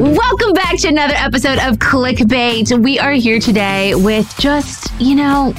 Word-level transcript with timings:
Welcome 0.00 0.54
back 0.54 0.78
to 0.78 0.88
another 0.88 1.12
episode 1.14 1.58
of 1.58 1.76
Clickbait. 1.76 2.82
We 2.82 2.98
are 2.98 3.12
here 3.12 3.38
today 3.38 3.94
with 3.94 4.34
just, 4.38 4.90
you 4.98 5.14
know, 5.14 5.52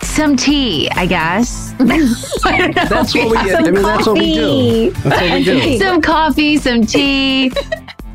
some 0.00 0.34
tea, 0.34 0.88
I 0.92 1.04
guess. 1.04 1.74
I. 1.80 2.72
That's 2.72 3.14
what 3.14 3.30
we. 3.30 3.36
I 3.54 3.62
mean, 3.70 3.74
that's 3.74 4.06
what 4.06 4.14
we 4.14 4.32
do. 4.32 4.90
That's 4.92 5.20
what 5.20 5.30
we 5.30 5.44
do. 5.44 5.78
some 5.84 6.00
coffee, 6.00 6.56
some 6.56 6.86
tea, 6.86 7.52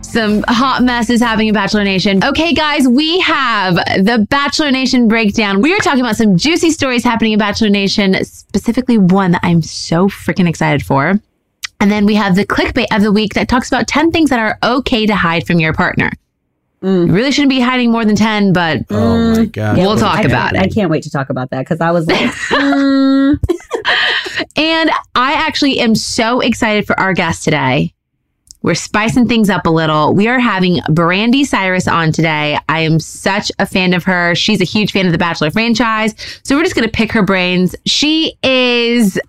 some 0.02 0.44
hot 0.48 0.82
messes 0.82 1.22
happening 1.22 1.50
in 1.50 1.54
Bachelor 1.54 1.84
Nation. 1.84 2.24
Okay, 2.24 2.56
guys, 2.56 2.88
we 2.88 3.20
have 3.20 3.76
the 3.76 4.26
Bachelor 4.32 4.72
Nation 4.72 5.08
breakdown. 5.08 5.62
We 5.62 5.76
are 5.76 5.80
talking 5.80 6.02
about 6.02 6.16
some 6.16 6.38
juicy 6.38 6.72
stories 6.72 7.04
happening 7.04 7.34
in 7.34 7.40
Bachelor 7.40 7.70
Nation, 7.70 8.16
specifically 8.26 8.98
one 8.98 9.34
that 9.34 9.42
I'm 9.44 9.62
so 9.62 10.08
freaking 10.08 10.50
excited 10.50 10.84
for. 10.84 11.22
And 11.82 11.92
then 11.92 12.06
we 12.06 12.16
have 12.16 12.36
the 12.36 12.46
clickbait 12.46 12.86
of 12.96 13.02
the 13.02 13.12
week 13.12 13.34
that 13.34 13.50
talks 13.50 13.68
about 13.68 13.88
10 13.88 14.12
things 14.12 14.30
that 14.30 14.40
are 14.40 14.58
okay 14.64 15.06
to 15.06 15.16
hide 15.16 15.46
from 15.46 15.60
your 15.60 15.74
partner. 15.74 16.12
You 16.84 17.06
really 17.08 17.32
shouldn't 17.32 17.50
be 17.52 17.60
hiding 17.60 17.92
more 17.92 18.06
than 18.06 18.16
10, 18.16 18.54
but 18.54 18.80
Oh 18.90 19.36
my 19.36 19.46
god. 19.46 19.78
We'll 19.78 19.98
talk 19.98 20.18
I 20.20 20.22
about 20.22 20.54
can't- 20.54 20.66
it. 20.66 20.72
I 20.72 20.74
can't 20.74 20.90
wait 20.90 21.04
to 21.04 21.12
talk 21.12 21.30
about 21.30 21.50
that 21.52 21.60
because 21.60 21.80
I 21.82 21.92
was 21.92 22.08
like, 22.08 22.18
mm, 22.50 23.38
And 24.56 24.90
I 25.16 25.34
actually 25.34 25.80
am 25.80 25.96
so 25.96 26.40
excited 26.40 26.88
for 26.88 27.00
our 27.00 27.14
guest 27.14 27.44
today. 27.44 27.94
We're 28.64 28.76
spicing 28.76 29.28
things 29.28 29.50
up 29.50 29.66
a 29.66 29.70
little. 29.72 30.14
We 30.14 30.28
are 30.28 30.40
having 30.40 30.78
Brandi 30.90 31.46
Cyrus 31.46 31.88
on 31.88 32.12
today. 32.12 32.60
I 32.70 32.82
am 32.82 33.00
such 33.00 33.52
a 33.58 33.66
fan 33.66 33.94
of 33.94 34.04
her. 34.04 34.36
She's 34.36 34.62
a 34.62 34.66
huge 34.66 34.92
fan 34.92 35.08
of 35.08 35.12
the 35.12 35.18
Bachelor 35.18 35.50
franchise. 35.50 36.14
So 36.44 36.56
we're 36.56 36.64
just 36.64 36.76
going 36.76 36.88
to 36.88 36.92
pick 36.92 37.12
her 37.12 37.24
brains. 37.24 37.76
She 37.88 38.38
is 38.44 39.20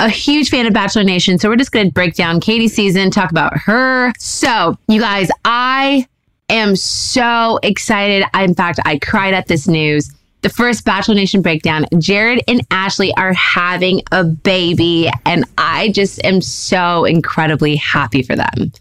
a 0.00 0.08
huge 0.08 0.50
fan 0.50 0.66
of 0.66 0.72
Bachelor 0.72 1.04
Nation. 1.04 1.38
So 1.38 1.48
we're 1.48 1.56
just 1.56 1.72
going 1.72 1.86
to 1.86 1.92
break 1.92 2.14
down 2.14 2.40
Katie's 2.40 2.74
season, 2.74 3.10
talk 3.10 3.30
about 3.30 3.56
her. 3.56 4.12
So, 4.18 4.76
you 4.88 5.00
guys, 5.00 5.30
I 5.44 6.06
am 6.48 6.76
so 6.76 7.58
excited. 7.62 8.24
I, 8.34 8.44
in 8.44 8.54
fact, 8.54 8.80
I 8.84 8.98
cried 8.98 9.34
at 9.34 9.48
this 9.48 9.68
news. 9.68 10.10
The 10.42 10.48
first 10.48 10.84
Bachelor 10.84 11.14
Nation 11.14 11.40
breakdown. 11.40 11.86
Jared 11.98 12.42
and 12.48 12.62
Ashley 12.72 13.14
are 13.14 13.32
having 13.32 14.02
a 14.10 14.24
baby, 14.24 15.08
and 15.24 15.44
I 15.56 15.90
just 15.90 16.22
am 16.24 16.40
so 16.40 17.04
incredibly 17.04 17.76
happy 17.76 18.24
for 18.24 18.34
them. 18.34 18.72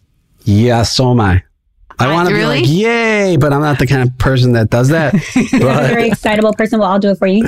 Yeah, 0.44 0.82
so 0.82 1.12
am 1.12 1.20
I. 1.20 1.44
I 2.00 2.12
want 2.12 2.30
to 2.30 2.36
really? 2.36 2.62
be 2.62 2.68
like, 2.68 2.74
yay, 2.74 3.38
but 3.38 3.54
I'm 3.54 3.62
not 3.62 3.78
the 3.78 3.86
kind 3.86 4.02
of 4.02 4.18
person 4.18 4.54
that 4.54 4.72
does 4.72 4.90
that. 4.90 5.14
you're 5.36 5.70
a 5.70 5.88
very 5.88 6.08
excitable 6.08 6.54
person. 6.54 6.80
Well, 6.80 6.90
I'll 6.92 7.00
do 7.00 7.12
it 7.12 7.20
for 7.20 7.28
you. 7.28 7.48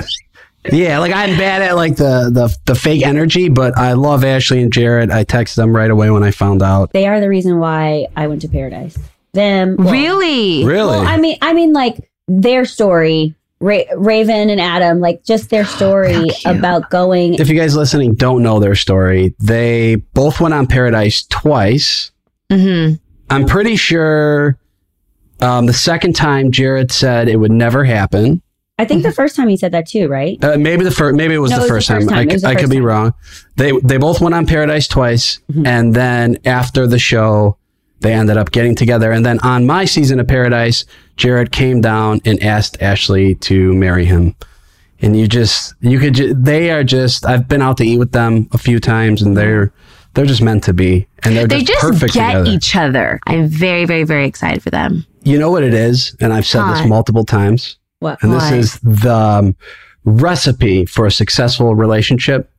Yeah, 0.72 0.98
like 0.98 1.12
I'm 1.12 1.36
bad 1.36 1.62
at 1.62 1.76
like 1.76 1.96
the, 1.96 2.30
the 2.32 2.56
the 2.66 2.74
fake 2.74 3.02
energy, 3.04 3.48
but 3.48 3.76
I 3.76 3.92
love 3.92 4.24
Ashley 4.24 4.62
and 4.62 4.72
Jared. 4.72 5.10
I 5.10 5.24
texted 5.24 5.56
them 5.56 5.74
right 5.74 5.90
away 5.90 6.10
when 6.10 6.22
I 6.22 6.30
found 6.30 6.62
out. 6.62 6.92
They 6.92 7.06
are 7.06 7.20
the 7.20 7.28
reason 7.28 7.58
why 7.58 8.06
I 8.16 8.26
went 8.26 8.42
to 8.42 8.48
paradise. 8.48 8.98
Them, 9.32 9.76
well, 9.78 9.92
really? 9.92 10.64
Really? 10.64 10.88
Well, 10.90 11.06
I 11.06 11.16
mean, 11.16 11.36
I 11.42 11.52
mean, 11.54 11.72
like 11.72 12.08
their 12.28 12.64
story, 12.64 13.34
Ra- 13.60 13.82
Raven 13.96 14.48
and 14.48 14.60
Adam, 14.60 15.00
like 15.00 15.24
just 15.24 15.50
their 15.50 15.64
story 15.76 16.28
about 16.46 16.88
going. 16.90 17.34
if 17.34 17.48
you 17.48 17.56
guys 17.58 17.76
listening 17.76 18.14
don't 18.14 18.42
know 18.42 18.60
their 18.60 18.76
story, 18.76 19.34
they 19.40 19.96
both 19.96 20.40
went 20.40 20.54
on 20.54 20.66
Paradise 20.66 21.24
twice. 21.26 22.10
hmm 22.50 22.92
I'm 23.30 23.46
pretty 23.46 23.74
sure 23.76 24.58
um, 25.40 25.66
the 25.66 25.72
second 25.72 26.14
time 26.14 26.52
Jared 26.52 26.92
said 26.92 27.26
it 27.28 27.36
would 27.36 27.50
never 27.50 27.82
happen. 27.84 28.40
I 28.76 28.84
think 28.84 29.04
the 29.04 29.12
first 29.12 29.36
time 29.36 29.48
he 29.48 29.56
said 29.56 29.70
that 29.72 29.86
too, 29.86 30.08
right? 30.08 30.42
Uh, 30.42 30.56
maybe 30.58 30.82
the 30.82 30.90
first, 30.90 31.14
maybe 31.14 31.34
it 31.34 31.38
was 31.38 31.52
No, 31.52 31.58
the 31.58 31.60
it 31.60 31.62
was 31.62 31.68
the 31.68 31.74
first 31.74 31.88
first 31.88 32.08
time. 32.08 32.26
time. 32.26 32.28
I, 32.30 32.34
It 32.34 32.44
I 32.44 32.54
could 32.54 32.62
first 32.62 32.72
be 32.72 32.80
wrong. 32.80 33.14
They 33.56 33.70
they 33.84 33.98
both 33.98 34.20
went 34.20 34.34
on 34.34 34.46
Paradise 34.46 34.88
twice, 34.88 35.38
Mhm. 35.52 35.66
and 35.66 35.94
then 35.94 36.38
after 36.44 36.86
the 36.88 36.98
show, 36.98 37.56
they 38.00 38.12
ended 38.12 38.36
up 38.36 38.50
getting 38.50 38.74
together. 38.74 39.12
And 39.12 39.24
then 39.24 39.38
on 39.40 39.64
my 39.64 39.84
season 39.84 40.18
of 40.18 40.26
Paradise, 40.26 40.84
Jared 41.16 41.52
came 41.52 41.80
down 41.80 42.20
and 42.24 42.42
asked 42.42 42.76
Ashley 42.82 43.36
to 43.36 43.72
marry 43.74 44.06
him. 44.06 44.34
And 45.00 45.16
you 45.16 45.28
just 45.28 45.74
you 45.80 46.00
could 46.00 46.14
ju- 46.14 46.34
they 46.34 46.70
are 46.72 46.82
just 46.82 47.24
I've 47.24 47.46
been 47.46 47.62
out 47.62 47.76
to 47.76 47.84
eat 47.86 47.98
with 47.98 48.10
them 48.10 48.48
a 48.52 48.58
few 48.58 48.80
times, 48.80 49.22
and 49.22 49.36
they're 49.36 49.72
they're 50.14 50.26
just 50.26 50.42
meant 50.42 50.64
to 50.64 50.72
be, 50.72 51.06
and 51.22 51.36
they're 51.36 51.46
They 51.46 51.62
just, 51.62 51.80
just 51.80 51.92
perfect 52.00 52.14
get 52.14 52.26
together. 52.32 52.50
each 52.50 52.74
other. 52.74 53.20
I'm 53.28 53.46
very, 53.46 53.84
very, 53.84 54.02
very 54.04 54.26
excited 54.26 54.62
for 54.64 54.70
them. 54.70 55.06
you 55.22 55.38
know 55.38 55.50
what 55.50 55.62
it 55.62 55.74
is, 55.74 56.14
and 56.20 56.32
I've 56.32 56.44
said 56.46 56.62
Huh. 56.62 56.74
this 56.74 56.86
multiple 56.88 57.24
times. 57.24 57.76
What? 58.00 58.22
And 58.22 58.32
What? 58.32 58.50
this 58.50 58.74
is 58.74 58.80
the 58.80 59.14
um, 59.14 59.56
recipe 60.04 60.84
for 60.86 61.06
a 61.06 61.10
successful 61.10 61.74
relationship. 61.74 62.50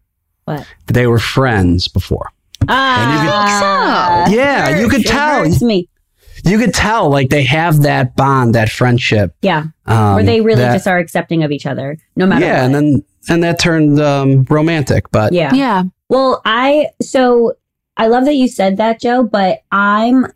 What? 0.46 0.66
They 0.88 1.08
were 1.08 1.20
friends 1.20 1.88
before. 1.88 2.32
Ah, 2.68 4.26
so. 4.28 4.34
Yeah, 4.36 4.70
hurts. 4.70 4.82
you 4.82 4.90
could 4.90 5.02
It 5.02 5.08
tell. 5.08 5.44
hurts 5.44 5.62
me. 5.62 5.88
You 6.44 6.58
could 6.60 6.74
tell, 6.74 7.10
like 7.10 7.30
they 7.30 7.44
have 7.44 7.82
that 7.84 8.16
bond, 8.16 8.54
that 8.56 8.70
friendship. 8.70 9.36
Yeah, 9.42 9.66
Um, 9.86 10.16
where 10.16 10.24
they 10.24 10.42
really 10.42 10.62
that- 10.62 10.74
just 10.74 10.88
are 10.88 10.98
accepting 11.00 11.44
of 11.44 11.52
each 11.52 11.66
other, 11.66 11.98
no 12.16 12.26
matter. 12.28 12.46
yeah, 12.46 12.58
what. 12.62 12.66
and 12.66 12.76
then 12.76 13.04
and 13.30 13.44
that 13.44 13.58
turned 13.60 14.00
um, 14.00 14.44
romantic. 14.50 15.10
But 15.12 15.34
yeah. 15.34 15.54
Yeah. 15.54 15.84
Well, 16.10 16.42
I 16.46 16.90
so 17.02 17.54
I 17.98 18.08
love 18.08 18.26
that 18.26 18.36
you 18.36 18.48
said 18.48 18.78
that, 18.78 19.02
Joe, 19.02 19.24
but 19.24 19.64
I'm 19.72 20.28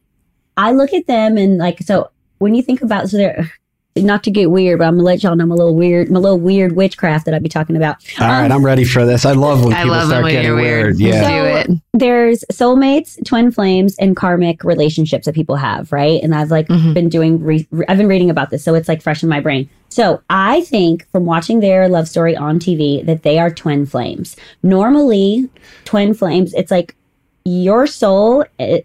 I 0.58 0.72
look 0.72 0.94
at 0.94 1.06
them 1.06 1.38
and 1.38 1.58
like 1.59 1.80
so 1.82 2.09
when 2.40 2.56
you 2.56 2.64
think 2.64 2.82
about 2.82 3.09
so 3.09 3.18
they're 3.18 3.52
not 3.96 4.24
to 4.24 4.32
get 4.32 4.52
weird, 4.52 4.80
but 4.80 4.86
I'm 4.88 4.94
gonna 4.96 5.04
let 5.04 5.24
y'all 5.24 5.36
know 5.36 5.44
I'm 5.44 5.52
a 5.52 5.56
little 5.56 5.76
weird, 5.76 6.10
my 6.10 6.20
little 6.20 6.40
weird 6.40 6.76
witchcraft 6.76 7.26
that 7.26 7.34
I'd 7.34 7.44
be 7.44 7.50
talking 7.50 7.76
about. 7.76 7.98
all 8.20 8.28
right, 8.28 8.52
I'm 8.52 8.64
ready 8.64 8.84
for 8.86 9.06
this. 9.06 9.26
I 9.26 9.34
love 9.34 9.64
when 9.66 9.74
I 9.74 9.84
people 9.84 9.92
love 9.98 10.04
it 10.04 10.08
start 10.08 10.24
when 10.24 10.32
getting 10.34 10.48
you're 10.48 10.56
weird. 10.56 10.98
weird. 10.98 11.00
Yeah, 11.00 11.64
Do 11.66 11.74
it. 11.74 11.80
There's 11.94 12.46
soulmates, 12.52 13.18
twin 13.26 13.52
flames, 13.52 13.98
and 14.00 14.16
karmic 14.16 14.64
relationships 14.64 15.26
that 15.26 15.36
people 15.36 15.56
have, 15.58 15.92
right? 15.92 16.22
And 16.24 16.34
I've 16.36 16.52
like 16.52 16.68
Mhm. 16.68 16.94
been 16.94 17.10
doing, 17.10 17.44
re- 17.44 17.68
re- 17.72 17.86
I've 17.90 17.98
been 17.98 18.08
reading 18.08 18.30
about 18.30 18.52
this, 18.52 18.64
so 18.64 18.74
it's 18.76 18.88
like 18.88 19.02
fresh 19.02 19.22
in 19.24 19.28
my 19.30 19.40
brain. 19.42 19.68
So 19.90 20.22
I 20.30 20.62
think 20.62 21.08
from 21.12 21.26
watching 21.26 21.60
their 21.60 21.90
love 21.90 22.08
story 22.08 22.36
on 22.38 22.60
TV 22.60 23.02
that 23.06 23.24
they 23.24 23.40
are 23.40 23.50
twin 23.50 23.86
flames. 23.88 24.36
Normally, 24.64 25.50
twin 25.84 26.14
flames, 26.14 26.54
it's 26.54 26.72
like 26.72 26.96
your 27.44 27.88
soul 27.88 28.46
i- 28.60 28.84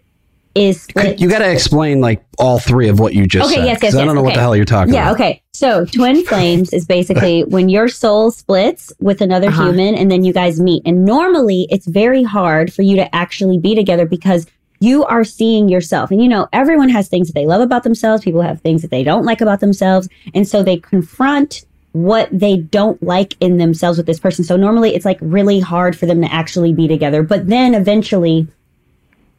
is 0.55 0.81
split. 0.83 1.19
you 1.19 1.29
got 1.29 1.39
to 1.39 1.51
explain 1.51 1.99
like 2.01 2.23
all 2.39 2.59
three 2.59 2.87
of 2.87 2.99
what 2.99 3.13
you 3.13 3.27
just 3.27 3.45
Okay, 3.51 3.55
said. 3.61 3.65
yes, 3.65 3.79
yes, 3.83 3.91
'cause 3.91 3.95
I 3.95 3.99
don't 3.99 4.07
yes, 4.07 4.15
know 4.15 4.23
what 4.23 4.33
the 4.33 4.39
hell 4.39 4.55
you're 4.55 4.65
talking 4.65 4.93
Yeah, 4.93 5.09
about. 5.11 5.19
Yeah, 5.19 5.25
okay. 5.25 5.41
So 5.53 5.85
twin 5.85 6.23
flames 6.25 6.73
is 6.73 6.85
basically 6.85 7.43
when 7.47 7.69
your 7.69 7.87
soul 7.89 8.31
splits 8.31 8.91
with 8.99 9.21
another 9.21 9.49
Uh-huh. 9.49 9.65
human 9.65 9.95
and 9.95 10.09
then 10.09 10.23
you 10.23 10.33
guys 10.33 10.59
meet. 10.59 10.81
And 10.85 11.05
normally 11.05 11.67
it's 11.69 11.85
very 11.87 12.23
hard 12.23 12.73
for 12.73 12.81
you 12.83 12.95
to 12.95 13.13
actually 13.15 13.57
be 13.59 13.75
together 13.75 14.05
because 14.05 14.47
you 14.79 15.03
are 15.05 15.23
seeing 15.23 15.67
yourself. 15.69 16.11
And 16.11 16.21
you 16.21 16.27
know, 16.29 16.47
everyone 16.53 16.89
has 16.89 17.07
things 17.07 17.27
that 17.27 17.33
they 17.33 17.45
love 17.45 17.61
about 17.61 17.83
themselves. 17.83 18.23
People 18.23 18.41
have 18.41 18.61
things 18.61 18.81
that 18.81 18.91
they 18.91 19.03
don't 19.03 19.23
like 19.25 19.41
about 19.41 19.59
themselves. 19.59 20.07
And 20.33 20.47
so 20.47 20.63
they 20.63 20.77
confront 20.77 21.65
what 21.93 22.27
they 22.31 22.57
don't 22.57 23.01
like 23.01 23.35
in 23.39 23.57
themselves 23.57 23.97
with 23.97 24.05
this 24.05 24.19
person. 24.19 24.43
So 24.43 24.57
normally 24.57 24.93
it's 24.95 25.05
like 25.05 25.17
really 25.21 25.61
hard 25.61 25.97
for 25.97 26.05
them 26.05 26.21
to 26.21 26.33
actually 26.33 26.73
be 26.73 26.89
together. 26.89 27.23
But 27.23 27.47
then 27.47 27.73
eventually 27.73 28.47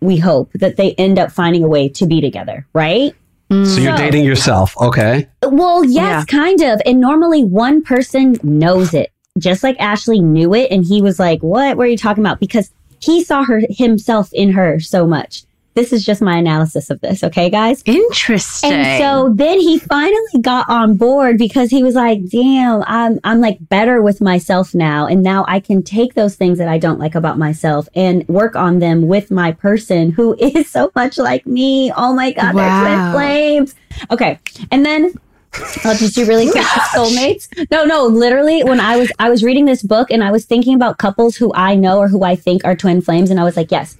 we 0.00 0.16
hope 0.18 0.50
that 0.54 0.76
they 0.76 0.92
end 0.92 1.18
up 1.18 1.32
finding 1.32 1.64
a 1.64 1.68
way 1.68 1.88
to 1.90 2.06
be 2.06 2.20
together, 2.20 2.66
right? 2.72 3.14
So 3.50 3.80
you're 3.80 3.96
So- 3.96 4.02
dating 4.02 4.24
yourself, 4.24 4.74
okay? 4.80 5.28
Well, 5.44 5.84
yes, 5.84 5.92
Yeah. 5.94 6.24
kind 6.24 6.60
of. 6.62 6.80
And 6.84 7.00
normally 7.00 7.44
one 7.44 7.82
person 7.82 8.36
knows 8.42 8.92
it, 8.92 9.10
just 9.38 9.62
like 9.62 9.76
Ashley 9.78 10.20
knew 10.20 10.52
it. 10.54 10.70
And 10.72 10.84
he 10.84 11.00
was 11.00 11.18
like, 11.20 11.42
What 11.42 11.76
were 11.76 11.86
you 11.86 11.96
talking 11.96 12.24
about? 12.24 12.40
Because 12.40 12.70
he 13.00 13.22
saw 13.22 13.44
her 13.44 13.62
himself 13.70 14.30
in 14.32 14.52
her 14.52 14.80
so 14.80 15.06
much. 15.06 15.44
This 15.76 15.92
is 15.92 16.04
just 16.06 16.22
my 16.22 16.38
analysis 16.38 16.88
of 16.88 17.00
this, 17.03 17.22
okay, 17.22 17.50
guys? 17.50 17.82
Interesting. 17.84 18.72
And 18.72 18.98
so 18.98 19.32
then 19.34 19.60
he 19.60 19.78
finally 19.78 20.41
got 20.41 20.66
on 20.70 20.97
board 20.97 21.37
because 21.37 21.69
he 21.70 21.82
was 21.82 21.94
like, 21.94 22.25
damn, 22.31 22.82
I'm 22.87 23.20
I'm 23.25 23.41
like 23.42 23.59
better 23.69 24.00
with 24.00 24.22
myself 24.22 24.75
now. 24.75 25.06
And 25.06 25.22
now 25.22 25.44
I 25.47 25.60
can 25.60 25.82
take 25.82 26.15
those 26.15 26.34
things 26.34 26.56
that 26.59 26.69
I 26.69 26.78
don't 26.78 26.98
like 26.98 27.15
about 27.15 27.36
myself 27.36 27.88
and 27.94 28.26
work 28.26 28.56
on 28.56 28.78
them 28.78 29.06
with 29.06 29.31
my 29.31 29.53
person 29.53 30.10
who 30.12 30.34
is 30.41 30.68
so 30.68 30.91
much 30.97 31.18
like 31.18 31.47
me. 31.47 31.92
Oh 31.95 32.15
my 32.15 32.33
God, 32.33 32.54
Wow. 32.54 32.83
they're 32.84 32.97
twin 32.97 33.12
flames. 33.12 33.74
Okay. 34.10 34.39
And 34.71 34.84
then 34.86 35.12
I'll 35.84 35.95
just 35.97 36.15
do 36.15 36.24
really 36.27 36.50
quick 36.50 36.65
with 36.65 36.84
soulmates. 36.95 37.71
No, 37.71 37.84
no, 37.84 38.06
literally 38.06 38.65
when 38.65 38.80
I 38.80 38.97
was 38.97 39.12
I 39.18 39.28
was 39.28 39.45
reading 39.45 39.66
this 39.66 39.83
book 39.83 40.10
and 40.10 40.24
I 40.24 40.30
was 40.30 40.47
thinking 40.47 40.74
about 40.74 40.97
couples 40.97 41.36
who 41.36 41.53
I 41.54 41.74
know 41.74 41.98
or 41.98 42.09
who 42.09 42.22
I 42.24 42.34
think 42.34 42.65
are 42.65 42.74
twin 42.74 43.03
flames, 43.03 43.30
and 43.30 43.39
I 43.39 43.45
was 43.45 43.56
like, 43.59 43.71
yes. 43.71 43.98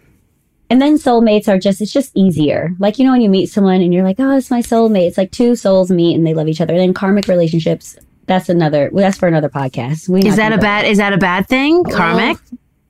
And 0.69 0.83
then 0.83 0.99
soulmates 0.99 1.47
are 1.49 1.59
just, 1.59 1.81
it's 1.81 1.93
just 1.93 2.11
easier. 2.17 2.71
Like, 2.79 2.99
you 2.99 3.05
know, 3.05 3.13
when 3.13 3.21
you 3.21 3.29
meet 3.31 3.47
someone 3.47 3.81
and 3.81 3.95
you're 3.95 4.03
like, 4.03 4.17
oh, 4.19 4.37
it's 4.37 4.51
my 4.51 4.61
soulmate. 4.61 5.07
It's 5.07 5.19
like 5.19 5.31
two 5.31 5.55
souls 5.55 5.91
meet 5.91 6.17
and 6.17 6.27
they 6.27 6.35
love 6.35 6.49
each 6.49 6.61
other. 6.61 6.73
And 6.75 6.81
then 6.81 6.93
karmic 6.95 7.29
relationships, 7.29 7.97
that's 8.27 8.49
another, 8.49 8.91
well, 8.93 9.05
that's 9.05 9.17
for 9.19 9.29
another 9.29 9.49
podcast. 9.49 10.09
We 10.09 10.27
is 10.27 10.37
that 10.37 10.53
a 10.53 10.59
bad 10.59 10.85
is 10.87 10.99
that 10.99 11.13
a 11.13 11.19
bad 11.19 11.47
thing? 11.49 11.85
Oh. 11.87 11.91
Karmic? 11.97 12.39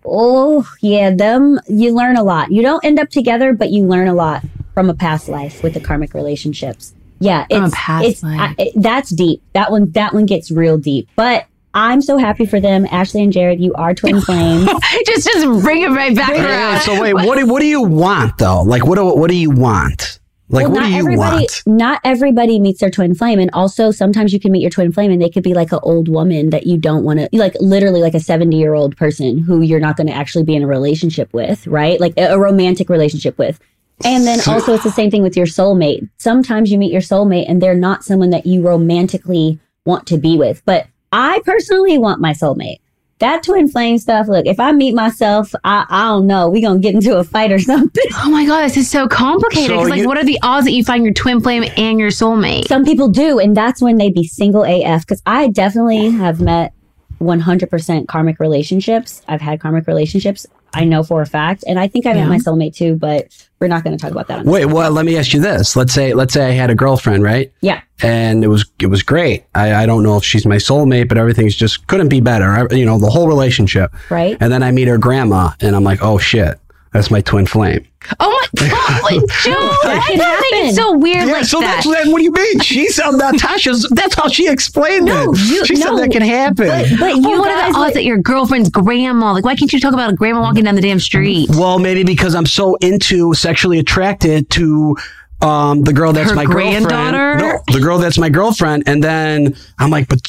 Oh, 0.07 0.67
yeah, 0.81 1.11
them, 1.15 1.59
you 1.69 1.93
learn 1.95 2.17
a 2.17 2.23
lot. 2.23 2.51
You 2.53 2.63
don't 2.63 2.85
end 2.85 2.99
up 2.99 3.11
together, 3.11 3.53
but 3.53 3.71
you 3.71 3.85
learn 3.85 4.07
a 4.09 4.15
lot 4.15 4.45
from 4.73 4.89
a 4.89 4.95
past 4.95 5.29
life 5.29 5.63
with 5.63 5.75
the 5.75 5.81
karmic 5.81 6.15
relationships. 6.15 6.95
Yeah, 7.19 7.47
From 7.51 7.65
a 7.65 7.67
it's, 7.67 7.75
past 7.75 8.07
it's 8.07 8.23
life. 8.23 8.41
I, 8.41 8.55
it- 8.63 8.73
that's 8.77 9.11
deep. 9.11 9.43
That 9.53 9.71
one, 9.71 9.91
that 9.93 10.15
one 10.15 10.27
gets 10.27 10.51
real 10.51 10.79
deep. 10.79 11.09
But 11.17 11.47
I'm 11.77 12.01
so 12.01 12.17
happy 12.17 12.47
for 12.47 12.59
them, 12.59 12.87
Ashley 12.91 13.23
and 13.23 13.33
Jared. 13.33 13.61
You 13.61 13.73
are 13.75 13.95
twin 13.95 14.21
flames. 14.23 14.65
just 15.07 15.27
just 15.27 15.63
bring 15.63 15.83
it 15.83 15.91
right 15.91 16.17
back 16.17 16.31
Yeah, 16.31 16.73
around. 16.73 16.81
so 16.81 17.01
wait, 17.01 17.15
what 17.15 17.37
do, 17.39 17.47
what 17.47 17.61
do 17.61 17.67
you 17.67 17.83
want 17.83 18.39
though? 18.39 18.63
Like 18.63 18.87
what 18.87 18.97
do, 18.97 19.05
what 19.15 19.31
do 19.31 19.37
you 19.37 19.51
want? 19.51 20.19
Like, 20.49 20.65
well, 20.67 20.75
what 20.75 20.81
not 20.81 20.87
do 20.87 20.93
you 20.93 20.99
everybody, 21.01 21.37
want? 21.37 21.63
not 21.67 22.01
everybody 22.05 22.61
meets 22.61 22.81
their 22.81 22.91
twin 22.91 23.15
flame, 23.15 23.39
and 23.41 23.51
also 23.53 23.91
sometimes 23.91 24.33
you 24.33 24.39
can 24.41 24.53
meet 24.53 24.61
your 24.63 24.71
twin 24.71 24.93
flame, 24.93 25.11
and 25.11 25.21
they 25.21 25.29
could 25.29 25.43
be 25.43 25.55
like 25.55 25.73
an 25.73 25.81
old 25.83 26.09
woman 26.09 26.51
that 26.51 26.67
you 26.69 26.79
don't 26.79 27.05
want 27.05 27.19
to, 27.19 27.29
like 27.33 27.55
literally 27.61 28.01
like 28.01 28.15
a 28.15 28.21
seventy 28.21 28.57
year 28.57 28.73
old 28.73 28.97
person 28.97 29.39
who 29.39 29.61
you're 29.61 29.81
not 29.81 29.97
going 29.97 30.07
to 30.07 30.13
actually 30.15 30.45
be 30.45 30.55
in 30.55 30.63
a 30.63 30.67
relationship 30.69 31.33
with, 31.35 31.67
right? 31.67 32.01
Like 32.01 32.15
a, 32.17 32.35
a 32.35 32.39
romantic 32.39 32.89
relationship 32.89 33.37
with. 33.39 33.59
And 34.05 34.25
then 34.25 34.39
also 34.47 34.75
it's 34.75 34.85
the 34.85 34.91
same 34.91 35.11
thing 35.11 35.23
with 35.25 35.37
your 35.37 35.47
soulmate. 35.47 36.09
Sometimes 36.19 36.71
you 36.71 36.79
meet 36.79 36.93
your 36.93 37.01
soulmate, 37.03 37.47
and 37.49 37.61
they're 37.61 37.75
not 37.75 38.05
someone 38.05 38.31
that 38.31 38.47
you 38.47 38.63
romantically 38.63 39.59
want 39.85 40.07
to 40.07 40.17
be 40.17 40.37
with. 40.39 40.63
But 40.65 40.87
I 41.19 41.41
personally 41.45 41.97
want 41.99 42.21
my 42.21 42.33
soulmate. 42.33 42.77
That 43.21 43.43
twin 43.43 43.67
flame 43.69 43.97
stuff. 43.97 44.29
Look, 44.29 44.45
if 44.47 44.61
I 44.61 44.73
meet 44.73 44.95
myself, 44.95 45.55
I, 45.65 45.87
I 45.89 46.09
don't 46.09 46.27
know. 46.27 46.51
We 46.51 46.61
gonna 46.61 46.81
get 46.81 46.95
into 46.95 47.17
a 47.17 47.25
fight 47.25 47.51
or 47.51 47.59
something. 47.73 48.05
Oh 48.17 48.31
my 48.31 48.45
god, 48.45 48.65
this 48.65 48.77
is 48.77 48.91
so 48.91 49.09
complicated. 49.09 49.71
So 49.71 49.77
'Cause, 49.79 49.89
like, 49.89 50.01
you- 50.03 50.07
what 50.07 50.19
are 50.19 50.25
the 50.25 50.39
odds 50.43 50.67
that 50.67 50.73
you 50.73 50.85
find 50.85 51.03
your 51.05 51.15
twin 51.15 51.41
flame 51.41 51.65
and 51.79 51.99
your 51.99 52.11
soulmate? 52.11 52.69
Some 52.69 52.85
people 52.85 53.09
do, 53.09 53.39
and 53.39 53.57
that's 53.57 53.81
when 53.81 53.97
they 53.97 54.11
be 54.11 54.25
single 54.27 54.65
AF. 54.65 55.01
Because 55.07 55.23
I 55.25 55.49
definitely 55.49 56.11
have 56.11 56.43
met 56.43 56.75
100% 57.21 58.07
karmic 58.09 58.39
relationships. 58.39 59.23
I've 59.27 59.41
had 59.41 59.61
karmic 59.61 59.87
relationships. 59.87 60.47
I 60.75 60.85
know 60.85 61.03
for 61.03 61.23
a 61.23 61.27
fact, 61.27 61.65
and 61.67 61.79
I 61.79 61.89
think 61.89 62.07
I 62.07 62.13
met 62.13 62.19
Yeah. 62.21 62.29
my 62.29 62.39
soulmate 62.39 62.75
too. 62.75 62.97
But 62.97 63.29
we're 63.61 63.69
not 63.69 63.85
going 63.85 63.97
to 63.97 64.01
talk 64.03 64.11
about 64.11 64.29
that. 64.29 64.41
On 64.41 64.45
Wait, 64.47 64.67
well, 64.67 64.91
let 64.91 65.07
me 65.07 65.17
ask 65.17 65.33
you 65.33 65.41
this. 65.41 65.77
Let's 65.77 65.93
say, 65.95 66.13
let's 66.13 66.35
say 66.35 66.47
I 66.47 66.51
had 66.51 66.69
a 66.71 66.75
girlfriend, 66.75 67.23
right? 67.23 67.51
Yeah. 67.63 67.81
And 68.03 68.45
it 68.45 68.49
was, 68.49 68.67
it 68.81 68.89
was 68.89 69.03
great. 69.03 69.45
I, 69.55 69.75
I 69.75 69.87
don't 69.87 70.03
know 70.03 70.19
if 70.19 70.25
she's 70.25 70.45
my 70.45 70.57
soulmate, 70.57 71.09
but 71.09 71.17
everything's 71.17 71.57
just 71.57 71.87
couldn't 71.87 72.09
be 72.09 72.21
better. 72.21 72.45
I, 72.51 72.75
you 72.75 72.85
know, 72.85 72.99
the 72.99 73.09
whole 73.09 73.27
relationship. 73.29 73.95
Right. 74.11 74.37
And 74.41 74.53
then 74.53 74.63
I 74.63 74.71
meet 74.73 74.89
her 74.89 74.99
grandma, 74.99 75.53
and 75.61 75.75
I'm 75.75 75.85
like, 75.85 76.03
oh 76.03 76.19
shit, 76.19 76.59
that's 76.97 77.11
my 77.11 77.21
twin 77.21 77.47
flame. 77.47 77.87
Oh 78.21 78.47
my 78.55 78.69
god, 78.69 79.23
Joe! 79.43 79.53
That 79.83 80.03
I 80.03 80.09
can 80.09 80.19
don't 80.19 80.41
think 80.41 80.67
it's 80.67 80.77
so 80.77 80.97
weird 80.97 81.27
Yeah, 81.27 81.33
like 81.35 81.45
so 81.45 81.61
that. 81.61 81.83
that's 81.85 81.87
that, 82.05 82.11
what 82.11 82.19
do 82.19 82.25
you 82.25 82.33
mean? 82.33 82.61
She's 82.61 82.99
uh, 82.99 83.11
Natasha's. 83.11 83.89
That's 83.95 84.15
how 84.15 84.29
she 84.29 84.49
explained 84.49 85.07
No, 85.07 85.33
it. 85.33 85.39
you- 85.41 85.67
she 85.67 85.77
said 85.77 85.95
that 85.97 86.11
can 86.11 86.23
happen. 86.23 86.67
But, 86.69 86.87
but 86.91 87.01
Well, 87.01 87.19
you 87.19 87.39
what 87.41 87.51
are 87.51 87.55
guys, 87.57 87.73
the 87.73 87.79
odds 87.79 87.79
like- 87.79 87.95
that 87.95 88.05
your 88.05 88.19
girlfriend's 88.19 88.71
grandma? 88.71 89.33
Like, 89.33 89.45
why 89.45 89.57
can't 89.57 89.73
you 89.73 89.81
talk 89.81 89.93
about 89.93 90.11
a 90.11 90.15
grandma 90.15 90.41
walking 90.43 90.65
down 90.65 90.75
the 90.77 90.81
damn 90.83 91.01
street? 91.01 91.49
well, 91.51 91.79
maybe 91.79 92.05
because 92.05 92.35
I'm 92.35 92.47
so 92.47 92.77
into 92.77 93.35
sexually 93.35 93.79
attracted 93.81 94.49
to 94.51 94.97
um, 95.43 95.83
the 95.83 95.93
girl 95.93 96.13
that's 96.13 96.31
Her 96.31 96.37
my 96.37 96.45
girlfriend. 96.45 96.87
granddaughter? 96.87 97.37
No, 97.39 97.61
the 97.73 97.81
girl 97.81 97.99
that's 97.99 98.19
my 98.19 98.29
girlfriend, 98.31 98.85
and 98.87 99.03
then 99.05 99.55
I'm 99.79 99.91
like, 99.91 100.09
but 100.09 100.21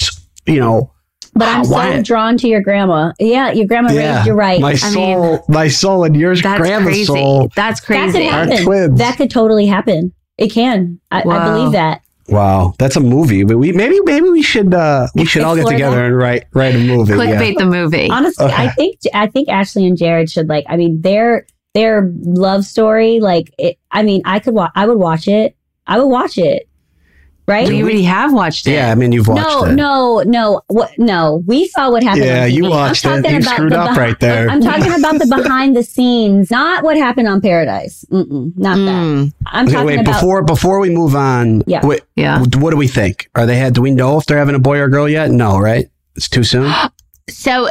you 0.46 0.60
know, 0.60 0.92
but 1.38 1.48
I'm 1.48 1.68
why- 1.70 1.96
so 1.98 2.02
drawn 2.04 2.38
to 2.38 2.48
your 2.48 2.62
grandma. 2.62 3.14
Yeah, 3.20 3.52
your 3.52 3.68
grandma 3.68 3.90
raised 3.90 4.28
you 4.28 4.34
right. 4.34 4.60
My 4.60 4.72
I 4.72 4.76
soul, 4.76 5.32
mean, 5.34 5.40
my 5.48 5.68
soul, 5.68 6.04
and 6.04 6.16
yours, 6.16 6.42
That's 6.42 6.60
grandma's 6.60 6.94
crazy. 6.94 7.06
soul. 7.06 7.50
That's 7.56 7.80
crazy. 7.80 8.06
that 8.06 8.12
crazy. 8.12 8.26
could 8.28 8.34
happen. 8.50 8.66
twins. 8.66 9.00
That 9.00 9.18
could 9.18 9.30
totally 9.32 9.66
happen. 9.66 10.14
It 10.38 10.50
can. 10.52 11.00
I, 11.12 11.20
I 11.22 11.46
believe 11.54 11.72
that. 11.72 12.02
Wow, 12.30 12.74
that's 12.78 12.96
a 12.98 13.00
movie. 13.00 13.44
But 13.46 13.58
we 13.58 13.72
maybe 13.72 14.00
maybe 14.04 14.30
we 14.30 14.42
should 14.42 14.74
uh, 14.74 15.08
we 15.16 15.24
should 15.26 15.44
all 15.44 15.56
get 15.56 15.66
together 15.68 15.96
that. 15.96 16.06
and 16.08 16.18
write 16.18 16.44
write 16.54 16.76
a 16.76 16.80
movie. 16.80 17.14
yeah. 17.14 17.20
Clickbait 17.20 17.58
the 17.58 17.66
movie. 17.66 18.10
Honestly, 18.10 18.46
Okay. 18.46 18.54
I 18.56 18.68
think 18.72 19.00
I 19.14 19.28
think 19.28 19.48
Ashley 19.50 19.88
and 19.88 19.98
Jared 19.98 20.30
should 20.30 20.50
like. 20.50 20.66
I 20.68 20.76
mean, 20.76 21.00
their 21.02 21.48
their 21.74 22.12
love 22.22 22.66
story. 22.66 23.20
Like, 23.22 23.54
it, 23.58 23.78
I 23.92 24.04
mean, 24.04 24.24
I 24.26 24.40
could 24.40 24.54
watch. 24.54 24.72
I 24.76 24.86
would 24.88 24.98
watch 24.98 25.28
it. 25.30 25.56
I 25.88 25.98
would 26.00 26.08
watch 26.08 26.38
it. 26.38 26.67
Right? 27.48 27.66
we 27.70 27.82
already 27.82 28.04
have 28.04 28.34
watched 28.34 28.68
it. 28.68 28.72
Yeah, 28.74 28.92
I 28.92 28.96
mean 28.96 29.14
you've 29.14 29.30
watched 29.30 29.48
no, 29.48 29.66
it. 29.66 29.76
no, 29.76 30.20
no. 30.26 30.62
What? 30.68 30.92
No, 31.00 31.44
we 31.48 31.68
saw 31.70 31.90
what 31.90 32.04
happened. 32.04 32.26
Yeah, 32.26 32.44
on 32.44 32.52
you 32.52 32.64
TV. 32.64 32.66
I'm 32.66 32.72
watched 32.72 33.06
it. 33.06 33.32
You 33.32 33.42
screwed 33.42 33.72
up 33.72 33.92
beh- 33.92 33.96
right 33.98 34.20
there. 34.20 34.50
I'm 34.50 34.60
talking 34.62 34.94
about 34.94 35.18
the 35.18 35.26
behind 35.44 35.76
the 35.78 35.84
scenes, 35.84 36.52
not 36.52 36.84
what 36.84 36.98
happened 36.98 37.30
on 37.30 37.40
Paradise. 37.40 38.04
Mm-mm, 38.12 38.52
not 38.58 38.76
that. 38.76 38.82
Mm, 38.82 39.34
I'm 39.46 39.66
Okay, 39.66 39.74
talking 39.74 39.88
wait, 39.88 40.00
about. 40.02 40.14
before 40.16 40.44
before 40.44 40.80
we 40.80 40.90
move 40.90 41.16
on, 41.16 41.64
Yeah. 41.68 41.86
wait, 41.86 42.02
yeah. 42.18 42.44
what 42.58 42.72
do 42.72 42.76
we 42.78 42.88
think? 42.90 43.30
Are 43.36 43.46
they 43.46 43.56
had? 43.56 43.74
Do 43.74 43.82
we 43.82 43.92
know 43.92 44.18
if 44.18 44.26
they're 44.26 44.38
having 44.40 44.56
a 44.56 44.60
boy 44.60 44.80
or 44.80 44.84
a 44.86 44.92
girl 44.92 45.08
yet? 45.08 45.32
No, 45.32 45.58
right? 45.58 45.90
It's 46.18 46.28
too 46.28 46.44
soon. 46.44 46.70
So 47.30 47.68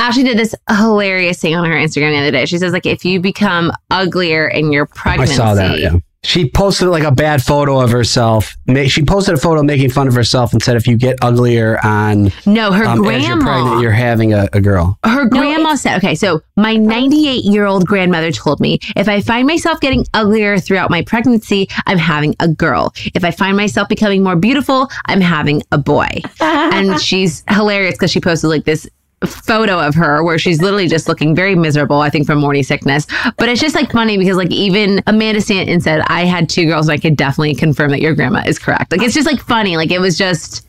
Ashley 0.00 0.22
did 0.22 0.38
this 0.38 0.54
hilarious 0.68 1.40
thing 1.40 1.54
on 1.54 1.66
her 1.66 1.76
Instagram 1.76 2.12
the 2.12 2.18
other 2.18 2.30
day. 2.30 2.46
She 2.46 2.56
says, 2.56 2.72
like, 2.72 2.86
if 2.86 3.04
you 3.04 3.20
become 3.20 3.70
uglier 3.90 4.48
in 4.48 4.72
your 4.72 4.86
pregnancy. 4.86 5.34
I 5.34 5.36
saw 5.36 5.54
that. 5.54 5.78
Yeah, 5.78 5.96
she 6.22 6.48
posted 6.48 6.88
like 6.88 7.02
a 7.02 7.10
bad 7.12 7.42
photo 7.42 7.80
of 7.80 7.90
herself. 7.90 8.56
She 8.86 9.04
posted 9.04 9.34
a 9.34 9.38
photo 9.38 9.62
making 9.62 9.90
fun 9.90 10.08
of 10.08 10.14
herself 10.14 10.52
and 10.52 10.62
said, 10.62 10.76
"If 10.76 10.86
you 10.86 10.96
get 10.96 11.22
uglier 11.22 11.78
on 11.84 12.32
no, 12.46 12.72
her 12.72 12.84
um, 12.84 13.04
as 13.06 13.26
you're 13.26 13.36
grandma, 13.36 13.44
pregnant, 13.44 13.82
you're 13.82 13.92
having 13.92 14.32
a, 14.32 14.48
a 14.54 14.60
girl." 14.60 14.98
her 15.04 15.28
grandma 15.28 15.74
said, 15.74 15.98
okay, 15.98 16.14
so 16.14 16.40
my 16.56 16.76
98 16.76 17.44
year 17.44 17.66
old 17.66 17.86
grandmother 17.86 18.32
told 18.32 18.60
me 18.60 18.78
if 18.96 19.08
I 19.08 19.20
find 19.20 19.46
myself 19.46 19.80
getting 19.80 20.04
uglier 20.14 20.58
throughout 20.58 20.90
my 20.90 21.02
pregnancy, 21.02 21.68
I'm 21.86 21.98
having 21.98 22.34
a 22.40 22.48
girl. 22.48 22.92
If 23.14 23.24
I 23.24 23.30
find 23.30 23.56
myself 23.56 23.88
becoming 23.88 24.22
more 24.22 24.36
beautiful, 24.36 24.88
I'm 25.06 25.20
having 25.20 25.62
a 25.72 25.78
boy. 25.78 26.08
and 26.40 27.00
she's 27.00 27.44
hilarious 27.48 27.94
because 27.94 28.10
she 28.10 28.20
posted 28.20 28.50
like 28.50 28.64
this 28.64 28.88
photo 29.26 29.78
of 29.78 29.94
her 29.94 30.24
where 30.24 30.38
she's 30.38 30.62
literally 30.62 30.88
just 30.88 31.08
looking 31.08 31.34
very 31.34 31.54
miserable, 31.54 32.00
I 32.00 32.08
think 32.10 32.26
from 32.26 32.38
morning 32.38 32.62
sickness. 32.62 33.06
But 33.36 33.48
it's 33.48 33.60
just 33.60 33.74
like 33.74 33.92
funny 33.92 34.16
because 34.16 34.36
like 34.36 34.50
even 34.50 35.02
Amanda 35.06 35.40
Stanton 35.40 35.80
said, 35.80 36.00
I 36.06 36.24
had 36.24 36.48
two 36.48 36.66
girls 36.66 36.88
and 36.88 36.94
I 36.94 36.98
could 37.00 37.16
definitely 37.16 37.54
confirm 37.54 37.90
that 37.90 38.00
your 38.00 38.14
grandma 38.14 38.42
is 38.46 38.58
correct. 38.58 38.92
Like 38.92 39.02
it's 39.02 39.14
just 39.14 39.26
like 39.26 39.40
funny. 39.40 39.76
Like 39.76 39.90
it 39.90 40.00
was 40.00 40.16
just, 40.16 40.66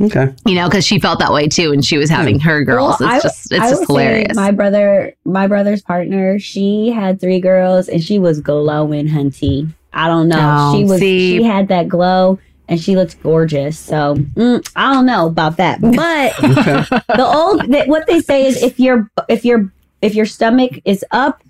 Okay. 0.00 0.34
you 0.46 0.54
know, 0.54 0.68
because 0.68 0.84
she 0.84 0.98
felt 0.98 1.18
that 1.20 1.32
way 1.32 1.48
too 1.48 1.72
and 1.72 1.84
she 1.84 1.96
was 1.96 2.10
having 2.10 2.40
her 2.40 2.64
girls. 2.64 2.96
Well, 3.00 3.14
it's 3.14 3.22
just 3.22 3.52
it's 3.52 3.60
I 3.62 3.70
just 3.70 3.86
hilarious. 3.86 4.36
My 4.36 4.50
brother, 4.50 5.14
my 5.24 5.46
brother's 5.46 5.80
partner, 5.82 6.38
she 6.38 6.90
had 6.90 7.20
three 7.20 7.40
girls 7.40 7.88
and 7.88 8.02
she 8.02 8.18
was 8.18 8.40
glowing, 8.40 9.06
hunty. 9.08 9.68
I 9.94 10.08
don't 10.08 10.28
know. 10.28 10.38
Oh, 10.72 10.76
she 10.76 10.84
was. 10.84 10.98
see. 10.98 11.38
She 11.38 11.42
had 11.44 11.68
that 11.68 11.88
glow 11.88 12.38
and 12.72 12.80
she 12.80 12.96
looks 12.96 13.14
gorgeous. 13.14 13.78
So 13.78 14.16
mm, 14.16 14.68
I 14.74 14.92
don't 14.94 15.06
know 15.06 15.26
about 15.26 15.56
that. 15.58 15.80
But 15.80 15.92
the 16.40 17.24
old 17.24 17.70
that 17.72 17.86
what 17.88 18.06
they 18.06 18.20
say 18.20 18.46
is 18.46 18.62
if 18.62 18.80
your 18.80 19.10
if 19.28 19.44
your 19.44 19.72
if 20.00 20.14
your 20.14 20.26
stomach 20.26 20.80
is 20.84 21.04
up, 21.12 21.42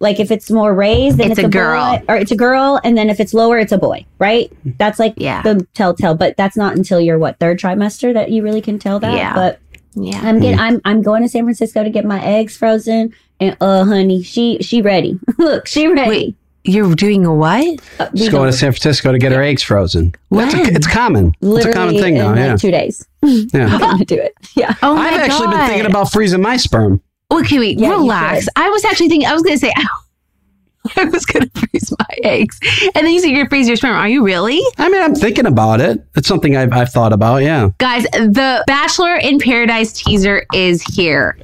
like 0.00 0.20
if 0.20 0.30
it's 0.30 0.50
more 0.50 0.74
raised, 0.74 1.16
then 1.18 1.30
It's 1.30 1.38
it's, 1.38 1.46
a 1.46 1.50
girl. 1.50 1.98
boy, 1.98 2.04
or 2.08 2.16
it's 2.16 2.32
a 2.32 2.36
girl, 2.36 2.80
and 2.84 2.98
then 2.98 3.08
if 3.08 3.20
it's 3.20 3.32
lower, 3.32 3.58
it's 3.58 3.72
a 3.72 3.78
boy. 3.78 4.04
Right? 4.18 4.52
That's 4.78 4.98
like 4.98 5.14
Yeah. 5.16 5.40
the 5.42 5.66
telltale. 5.74 6.14
But 6.14 6.36
that's 6.36 6.56
not 6.56 6.76
until 6.76 7.00
your 7.00 7.18
what 7.18 7.38
third 7.38 7.58
trimester 7.58 8.12
that 8.12 8.30
you 8.30 8.42
really 8.42 8.60
can 8.60 8.78
tell 8.78 8.98
that. 9.00 9.14
Yeah. 9.16 9.34
But 9.34 9.60
yeah. 9.94 10.20
I'm 10.22 10.40
getting 10.40 10.58
I'm 10.58 10.80
I'm 10.84 11.02
going 11.02 11.22
to 11.22 11.28
San 11.28 11.44
Francisco 11.44 11.84
to 11.84 11.90
get 11.90 12.04
my 12.04 12.22
eggs 12.22 12.56
frozen 12.56 13.14
and 13.40 13.56
uh 13.60 13.84
honey, 13.84 14.22
she 14.22 14.58
she 14.60 14.82
ready. 14.82 15.18
Look, 15.38 15.66
she 15.66 15.86
ready. 15.86 16.08
Wait, 16.10 16.36
you're 16.64 16.94
doing 16.94 17.24
a 17.26 17.34
what? 17.34 17.80
Uh, 18.00 18.08
She's 18.16 18.28
going 18.30 18.50
to 18.50 18.56
San 18.56 18.72
Francisco 18.72 19.12
to 19.12 19.18
get 19.18 19.32
her 19.32 19.42
eggs 19.42 19.62
frozen. 19.62 20.14
That's 20.30 20.54
a, 20.54 20.62
it's 20.62 20.86
common. 20.86 21.34
It's 21.40 21.66
a 21.66 21.72
common 21.72 21.94
thing 21.98 22.16
in 22.16 22.22
now. 22.22 22.28
like 22.30 22.36
Yeah. 22.38 22.56
two 22.56 22.70
days. 22.70 23.06
yeah. 23.22 23.66
I'm 23.72 23.78
gonna 23.80 24.04
do 24.04 24.16
it. 24.16 24.34
Yeah. 24.54 24.74
Oh 24.82 24.94
my 24.94 25.08
I've 25.08 25.20
actually 25.20 25.46
God. 25.46 25.58
been 25.58 25.68
thinking 25.68 25.86
about 25.90 26.10
freezing 26.12 26.40
my 26.42 26.56
sperm. 26.56 27.00
Okay, 27.30 27.58
wait, 27.58 27.78
Yeah, 27.78 27.90
relax. 27.90 28.46
I 28.56 28.68
was 28.70 28.84
actually 28.84 29.08
thinking, 29.08 29.28
I 29.28 29.32
was 29.32 29.42
going 29.42 29.56
to 29.56 29.58
say, 29.58 29.72
I 30.96 31.04
was 31.06 31.24
going 31.24 31.48
to 31.48 31.60
freeze 31.60 31.90
my 31.98 32.16
eggs. 32.22 32.60
And 32.94 33.04
then 33.06 33.12
you 33.12 33.18
said 33.18 33.28
you're 33.28 33.36
going 33.38 33.46
to 33.46 33.50
freeze 33.50 33.66
your 33.66 33.76
sperm. 33.76 33.96
Are 33.96 34.08
you 34.08 34.22
really? 34.24 34.60
I 34.78 34.88
mean, 34.90 35.02
I'm 35.02 35.14
thinking 35.14 35.46
about 35.46 35.80
it. 35.80 36.04
It's 36.14 36.28
something 36.28 36.54
I've, 36.56 36.72
I've 36.72 36.90
thought 36.90 37.12
about. 37.14 37.38
Yeah. 37.38 37.70
Guys, 37.78 38.04
the 38.12 38.62
Bachelor 38.66 39.16
in 39.16 39.38
Paradise 39.38 39.94
teaser 39.94 40.44
is 40.52 40.82
here. 40.82 41.38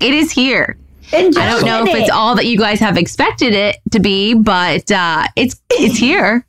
It 0.00 0.14
is 0.14 0.32
here. 0.32 0.76
And 1.12 1.36
I 1.38 1.50
don't 1.50 1.64
know 1.64 1.84
if 1.84 1.94
it's 1.94 2.10
all 2.10 2.34
that 2.36 2.46
you 2.46 2.58
guys 2.58 2.80
have 2.80 2.96
expected 2.96 3.54
it 3.54 3.76
to 3.92 4.00
be, 4.00 4.34
but 4.34 4.90
uh, 4.90 5.26
it's 5.36 5.60
it's 5.70 5.96
here. 5.98 6.46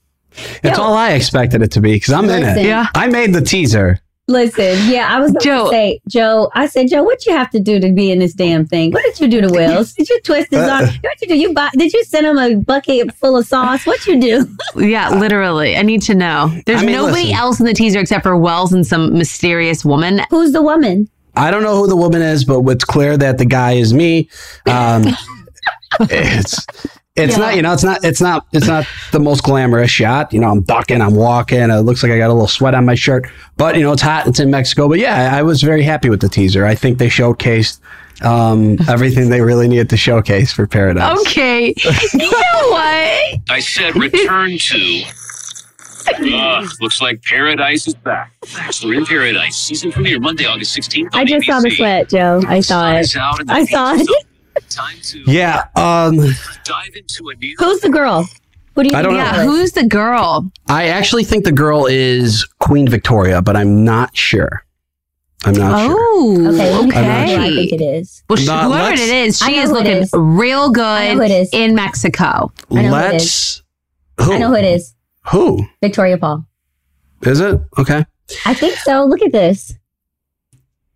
It's 0.64 0.78
Yo. 0.78 0.84
all 0.84 0.94
I 0.94 1.12
expected 1.14 1.62
it 1.62 1.72
to 1.72 1.82
be 1.82 1.94
because 1.94 2.14
I'm 2.14 2.30
in 2.30 2.44
it. 2.44 2.64
Yeah. 2.66 2.88
I 2.96 3.08
made 3.08 3.34
the 3.34 3.42
teaser. 3.42 4.00
Listen, 4.30 4.92
yeah, 4.92 5.08
I 5.10 5.22
was 5.22 5.32
going 5.32 5.42
Joe. 5.42 5.64
to 5.66 5.70
say, 5.70 6.02
Joe, 6.10 6.52
I 6.54 6.68
said, 6.68 6.90
Joe, 6.90 7.02
what 7.02 7.26
you 7.26 7.32
have 7.32 7.50
to 7.52 7.62
do 7.62 7.80
to 7.80 7.94
be 7.94 8.12
in 8.12 8.20
this 8.20 8.34
damn 8.34 8.66
thing? 8.66 8.92
What 8.92 9.02
did 9.06 9.22
you 9.22 9.30
do 9.30 9.40
to 9.40 9.50
Wells? 9.54 9.94
Did 9.94 10.10
you 10.10 10.20
twist 10.22 10.52
his 10.52 10.60
Uh, 10.60 10.70
arm? 10.70 10.86
What 11.02 11.22
you 11.22 11.28
do? 11.30 11.38
You 11.38 11.54
buy, 11.54 11.70
did 11.78 11.94
you 11.94 12.04
send 12.04 12.26
him 12.28 12.38
a 12.38 12.56
bucket 12.56 13.14
full 13.16 13.38
of 13.38 13.48
sauce? 13.48 13.86
What 13.88 14.06
you 14.06 14.20
do? 14.20 14.46
Yeah, 14.76 15.10
literally. 15.18 15.78
I 15.78 15.82
need 15.82 16.02
to 16.04 16.14
know. 16.14 16.52
There's 16.66 16.82
I 16.82 16.86
mean, 16.86 16.96
nobody 16.96 17.22
listen. 17.24 17.36
else 17.38 17.60
in 17.62 17.66
the 17.68 17.74
teaser 17.74 18.00
except 18.02 18.24
for 18.24 18.36
Wells 18.38 18.74
and 18.74 18.86
some 18.86 19.18
mysterious 19.18 19.86
woman. 19.86 20.20
Who's 20.30 20.52
the 20.52 20.62
woman? 20.62 21.10
I 21.38 21.52
don't 21.52 21.64
know 21.64 21.78
who 21.78 21.88
the 21.88 21.96
woman 21.96 22.22
is, 22.22 22.44
but 22.46 22.62
it's 22.68 22.84
clear 22.84 23.16
that 23.18 23.38
the 23.38 23.46
guy 23.46 23.74
is 23.74 23.94
me. 23.94 24.30
Um, 24.66 25.06
it's 26.02 26.66
it's 27.16 27.34
Yeah. 27.34 27.44
not 27.44 27.56
you 27.56 27.62
know 27.62 27.74
it's 27.74 27.84
not 27.84 28.04
it's 28.04 28.22
not 28.22 28.46
it's 28.54 28.68
not 28.68 28.86
the 29.12 29.20
most 29.20 29.44
glamorous 29.44 29.90
shot. 29.92 30.32
You 30.34 30.40
know, 30.40 30.50
I'm 30.50 30.62
ducking, 30.62 31.02
I'm 31.02 31.16
walking. 31.16 31.60
It 31.70 31.82
looks 31.82 32.04
like 32.04 32.12
I 32.12 32.18
got 32.18 32.30
a 32.30 32.34
little 32.34 32.48
sweat 32.48 32.76
on 32.76 32.86
my 32.86 32.96
shirt, 32.96 33.28
but 33.58 33.76
you 33.76 33.84
know 33.84 33.94
it's 33.94 34.02
hot. 34.02 34.28
It's 34.28 34.40
in 34.40 34.52
Mexico, 34.52 34.88
but 34.88 35.00
yeah, 35.00 35.32
I 35.34 35.42
was 35.44 35.62
very 35.62 35.84
happy 35.84 36.10
with 36.10 36.22
the 36.22 36.30
teaser. 36.30 36.66
I 36.66 36.76
think 36.76 36.98
they 37.00 37.08
showcased 37.08 37.80
um, 38.24 38.78
everything 38.88 39.30
they 39.30 39.42
really 39.42 39.68
needed 39.68 39.90
to 39.92 39.98
showcase 39.98 40.52
for 40.52 40.66
Paradise. 40.68 41.20
Okay. 41.22 41.74
you 42.14 42.32
know 42.32 42.70
what? 42.70 43.40
I 43.50 43.60
said 43.62 43.96
return 43.96 44.58
to. 44.58 45.04
Uh, 46.20 46.68
looks 46.82 47.02
like 47.02 47.22
Paradise 47.24 47.88
is 47.88 47.96
back. 47.96 48.32
Bachelor 48.56 48.94
in 48.96 49.06
Paradise, 49.06 49.56
season 49.58 49.92
premiere 49.92 50.20
Monday, 50.20 50.46
August 50.46 50.78
16th. 50.78 51.10
I 51.14 51.26
just 51.26 51.46
saw 51.46 51.60
the 51.60 51.70
sweat, 51.72 52.10
Joe. 52.10 52.42
I 52.48 52.60
saw 52.62 52.82
Sun 52.82 52.96
it. 52.96 53.00
is 53.02 53.16
out 53.16 53.40
and 53.40 53.50
the 53.50 53.54
I 53.54 53.66
saw 53.66 53.94
it. 53.96 54.08
Time 54.70 54.98
to 55.04 55.20
Yeah, 55.28 55.66
um, 55.76 56.18
dive 56.64 56.96
into 56.96 57.30
a 57.30 57.36
new. 57.36 57.56
Who's 57.60 57.80
the 57.82 57.90
girl? 57.90 58.28
Who 58.76 58.84
do 58.84 58.90
you 58.90 58.96
I 58.96 59.02
think 59.02 59.12
don't 59.12 59.14
it 59.16 59.18
Yeah, 59.18 59.38
was? 59.38 59.46
who's 59.46 59.72
the 59.74 59.86
girl? 59.88 60.52
I 60.68 60.88
actually 60.88 61.24
think 61.24 61.44
the 61.46 61.52
girl 61.52 61.86
is 61.86 62.46
Queen 62.60 62.88
Victoria, 62.88 63.42
but 63.42 63.56
I'm 63.56 63.84
not 63.84 64.16
sure. 64.18 64.64
I'm 65.46 65.54
not 65.54 65.86
sure. 65.86 65.96
Oh, 65.98 66.48
Okay, 66.48 66.72
let 66.74 66.86
me 66.86 66.96
I'm 66.96 67.04
who 67.04 67.08
not 67.08 67.40
I 67.40 67.50
think 67.56 67.74
okay. 67.74 67.76
it 67.76 67.82
is. 68.02 68.24
Well, 68.30 68.38
she, 68.38 68.46
not, 68.48 68.66
whoever 68.66 68.94
it 68.94 69.00
is, 69.00 69.38
she 69.40 69.58
is 69.58 69.72
looking 69.72 69.98
is. 69.98 70.10
real 70.14 70.72
I 70.76 71.10
know 71.10 71.14
who 71.14 71.20
good 71.20 71.32
it 71.32 71.42
is. 71.42 71.50
in 71.54 71.76
Mexico. 71.76 72.52
I 72.72 72.74
know 72.74 72.82
who 72.82 72.88
it 72.88 72.92
Let's. 72.92 73.62
Who? 74.20 74.34
I 74.34 74.38
know 74.40 74.48
who 74.50 74.56
it 74.56 74.66
is. 74.66 74.96
Who 75.32 75.66
Victoria 75.82 76.18
Paul. 76.18 76.46
is 77.24 77.40
it? 77.40 77.60
Okay, 77.78 78.06
I 78.46 78.54
think 78.54 78.76
so. 78.78 79.06
Look 79.06 79.22
at 79.22 79.32
this. 79.32 79.74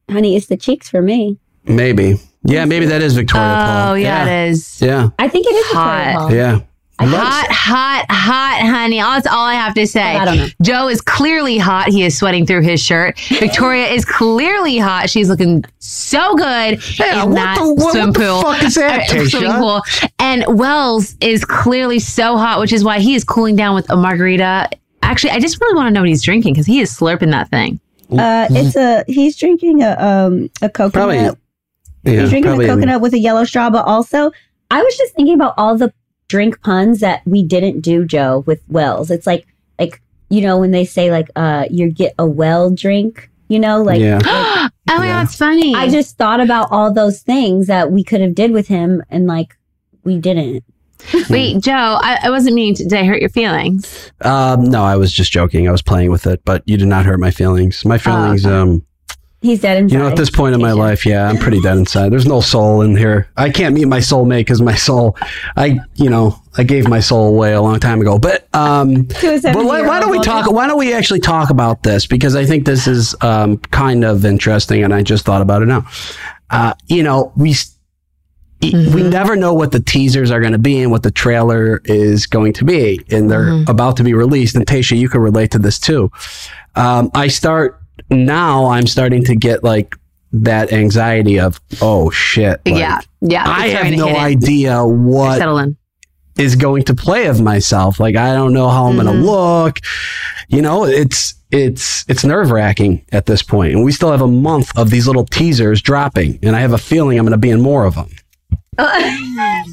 Honey, 0.10 0.36
it's 0.36 0.48
the 0.48 0.58
cheeks 0.58 0.90
for 0.90 1.02
me. 1.02 1.38
maybe. 1.64 2.16
Yeah, 2.44 2.66
maybe 2.66 2.88
that 2.88 3.02
is 3.04 3.14
Victoria 3.16 3.46
Paul. 3.54 3.60
oh, 3.60 3.86
Paul. 3.90 3.98
yeah, 4.00 4.26
it 4.26 4.50
is. 4.50 4.82
Yeah, 4.82 5.10
I 5.20 5.28
think 5.28 5.46
it 5.46 5.52
is 5.56 5.66
Hot. 5.68 6.06
Victoria 6.06 6.18
Paul. 6.18 6.34
yeah. 6.34 6.60
I 7.02 7.06
think 7.06 7.16
Hot, 7.18 7.48
hot, 7.52 8.06
hot, 8.10 8.62
honey. 8.70 8.98
That's 9.00 9.28
all 9.28 9.46
I 9.46 9.54
have 9.56 9.74
to 9.76 9.88
say. 9.88 10.02
I 10.16 10.26
don't 10.26 10.38
know. 10.38 10.48
Joe 10.62 10.88
is 10.88 11.02
clearly 11.02 11.58
hot. 11.58 11.88
He 11.90 12.04
is 12.04 12.18
sweating 12.18 12.46
through 12.46 12.62
his 12.62 12.82
shirt. 12.82 13.20
Victoria 13.30 13.88
is 13.88 14.06
clearly 14.06 14.78
hot. 14.78 15.10
She's 15.10 15.30
looking 15.30 15.64
so 15.80 16.36
good 16.36 16.82
Yeah, 17.00 17.24
in 17.24 17.30
what 17.30 17.36
that 17.36 17.58
the- 17.60 17.74
what- 17.74 17.92
swim 17.92 18.08
what 18.08 18.14
the 18.14 18.20
pool. 18.20 18.42
fuck 18.42 18.64
is 18.64 18.76
that, 18.76 19.12
Uh, 19.16 19.28
swimming 19.28 19.52
pool. 19.54 19.82
And 20.20 20.46
Wells 20.60 21.16
is 21.22 21.44
clearly 21.44 22.00
so 22.00 22.38
hot, 22.38 22.60
which 22.60 22.72
is 22.74 22.84
why 22.84 23.00
he 23.00 23.16
is 23.16 23.24
cooling 23.24 23.56
down 23.56 23.74
with 23.76 23.90
a 23.90 23.96
margarita. 23.98 24.70
Actually, 25.04 25.32
I 25.32 25.40
just 25.40 25.60
really 25.60 25.76
want 25.76 25.88
to 25.88 25.92
know 25.92 26.02
what 26.02 26.10
he's 26.10 26.22
drinking 26.24 26.54
because 26.54 26.66
he 26.68 26.80
is 26.82 26.96
slurping 26.96 27.32
that 27.32 27.50
thing. 27.50 27.80
Uh, 28.12 28.46
it's 28.52 28.76
a 28.76 29.04
he's 29.08 29.38
drinking 29.38 29.82
a 29.82 29.92
um 30.00 30.50
a 30.62 30.70
coconut. 30.70 30.94
Probably. 30.94 31.18
Yeah, 32.04 32.22
he's 32.22 32.30
drinking 32.30 32.52
a 32.52 32.60
in- 32.60 32.68
coconut 32.68 33.02
with 33.02 33.14
a 33.14 33.18
yellow 33.20 33.44
straw, 33.46 33.70
but 33.70 33.86
also 33.86 34.32
I 34.70 34.84
was 34.84 34.96
just 34.98 35.16
thinking 35.16 35.34
about 35.36 35.54
all 35.58 35.78
the 35.78 35.94
drink 36.32 36.62
puns 36.62 37.02
that 37.02 37.22
we 37.26 37.44
didn't 37.44 37.82
do, 37.82 38.06
Joe, 38.06 38.44
with 38.48 38.62
Wells. 38.70 39.12
It's 39.12 39.28
like 39.28 39.46
like 39.80 40.02
you 40.30 40.42
know 40.42 40.58
when 40.58 40.72
they 40.72 40.86
say 40.86 41.12
like 41.12 41.30
uh 41.36 41.66
you 41.70 41.92
get 41.92 42.14
a 42.18 42.26
well 42.26 42.70
drink, 42.72 43.30
you 43.50 43.60
know, 43.60 43.82
like 43.84 44.00
yeah. 44.00 44.20
oh 44.26 44.70
my 44.88 45.06
Yeah. 45.06 45.14
god, 45.14 45.24
it's 45.26 45.36
funny. 45.36 45.76
I 45.76 45.90
just 45.90 46.18
thought 46.18 46.40
about 46.40 46.70
all 46.72 46.94
those 46.94 47.22
things 47.22 47.68
that 47.68 47.92
we 47.92 48.04
could 48.04 48.22
have 48.22 48.34
did 48.34 48.52
with 48.52 48.68
him 48.70 49.04
and 49.10 49.28
like 49.28 49.58
we 50.06 50.18
didn't. 50.18 50.64
wait, 51.30 51.60
Joe. 51.62 51.98
I, 52.02 52.20
I 52.24 52.30
wasn't 52.30 52.56
meaning 52.56 52.76
to. 52.76 52.84
Did 52.84 52.94
I 53.00 53.04
hurt 53.06 53.20
your 53.22 53.30
feelings? 53.30 54.12
Um, 54.22 54.64
no, 54.66 54.84
I 54.84 54.96
was 54.96 55.12
just 55.12 55.32
joking. 55.32 55.68
I 55.68 55.72
was 55.72 55.82
playing 55.82 56.12
with 56.12 56.28
it, 56.28 56.42
but 56.46 56.62
you 56.66 56.78
did 56.78 56.88
not 56.88 57.06
hurt 57.06 57.20
my 57.20 57.32
feelings. 57.32 57.84
My 57.84 57.98
feelings, 57.98 58.46
okay. 58.46 58.56
um, 58.56 58.86
He's 59.42 59.60
dead 59.62 59.78
inside. 59.78 59.94
you 59.96 60.00
know, 60.04 60.08
at 60.08 60.16
this 60.18 60.30
point 60.30 60.54
in 60.54 60.62
my 60.62 60.72
life, 60.72 61.04
yeah, 61.04 61.28
I'm 61.28 61.38
pretty 61.38 61.60
dead 61.62 61.76
inside. 61.78 62.12
There's 62.12 62.28
no 62.28 62.42
soul 62.42 62.82
in 62.84 62.96
here. 62.96 63.28
I 63.38 63.50
can't 63.50 63.74
meet 63.74 63.86
my 63.88 63.98
soulmate 63.98 64.42
because 64.42 64.62
my 64.62 64.76
soul, 64.76 65.18
I, 65.58 65.80
you 65.96 66.12
know, 66.12 66.36
I 66.58 66.64
gave 66.64 66.88
my 66.88 67.00
soul 67.00 67.30
away 67.30 67.54
a 67.54 67.62
long 67.62 67.80
time 67.80 68.02
ago. 68.02 68.20
But, 68.20 68.48
um, 68.54 69.06
but 69.06 69.66
why, 69.66 69.82
why 69.82 70.00
don't 70.00 70.12
we 70.12 70.20
talk? 70.20 70.52
Why 70.52 70.68
don't 70.68 70.78
we 70.78 70.94
actually 70.94 71.22
talk 71.22 71.50
about 71.50 71.82
this? 71.82 72.06
Because 72.06 72.36
I 72.36 72.46
think 72.46 72.66
this 72.68 72.86
is 72.88 73.16
um, 73.22 73.58
kind 73.58 74.04
of 74.04 74.26
interesting, 74.26 74.84
and 74.84 74.94
I 74.94 75.02
just 75.02 75.26
thought 75.26 75.42
about 75.42 75.64
it 75.64 75.66
now. 75.68 75.88
Uh, 76.52 76.74
you 76.88 77.02
know, 77.02 77.32
we 77.36 77.56
e- 78.62 78.92
we 78.94 79.02
never 79.02 79.36
know 79.36 79.56
what 79.56 79.72
the 79.72 79.80
teasers 79.80 80.30
are 80.30 80.40
going 80.40 80.52
to 80.54 80.60
be 80.60 80.82
and 80.84 80.92
what 80.92 81.02
the 81.02 81.10
trailer 81.12 81.82
is 81.86 82.28
going 82.28 82.54
to 82.54 82.64
be, 82.66 83.02
and 83.10 83.32
they're 83.32 83.46
Mhm. 83.48 83.70
about 83.70 83.98
to 83.98 84.04
be 84.04 84.14
released. 84.14 84.56
And 84.56 84.68
Tasha, 84.68 84.96
you 85.00 85.10
can 85.10 85.22
relate 85.22 85.50
to 85.52 85.58
this 85.60 85.80
too. 85.80 86.12
Um, 86.76 87.10
I 87.16 87.28
start 87.28 87.81
now. 88.10 88.66
I'm 88.68 88.88
starting 88.88 89.24
to 89.26 89.36
get 89.36 89.64
like 89.64 89.96
that 90.34 90.72
anxiety 90.72 91.40
of 91.40 91.60
oh 91.82 92.10
shit. 92.10 92.62
like, 92.66 92.76
yeah, 92.76 93.00
yeah. 93.22 93.44
I 93.48 93.68
have 93.70 93.94
no 93.98 94.08
hit 94.08 94.16
it. 94.16 94.20
idea 94.20 94.86
what 94.86 95.42
is 96.38 96.56
going 96.56 96.84
to 96.84 96.96
play 96.96 97.28
of 97.28 97.42
myself. 97.42 98.00
Like 98.00 98.16
I 98.16 98.34
don't 98.34 98.54
know 98.54 98.70
how 98.70 98.86
I'm 98.86 98.96
going 98.96 99.08
Mhm. 99.08 99.22
to 99.22 99.26
look. 99.32 99.80
You 100.48 100.62
know, 100.62 100.86
it's 100.86 101.34
it's 101.52 102.06
it's 102.08 102.24
nerve 102.24 102.50
wracking 102.52 103.06
at 103.12 103.26
this 103.26 103.44
point, 103.44 103.74
and 103.74 103.84
we 103.84 103.92
still 103.92 104.12
have 104.12 104.22
a 104.22 104.28
month 104.28 104.72
of 104.78 104.90
these 104.90 105.06
little 105.08 105.26
teasers 105.26 105.82
dropping, 105.82 106.40
and 106.44 106.56
I 106.56 106.62
have 106.62 106.72
a 106.74 106.78
feeling 106.78 107.20
I'm 107.20 107.26
going 107.26 107.32
to 107.32 107.38
be 107.38 107.50
in 107.50 107.62
more 107.62 107.86
of 107.86 107.96
them. 107.96 108.10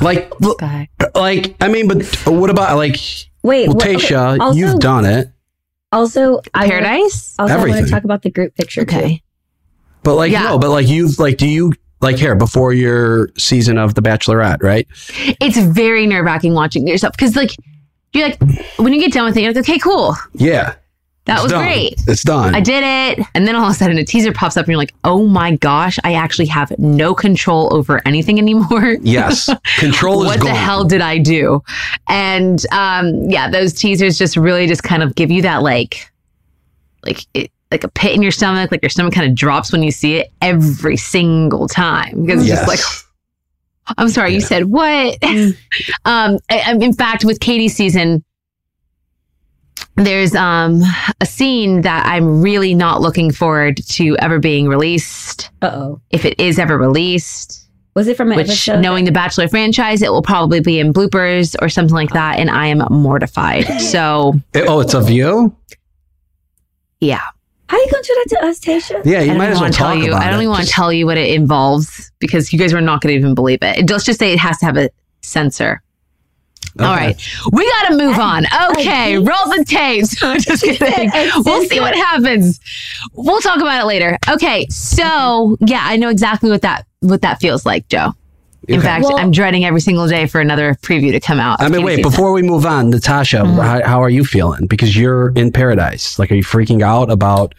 Like, 0.00 0.32
like 1.14 1.54
I 1.60 1.68
mean, 1.68 1.86
but 1.86 2.04
what 2.26 2.50
about 2.50 2.76
like 2.76 2.96
Wait, 3.42 3.68
well, 3.68 3.76
okay, 3.76 3.94
Tasha? 3.94 4.40
also- 4.40 4.58
you've 4.58 4.80
done 4.80 5.04
it, 5.04 5.28
Also, 5.92 6.40
I 6.54 6.60
wanna- 6.60 6.70
Paradise. 6.70 7.34
Also, 7.38 7.52
I 7.54 7.56
want 7.56 7.68
Everything. 7.70 7.84
to 7.86 7.90
talk 7.90 8.04
about 8.04 8.22
the 8.22 8.30
group 8.30 8.54
picture. 8.54 8.84
too. 8.84 8.96
Okay. 8.96 9.22
but 10.02 10.14
like 10.14 10.32
Yeah. 10.32 10.44
no, 10.44 10.58
but 10.58 10.70
like 10.70 10.88
you've 10.88 11.18
like 11.18 11.36
do 11.36 11.46
you 11.46 11.72
like 12.00 12.16
here 12.16 12.34
before 12.34 12.72
your 12.72 13.28
season 13.36 13.76
of 13.76 13.94
The 13.94 14.00
Bachelorette, 14.00 14.62
right? 14.62 14.86
It's 15.40 15.58
very 15.58 16.06
nerve 16.06 16.24
wracking 16.24 16.54
watching 16.54 16.86
yourself 16.88 17.12
because, 17.14 17.36
like, 17.36 17.50
you're 18.14 18.28
like, 18.30 18.40
when 18.78 18.94
you 18.94 19.00
get 19.00 19.12
done 19.12 19.26
with 19.26 19.36
it, 19.36 19.42
you're 19.42 19.52
like, 19.52 19.62
okay, 19.68 19.78
cool. 19.78 20.16
Yeah, 20.34 20.72
That 21.30 21.36
It's 21.36 21.42
was 21.44 21.52
done. 21.52 21.62
great. 21.64 21.94
It's 22.08 22.22
done. 22.24 22.54
I 22.56 22.60
did 22.60 22.82
it. 22.84 23.24
And 23.34 23.46
then 23.46 23.54
all 23.54 23.64
of 23.66 23.70
a 23.70 23.74
sudden 23.74 23.96
a 23.98 24.04
teaser 24.04 24.32
pops 24.32 24.56
up 24.56 24.64
and 24.64 24.68
you're 24.68 24.76
like, 24.78 24.92
oh 25.04 25.26
my 25.26 25.54
gosh, 25.56 25.96
I 26.02 26.14
actually 26.14 26.46
have 26.46 26.76
no 26.78 27.14
control 27.14 27.72
over 27.72 28.02
anything 28.04 28.38
anymore. 28.38 28.96
yes, 29.02 29.48
control 29.78 30.22
is 30.22 30.26
what 30.28 30.40
gone. 30.40 30.48
the 30.48 30.54
hell 30.54 30.84
did 30.84 31.00
I 31.00 31.18
do? 31.18 31.62
And 32.08 32.64
um, 32.72 33.30
yeah, 33.30 33.48
those 33.48 33.72
teasers 33.74 34.18
just 34.18 34.36
really 34.36 34.66
just 34.66 34.82
kind 34.82 35.02
of 35.04 35.14
give 35.14 35.30
you 35.30 35.42
that 35.42 35.62
like, 35.62 36.10
like 37.04 37.24
it, 37.34 37.50
like 37.70 37.84
a 37.84 37.88
pit 37.88 38.14
in 38.16 38.22
your 38.22 38.32
stomach, 38.32 38.72
like 38.72 38.82
your 38.82 38.90
stomach 38.90 39.14
kind 39.14 39.28
of 39.30 39.36
drops 39.36 39.70
when 39.70 39.82
you 39.84 39.92
see 39.92 40.16
it 40.16 40.32
every 40.42 40.96
single 40.96 41.68
time 41.68 42.24
because 42.24 42.40
it's 42.40 42.48
Yes. 42.48 42.66
just 42.66 42.68
like, 42.68 43.94
I'm 43.98 44.08
sorry, 44.08 44.34
you 44.34 44.40
said 44.40 44.64
what? 44.66 45.16
um, 46.04 46.38
I- 46.50 46.62
I- 46.66 46.76
in 46.80 46.92
fact, 46.92 47.24
with 47.24 47.38
Katie's 47.40 47.76
season, 47.76 48.24
there's 50.06 50.34
um 50.34 50.82
a 51.20 51.26
scene 51.26 51.82
that 51.82 52.06
I'm 52.06 52.42
really 52.42 52.74
not 52.74 53.00
looking 53.00 53.30
forward 53.32 53.78
to 53.88 54.16
ever 54.18 54.38
being 54.38 54.68
released. 54.68 55.50
Uh 55.62 55.70
oh. 55.72 56.00
If 56.10 56.24
it 56.24 56.38
is 56.40 56.58
ever 56.58 56.76
released, 56.78 57.68
Was 57.94 58.06
it 58.08 58.16
from 58.16 58.30
an 58.30 58.36
which 58.36 58.48
episode? 58.48 58.80
knowing 58.80 59.04
the 59.04 59.12
Bachelor 59.12 59.48
franchise, 59.48 60.02
it 60.02 60.10
will 60.12 60.22
probably 60.22 60.60
be 60.60 60.78
in 60.78 60.92
bloopers 60.92 61.56
or 61.60 61.68
something 61.68 61.94
like 61.94 62.10
that, 62.10 62.38
and 62.38 62.50
I 62.50 62.66
am 62.66 62.78
mortified. 62.90 63.66
So 63.80 64.34
oh, 64.56 64.80
it's 64.80 64.94
of 64.94 65.10
you. 65.10 65.54
yeah, 67.00 67.20
How 67.68 67.76
are 67.76 67.80
you 67.80 67.90
going 67.90 68.02
to 68.02 68.08
do 68.08 68.14
that 68.24 68.36
to 68.40 68.46
us, 68.46 68.60
Tasha? 68.60 69.04
Yeah, 69.04 69.20
you 69.20 69.24
I 69.24 69.26
don't 69.28 69.38
might 69.38 69.46
as 69.48 69.54
well 69.54 69.62
want 69.62 69.72
to 69.74 69.78
tell 69.78 69.94
talk 69.94 70.04
you. 70.04 70.10
about 70.10 70.22
I 70.22 70.26
don't 70.30 70.40
it. 70.40 70.42
even 70.42 70.50
want 70.50 70.64
to 70.66 70.70
tell 70.70 70.92
you 70.92 71.06
what 71.06 71.16
it 71.18 71.30
involves 71.34 72.10
because 72.18 72.52
you 72.52 72.58
guys 72.58 72.72
are 72.74 72.80
not 72.80 73.00
going 73.00 73.12
to 73.14 73.18
even 73.18 73.34
believe 73.34 73.58
it. 73.62 73.88
Let's 73.90 74.04
just 74.04 74.18
say 74.18 74.32
it 74.32 74.38
has 74.38 74.58
to 74.58 74.66
have 74.66 74.76
a 74.76 74.90
censor. 75.22 75.82
All 76.78 76.94
Okay. 76.94 77.06
right, 77.06 77.28
we 77.52 77.68
got 77.70 77.88
to 77.88 77.96
move 77.96 78.18
on. 78.18 78.44
Okay, 78.70 79.16
think- 79.16 79.28
roll 79.28 79.56
the 79.56 79.64
tapes. 79.66 80.14
Just 80.44 80.62
kidding. 80.64 81.10
We'll 81.44 81.64
see 81.64 81.80
what 81.80 81.94
happens. 81.94 82.60
We'll 83.14 83.40
talk 83.40 83.60
about 83.60 83.82
it 83.82 83.86
later. 83.86 84.16
Okay, 84.28 84.66
so 84.68 85.56
yeah, 85.60 85.82
I 85.84 85.96
know 85.96 86.08
exactly 86.10 86.48
what 86.50 86.62
that 86.62 86.86
what 87.00 87.22
that 87.22 87.40
feels 87.40 87.66
like, 87.66 87.88
Joe. 87.88 88.12
In 88.68 88.76
Okay. 88.78 88.86
fact, 88.86 89.04
Well- 89.04 89.18
I'm 89.18 89.30
dreading 89.32 89.64
every 89.64 89.80
single 89.80 90.06
day 90.06 90.26
for 90.26 90.40
another 90.40 90.74
preview 90.82 91.10
to 91.12 91.18
come 91.20 91.40
out. 91.40 91.60
I 91.60 91.68
mean, 91.68 91.82
wait, 91.82 91.96
season. 91.96 92.10
before 92.10 92.32
we 92.32 92.42
move 92.42 92.66
on, 92.66 92.90
Natasha, 92.90 93.38
Mhm. 93.38 93.56
how, 93.62 93.88
how 93.88 94.02
are 94.02 94.10
you 94.10 94.22
feeling? 94.24 94.66
Because 94.66 94.96
you're 94.96 95.30
in 95.30 95.50
paradise. 95.50 96.18
Like, 96.18 96.30
are 96.30 96.34
you 96.36 96.44
freaking 96.44 96.82
out 96.82 97.10
about 97.10 97.54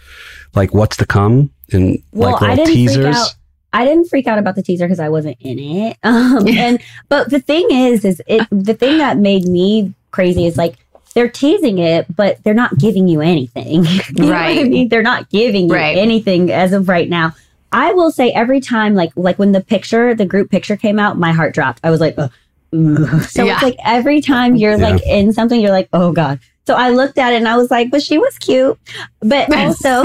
like 0.55 0.73
what's 0.73 0.95
to 0.97 1.05
come 1.05 1.49
and 1.73 1.97
Well, 2.13 2.31
like 2.33 2.41
I 2.43 2.49
little 2.51 2.65
didn't 2.65 2.75
freak 2.75 2.87
teasers? 2.89 3.15
out. 3.17 3.33
I 3.73 3.85
didn't 3.85 4.09
freak 4.09 4.27
out 4.27 4.37
about 4.39 4.55
the 4.55 4.61
teaser 4.63 4.85
because 4.85 4.99
I 4.99 5.09
wasn't 5.09 5.37
in 5.39 5.59
it. 5.59 5.97
Um, 6.03 6.47
and 6.47 6.81
but 7.09 7.29
the 7.29 7.39
thing 7.39 7.67
is, 7.71 8.03
is 8.05 8.21
it 8.27 8.47
the 8.51 8.73
thing 8.73 8.97
that 8.97 9.17
made 9.17 9.45
me 9.47 9.93
crazy 10.11 10.45
is 10.45 10.57
like 10.57 10.75
they're 11.13 11.29
teasing 11.29 11.77
it, 11.79 12.05
but 12.15 12.41
they're 12.43 12.53
not 12.53 12.77
giving 12.77 13.07
you 13.07 13.21
anything. 13.21 13.83
you 13.85 13.99
know 14.15 14.25
what 14.27 14.33
I 14.35 14.53
Right. 14.55 14.67
mean? 14.69 14.89
They're 14.89 15.01
not 15.03 15.29
giving 15.29 15.67
you 15.69 15.75
Right. 15.75 15.97
anything 15.97 16.51
as 16.51 16.73
of 16.73 16.87
right 16.89 17.09
now. 17.09 17.33
I 17.73 17.93
will 17.93 18.11
say 18.11 18.31
every 18.31 18.59
time, 18.59 18.95
like 18.95 19.11
like 19.15 19.39
when 19.39 19.51
the 19.53 19.61
picture, 19.61 20.13
the 20.15 20.25
group 20.25 20.49
picture 20.51 20.75
came 20.77 20.99
out, 20.99 21.17
my 21.17 21.31
heart 21.31 21.53
dropped. 21.53 21.79
I 21.83 21.89
was 21.91 21.99
like, 22.01 22.15
Ugh. 22.17 22.31
Ugh. 22.73 23.21
so 23.29 23.45
Yeah. 23.45 23.53
it's 23.53 23.63
like 23.63 23.77
every 23.85 24.21
time 24.21 24.55
you're 24.55 24.77
Yeah. 24.79 24.89
like 24.89 25.01
in 25.05 25.31
something, 25.33 25.59
you're 25.61 25.71
like, 25.71 25.89
oh 25.93 26.11
god. 26.11 26.39
So 26.67 26.75
I 26.75 26.89
looked 26.91 27.17
at 27.17 27.33
it 27.33 27.37
and 27.37 27.47
I 27.47 27.57
was 27.57 27.71
like, 27.71 27.89
but 27.91 28.01
she 28.03 28.17
was 28.17 28.37
cute. 28.37 28.77
But 29.21 29.51
also, 29.55 30.03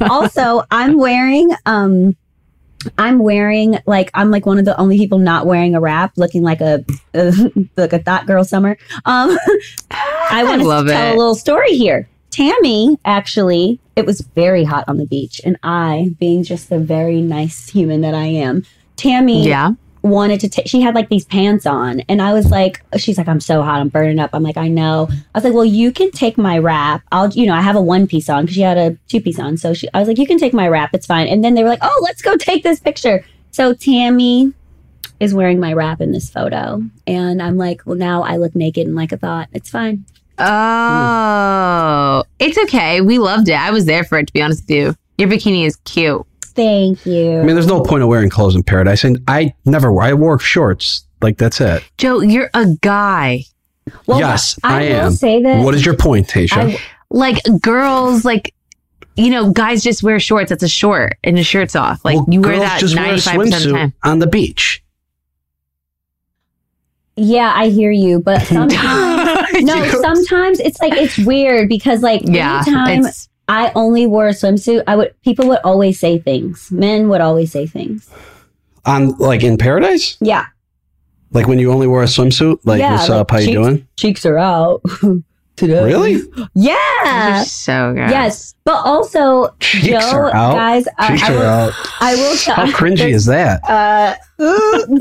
also 0.00 0.64
I'm 0.70 0.96
wearing 0.98 1.50
um 1.66 2.16
I'm 2.98 3.18
wearing 3.18 3.78
like 3.86 4.10
I'm 4.14 4.30
like 4.30 4.46
one 4.46 4.58
of 4.58 4.64
the 4.64 4.78
only 4.78 4.98
people 4.98 5.18
not 5.18 5.46
wearing 5.46 5.74
a 5.74 5.80
wrap, 5.80 6.12
looking 6.16 6.42
like 6.42 6.60
a 6.60 6.84
uh, 7.14 7.32
like 7.76 7.92
a 7.92 7.98
thought 7.98 8.26
girl 8.26 8.44
summer. 8.44 8.76
Um, 9.04 9.36
I 9.90 10.42
want 10.44 10.62
to 10.62 10.68
tell 10.68 11.10
it. 11.10 11.14
a 11.14 11.18
little 11.18 11.34
story 11.34 11.76
here. 11.76 12.08
Tammy 12.30 12.98
actually, 13.04 13.78
it 13.94 14.06
was 14.06 14.22
very 14.22 14.64
hot 14.64 14.84
on 14.88 14.96
the 14.96 15.06
beach, 15.06 15.40
and 15.44 15.58
I, 15.62 16.14
being 16.18 16.42
just 16.42 16.70
the 16.70 16.78
very 16.78 17.20
nice 17.20 17.68
human 17.68 18.00
that 18.00 18.14
I 18.14 18.24
am, 18.24 18.64
Tammy 18.96 19.46
yeah, 19.46 19.72
wanted 20.02 20.40
to 20.40 20.48
take 20.48 20.66
she 20.66 20.80
had 20.80 20.94
like 20.94 21.08
these 21.08 21.24
pants 21.24 21.64
on 21.64 22.00
and 22.08 22.20
i 22.20 22.32
was 22.32 22.50
like 22.50 22.82
she's 22.96 23.18
like 23.18 23.28
i'm 23.28 23.40
so 23.40 23.62
hot 23.62 23.80
i'm 23.80 23.88
burning 23.88 24.18
up 24.18 24.30
i'm 24.32 24.42
like 24.42 24.56
i 24.56 24.68
know 24.68 25.08
i 25.10 25.38
was 25.38 25.44
like 25.44 25.54
well 25.54 25.64
you 25.64 25.92
can 25.92 26.10
take 26.10 26.36
my 26.36 26.58
wrap 26.58 27.02
i'll 27.12 27.30
you 27.30 27.46
know 27.46 27.54
i 27.54 27.60
have 27.60 27.76
a 27.76 27.80
one 27.80 28.06
piece 28.06 28.28
on 28.28 28.44
because 28.44 28.54
she 28.54 28.62
had 28.62 28.76
a 28.76 28.96
two 29.08 29.20
piece 29.20 29.38
on 29.38 29.56
so 29.56 29.72
she 29.72 29.88
i 29.94 29.98
was 29.98 30.08
like 30.08 30.18
you 30.18 30.26
can 30.26 30.38
take 30.38 30.52
my 30.52 30.66
wrap 30.66 30.92
it's 30.92 31.06
fine 31.06 31.26
and 31.28 31.44
then 31.44 31.54
they 31.54 31.62
were 31.62 31.68
like 31.68 31.78
oh 31.82 32.00
let's 32.02 32.20
go 32.20 32.36
take 32.36 32.62
this 32.62 32.80
picture 32.80 33.24
so 33.52 33.72
tammy 33.72 34.52
is 35.22 35.32
wearing 35.32 35.60
my 35.60 35.72
wrap 35.72 36.00
in 36.00 36.10
this 36.10 36.28
photo. 36.28 36.82
And 37.06 37.40
I'm 37.40 37.56
like, 37.56 37.82
well, 37.86 37.96
now 37.96 38.22
I 38.22 38.36
look 38.36 38.56
naked 38.56 38.88
and 38.88 38.96
like 38.96 39.12
a 39.12 39.16
thought. 39.16 39.48
It's 39.52 39.70
fine. 39.70 40.04
Oh, 40.38 42.24
it's 42.40 42.58
okay. 42.58 43.00
We 43.00 43.18
loved 43.18 43.48
it. 43.48 43.54
I 43.54 43.70
was 43.70 43.84
there 43.84 44.02
for 44.02 44.18
it, 44.18 44.26
to 44.26 44.32
be 44.32 44.42
honest 44.42 44.64
with 44.64 44.70
you. 44.70 44.94
Your 45.18 45.28
bikini 45.28 45.64
is 45.64 45.76
cute. 45.84 46.26
Thank 46.54 47.04
you. 47.06 47.40
I 47.40 47.42
mean, 47.44 47.54
there's 47.54 47.66
no 47.66 47.80
point 47.82 48.02
of 48.02 48.08
wearing 48.08 48.30
clothes 48.30 48.54
in 48.54 48.62
paradise, 48.62 49.04
and 49.04 49.22
I 49.28 49.54
never. 49.64 49.98
I 50.00 50.14
wore 50.14 50.38
shorts. 50.38 51.04
Like 51.20 51.38
that's 51.38 51.60
it. 51.60 51.84
Joe, 51.98 52.20
you're 52.20 52.50
a 52.54 52.66
guy. 52.80 53.44
well, 54.06 54.18
yes, 54.18 54.58
I, 54.64 54.74
I, 54.74 54.80
will 54.88 55.00
am. 55.06 55.12
say 55.12 55.42
that. 55.42 55.64
What 55.64 55.74
is 55.74 55.84
your 55.86 55.96
point, 55.96 56.28
Tasha? 56.28 56.74
I- 56.76 56.78
Like 57.10 57.38
girls, 57.60 58.24
like, 58.24 58.54
you 59.16 59.30
know, 59.30 59.52
guys 59.52 59.82
just 59.82 60.02
wear 60.02 60.18
shorts. 60.18 60.48
That's 60.50 60.62
a 60.62 60.68
short 60.68 61.18
and 61.22 61.36
the 61.36 61.42
shirt's 61.44 61.76
off. 61.76 62.04
Like 62.04 62.16
Well, 62.16 62.26
you 62.30 62.40
wear 62.40 62.52
girls 62.56 62.62
that 62.64 62.80
just 62.80 62.96
wear 62.96 63.12
a 63.12 63.16
95% 63.16 63.16
of 63.16 63.22
the 63.22 63.56
swimsuit 63.56 63.72
time. 63.72 63.94
on 64.02 64.18
the 64.18 64.26
beach. 64.26 64.82
yeah, 67.16 67.52
I 67.54 67.68
hear 67.68 67.90
you, 67.90 68.20
but 68.20 68.42
sometimes. 68.46 69.52
no, 69.62 69.88
sometimes 70.00 70.60
it's 70.60 70.80
like 70.80 70.94
it's 70.94 71.18
weird 71.18 71.68
because 71.68 72.02
like 72.02 72.22
yeah. 72.24 72.62
anytime 72.66 73.04
It's, 73.04 73.28
I 73.52 73.70
only 73.74 74.06
wore 74.06 74.26
a 74.28 74.32
swimsuit, 74.32 74.82
I 74.86 74.96
would 74.96 75.14
people 75.22 75.46
would 75.48 75.58
always 75.62 76.00
say 76.00 76.18
things. 76.18 76.70
Men 76.72 77.08
would 77.10 77.20
always 77.20 77.52
say 77.52 77.66
things. 77.66 78.08
On 78.86 79.10
like 79.18 79.42
in 79.44 79.58
paradise, 79.58 80.16
Yeah, 80.20 80.46
like 81.32 81.46
when 81.46 81.58
you 81.58 81.70
only 81.70 81.86
wear 81.86 82.02
a 82.02 82.06
swimsuit. 82.06 82.58
Like, 82.64 82.80
Yeah, 82.80 82.92
what's 82.96 83.08
like 83.08 83.20
up? 83.20 83.30
How 83.30 83.38
you 83.38 83.52
doing? 83.52 83.86
cheeks 83.96 84.24
are 84.26 84.38
out 84.38 84.82
today. 85.56 85.84
Really? 85.84 86.20
Yeah. 86.54 87.36
you're 87.36 87.44
so 87.44 87.92
good. 87.94 88.10
Yes, 88.10 88.54
but 88.64 88.76
also 88.84 89.54
Cheeks 89.60 89.86
Joe, 89.86 89.98
are 90.16 90.34
out. 90.34 90.54
guys, 90.54 90.84
I, 90.98 91.08
Cheeks 91.08 91.22
I 91.28 91.32
are 91.32 91.36
will, 91.38 91.42
out. 91.46 91.72
I 92.00 92.14
will 92.16 92.36
tell. 92.36 92.54
How 92.56 92.66
cringy 92.72 93.12
is 93.12 93.26
that? 93.26 93.62
Uh, 93.68 94.14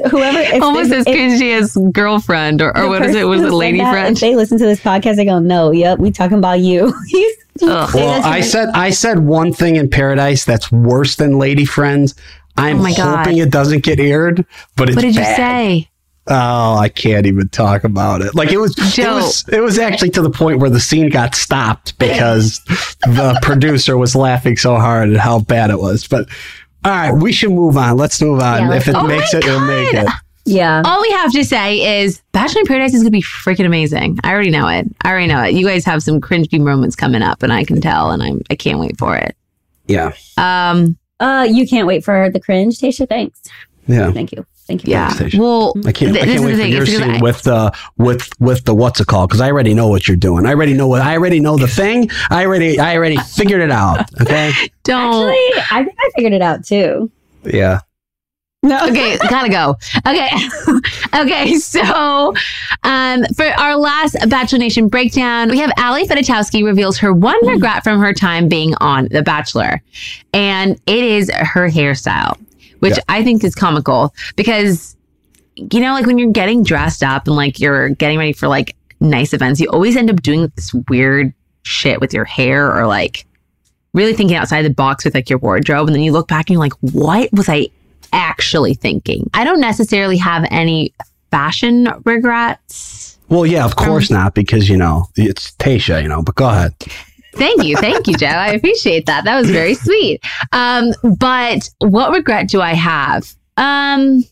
whoever, 0.09 0.39
if, 0.39 0.61
Almost 0.61 0.91
if- 0.91 0.99
as 0.99 1.05
cringy 1.05 1.57
as 1.57 1.75
girlfriend 1.91 2.61
or, 2.61 2.77
or 2.77 2.87
what 2.89 3.03
is 3.03 3.15
it? 3.15 3.23
Was 3.23 3.39
who 3.41 3.47
it 3.47 3.49
said 3.49 3.55
lady 3.55 3.77
that, 3.79 3.91
friend? 3.91 4.15
If 4.15 4.21
they 4.21 4.35
listen 4.35 4.57
to 4.59 4.65
this 4.65 4.79
podcast, 4.81 5.15
they 5.15 5.25
go, 5.25 5.39
"No, 5.39 5.71
yep, 5.71 5.97
we 5.99 6.11
talking 6.11 6.37
about 6.37 6.59
you." 6.59 6.93
He's- 7.07 7.31
Ugh. 7.63 7.89
Well, 7.93 8.23
I 8.25 8.41
said 8.41 8.69
I 8.73 8.89
said 8.89 9.19
one 9.19 9.53
thing 9.53 9.75
in 9.75 9.89
paradise 9.89 10.45
that's 10.45 10.71
worse 10.71 11.15
than 11.15 11.37
lady 11.37 11.65
friends. 11.65 12.15
I'm 12.57 12.79
Oh 12.79 12.83
my 12.83 12.93
God. 12.93 13.17
hoping 13.25 13.37
it 13.37 13.49
doesn't 13.51 13.83
get 13.83 13.99
aired, 13.99 14.45
but 14.75 14.89
it's 14.89 14.95
What 14.95 15.01
did 15.03 15.15
you 15.15 15.23
say? 15.23 15.87
Oh, 16.27 16.75
I 16.77 16.87
can't 16.87 17.25
even 17.25 17.49
talk 17.49 17.83
about 17.83 18.21
it. 18.21 18.35
Like 18.35 18.51
it 18.51 18.57
was, 18.57 18.75
it 18.97 19.07
was, 19.07 19.43
it 19.49 19.59
was 19.59 19.79
actually 19.79 20.11
to 20.11 20.21
the 20.21 20.29
point 20.29 20.59
where 20.59 20.69
the 20.69 20.79
scene 20.79 21.09
got 21.09 21.33
stopped 21.33 21.97
because 21.97 22.59
the 23.05 23.37
producer 23.41 23.97
was 23.97 24.15
laughing 24.15 24.55
so 24.55 24.75
hard 24.75 25.09
at 25.09 25.17
how 25.17 25.39
bad 25.39 25.71
it 25.71 25.79
was. 25.79 26.07
But 26.07 26.29
all 26.85 26.91
right, 26.91 27.11
we 27.11 27.31
should 27.31 27.51
move 27.51 27.75
on. 27.75 27.97
Let's 27.97 28.21
move 28.21 28.39
on. 28.39 28.69
Yeah, 28.69 28.75
if 28.75 28.87
it 28.87 28.95
Oh 28.95 29.07
makes 29.07 29.33
it, 29.33 29.45
it'll 29.45 29.59
make 29.61 29.93
it. 29.93 30.07
Yeah. 30.45 30.81
All 30.85 31.01
we 31.01 31.09
have 31.11 31.31
to 31.33 31.43
say 31.43 32.01
is 32.03 32.21
Bachelor 32.31 32.61
in 32.61 32.67
Paradise 32.67 32.93
is 32.93 33.01
going 33.01 33.05
to 33.05 33.11
be 33.11 33.21
freaking 33.21 33.65
amazing. 33.65 34.17
I 34.23 34.31
already 34.31 34.49
know 34.49 34.67
it. 34.67 34.87
I 35.03 35.09
already 35.11 35.27
know 35.27 35.41
it. 35.43 35.53
You 35.53 35.65
guys 35.65 35.85
have 35.85 36.01
some 36.03 36.19
cringy 36.21 36.59
moments 36.59 36.95
coming 36.95 37.21
up, 37.21 37.43
and 37.43 37.51
I 37.53 37.63
can 37.63 37.79
tell, 37.81 38.11
and 38.11 38.21
I'm 38.23 38.41
I 38.49 38.55
can't 38.55 38.79
wait 38.79 38.97
for 38.97 39.15
it. 39.17 39.35
Yeah, 39.87 40.13
Um, 40.37 40.97
Uh, 41.19 41.47
you 41.51 41.67
can't 41.67 41.85
wait 41.87 42.03
for 42.03 42.29
the 42.31 42.39
cringe, 42.39 42.79
Tasha. 42.79 43.07
Thanks. 43.07 43.41
yeah. 43.87 44.11
Thank 44.11 44.31
you. 44.31 44.45
Thank 44.67 44.85
you. 44.85 44.91
yeah. 44.91 45.11
Well, 45.37 45.73
I 45.85 45.91
can't. 45.91 46.13
th- 46.13 46.23
I 46.23 46.27
can't 46.27 46.39
is 46.39 46.41
wait 46.45 46.51
the 46.53 46.57
for 46.57 46.63
thing. 46.63 46.71
your 46.71 46.85
scene 46.85 47.11
I- 47.15 47.21
with 47.21 47.41
the 47.41 47.73
with 47.97 48.29
with 48.39 48.63
the 48.63 48.73
what's 48.73 49.01
it 49.01 49.07
called? 49.07 49.29
Because 49.29 49.41
I 49.41 49.47
already 49.51 49.73
know 49.73 49.87
what 49.89 50.07
you're 50.07 50.15
doing. 50.15 50.45
I 50.45 50.51
already 50.51 50.73
know 50.73 50.87
what 50.87 51.01
I 51.01 51.13
already 51.17 51.39
know 51.41 51.57
the 51.57 51.67
thing. 51.67 52.09
I 52.29 52.45
already 52.45 52.79
I 52.79 52.95
already 52.95 53.17
figured 53.17 53.59
it 53.61 53.71
out. 53.71 54.09
Okay. 54.21 54.53
don't. 54.83 55.29
Actually, 55.29 55.63
I 55.71 55.83
think 55.83 55.97
I 55.99 56.09
figured 56.15 56.33
it 56.33 56.41
out 56.41 56.63
too. 56.65 57.11
Yeah. 57.43 57.79
No. 58.63 58.77
okay, 58.89 59.17
gotta 59.29 59.49
go. 59.49 59.75
Okay, 60.07 60.29
okay. 61.15 61.55
So, 61.55 62.33
um, 62.83 63.23
for 63.35 63.45
our 63.45 63.75
last 63.75 64.15
Bachelor 64.29 64.59
Nation 64.59 64.87
breakdown, 64.87 65.49
we 65.49 65.57
have 65.57 65.71
Ali 65.77 66.05
Fedotowsky 66.05 66.63
reveals 66.63 66.97
her 66.99 67.11
one 67.11 67.43
regret 67.47 67.83
from 67.83 67.99
her 67.99 68.13
time 68.13 68.47
being 68.47 68.75
on 68.75 69.07
The 69.09 69.23
Bachelor, 69.23 69.81
and 70.33 70.79
it 70.85 71.03
is 71.03 71.31
her 71.31 71.69
hairstyle, 71.69 72.37
which 72.79 72.97
Yeah. 72.97 73.03
I 73.09 73.23
think 73.23 73.43
is 73.43 73.55
comical 73.55 74.13
because, 74.35 74.95
you 75.55 75.79
know, 75.79 75.93
like 75.93 76.05
when 76.05 76.19
you're 76.19 76.31
getting 76.31 76.63
dressed 76.63 77.01
up 77.01 77.25
and 77.27 77.35
like 77.35 77.59
you're 77.59 77.89
getting 77.89 78.19
ready 78.19 78.33
for 78.33 78.47
like 78.47 78.75
nice 78.99 79.33
events, 79.33 79.59
you 79.59 79.67
always 79.69 79.97
end 79.97 80.11
up 80.11 80.21
doing 80.21 80.51
this 80.55 80.71
weird 80.87 81.33
shit 81.63 81.99
with 81.99 82.13
your 82.13 82.25
hair 82.25 82.71
or 82.71 82.85
like 82.85 83.25
really 83.93 84.13
thinking 84.13 84.37
outside 84.37 84.61
the 84.61 84.69
box 84.69 85.03
with 85.03 85.15
like 85.15 85.31
your 85.31 85.39
wardrobe, 85.39 85.87
and 85.87 85.95
then 85.95 86.03
you 86.03 86.11
look 86.11 86.27
back 86.27 86.47
and 86.47 86.53
you're 86.53 86.61
like, 86.61 86.73
what 86.81 87.27
was 87.33 87.49
I 87.49 87.67
actually 88.11 88.73
thinking. 88.73 89.29
I 89.33 89.43
don't 89.43 89.59
necessarily 89.59 90.17
have 90.17 90.45
any 90.51 90.93
fashion 91.31 91.87
regrets. 92.05 93.17
Well, 93.29 93.45
yeah, 93.45 93.63
of 93.65 93.75
course 93.77 94.11
not, 94.11 94.33
because 94.35 94.67
you 94.69 94.75
know 94.77 95.07
it's 95.15 95.51
Tasha, 95.51 96.01
you 96.01 96.09
know. 96.09 96.21
But 96.21 96.35
go 96.35 96.49
ahead. 96.49 96.73
Thank 97.35 97.63
you. 97.63 97.77
Thank 97.77 98.07
you, 98.07 98.15
Joe. 98.15 98.25
I 98.27 98.49
appreciate 98.49 99.05
that. 99.05 99.23
That 99.23 99.39
was 99.39 99.49
very 99.49 99.73
sweet. 99.73 100.21
Um, 100.51 100.93
but 101.17 101.69
what 101.79 102.11
regret 102.11 102.49
do 102.49 102.59
I 102.59 102.73
have? 102.73 103.33
Um, 103.55 104.25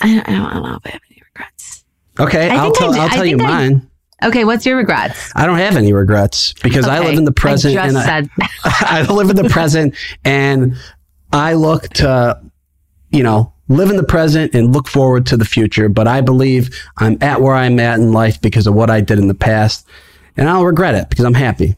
I 0.00 0.06
don't, 0.06 0.28
I 0.28 0.32
don't, 0.32 0.46
I 0.46 0.52
don't 0.54 0.62
know 0.62 0.74
if 0.76 0.86
I 0.86 0.90
have 0.90 1.00
any 1.10 1.22
regrets. 1.34 1.84
Okay, 2.18 2.48
I 2.50 2.56
I'll 2.56 2.64
think 2.72 2.76
I 2.76 2.78
tell. 2.80 2.92
d- 2.92 2.98
I'll 3.00 3.08
tell 3.08 3.26
you 3.26 3.38
I- 3.40 3.42
mine. 3.42 3.86
Okay, 4.22 4.44
what's 4.44 4.66
your 4.66 4.76
regrets? 4.76 5.32
I 5.34 5.46
don't 5.46 5.56
have 5.56 5.76
any 5.76 5.94
regrets 5.94 6.52
because 6.62 6.86
I 6.86 6.98
live 7.00 7.16
in 7.16 7.24
the 7.24 7.32
present 7.32 7.78
I 7.78 7.86
and 7.86 7.94
just 7.94 8.06
I, 8.06 8.20
said 8.20 8.30
I 8.64 9.02
live 9.10 9.30
in 9.30 9.36
the 9.36 9.48
present 9.48 9.94
and 10.26 10.76
I 11.32 11.54
look 11.54 11.88
to, 11.94 12.40
you 13.10 13.22
know, 13.22 13.52
live 13.68 13.90
in 13.90 13.96
the 13.96 14.02
present 14.04 14.54
and 14.54 14.72
look 14.72 14.88
forward 14.88 15.26
to 15.26 15.36
the 15.36 15.44
future. 15.44 15.88
But 15.88 16.08
I 16.08 16.20
believe 16.20 16.70
I'm 16.98 17.18
at 17.20 17.40
where 17.40 17.54
I'm 17.54 17.78
at 17.78 17.98
in 17.98 18.12
life 18.12 18.40
because 18.40 18.66
of 18.66 18.74
what 18.74 18.90
I 18.90 19.00
did 19.00 19.18
in 19.18 19.28
the 19.28 19.34
past, 19.34 19.86
and 20.36 20.48
I 20.48 20.54
don't 20.54 20.64
regret 20.64 20.94
it 20.94 21.08
because 21.08 21.24
I'm 21.24 21.34
happy. 21.34 21.76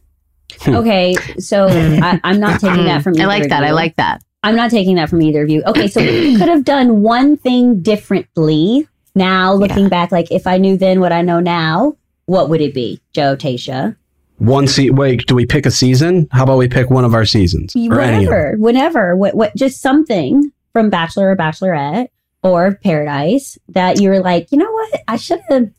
Hmm. 0.60 0.76
Okay, 0.76 1.14
so 1.38 1.66
I, 1.68 2.20
I'm 2.24 2.40
not 2.40 2.60
taking 2.60 2.84
that 2.84 3.02
from. 3.02 3.14
You. 3.14 3.22
I 3.22 3.26
like 3.26 3.44
of 3.44 3.48
that. 3.50 3.64
I 3.64 3.70
like 3.70 3.96
that. 3.96 4.22
I'm 4.42 4.56
not 4.56 4.70
taking 4.70 4.96
that 4.96 5.08
from 5.08 5.22
either 5.22 5.42
of 5.42 5.48
you. 5.50 5.62
Okay, 5.66 5.86
so 5.86 6.00
you 6.00 6.36
could 6.36 6.48
have 6.48 6.64
done 6.64 7.02
one 7.02 7.36
thing 7.36 7.80
differently 7.80 8.88
now, 9.14 9.52
looking 9.52 9.88
back, 9.88 10.10
like 10.10 10.30
if 10.30 10.46
I 10.46 10.58
knew 10.58 10.76
then 10.76 11.00
what 11.00 11.12
I 11.12 11.22
know 11.22 11.40
now, 11.40 11.96
what 12.26 12.48
would 12.48 12.60
it 12.60 12.74
be, 12.74 13.00
Joe, 13.12 13.36
Tasha? 13.36 13.96
One 14.42 14.66
seat. 14.66 14.90
wait, 14.90 15.26
do 15.26 15.36
we 15.36 15.46
pick 15.46 15.66
a 15.66 15.70
season? 15.70 16.26
How 16.32 16.42
about 16.42 16.58
we 16.58 16.66
pick 16.66 16.90
one 16.90 17.04
of 17.04 17.14
our 17.14 17.24
seasons 17.24 17.76
or 17.76 18.00
any 18.00 18.24
of 18.24 18.30
them? 18.30 18.30
Whatever, 18.30 18.56
whenever, 18.58 19.16
what, 19.16 19.34
what, 19.34 19.54
just 19.54 19.80
something 19.80 20.50
from 20.72 20.90
Bachelor 20.90 21.30
or 21.30 21.36
Bachelorette 21.36 22.08
or 22.42 22.74
Paradise 22.82 23.56
that 23.68 24.00
you 24.00 24.08
were 24.08 24.18
like, 24.18 24.50
you 24.50 24.58
know 24.58 24.70
what, 24.70 25.02
I 25.06 25.16
should 25.16 25.40
have, 25.48 25.70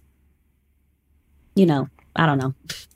you 1.55 1.65
know, 1.65 1.89
I 2.15 2.25
don't 2.25 2.37
know, 2.37 2.53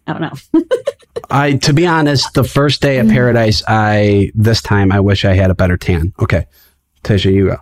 I 0.08 0.14
don't 0.14 0.22
know. 0.22 0.64
I, 1.30 1.54
to 1.58 1.74
be 1.74 1.86
honest, 1.86 2.34
the 2.34 2.46
first 2.46 2.82
day 2.82 3.00
at 3.00 3.10
Paradise, 3.10 3.62
I 3.68 4.32
this 4.36 4.62
time 4.62 4.94
I 4.94 5.02
wish 5.02 5.26
I 5.26 5.34
had 5.34 5.52
a 5.52 5.56
better 5.56 5.76
tan. 5.76 6.14
Okay, 6.22 6.46
Tasha, 7.04 7.34
you 7.34 7.48
go. 7.48 7.58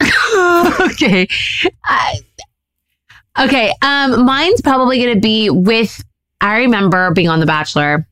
okay. 0.90 1.28
I, 1.84 2.18
okay. 3.38 3.72
Um, 3.82 4.24
mine's 4.24 4.60
probably 4.60 5.02
going 5.02 5.14
to 5.14 5.20
be 5.20 5.50
with, 5.50 6.02
I 6.40 6.58
remember 6.58 7.12
being 7.12 7.28
on 7.28 7.40
The 7.40 7.46
Bachelor 7.46 8.06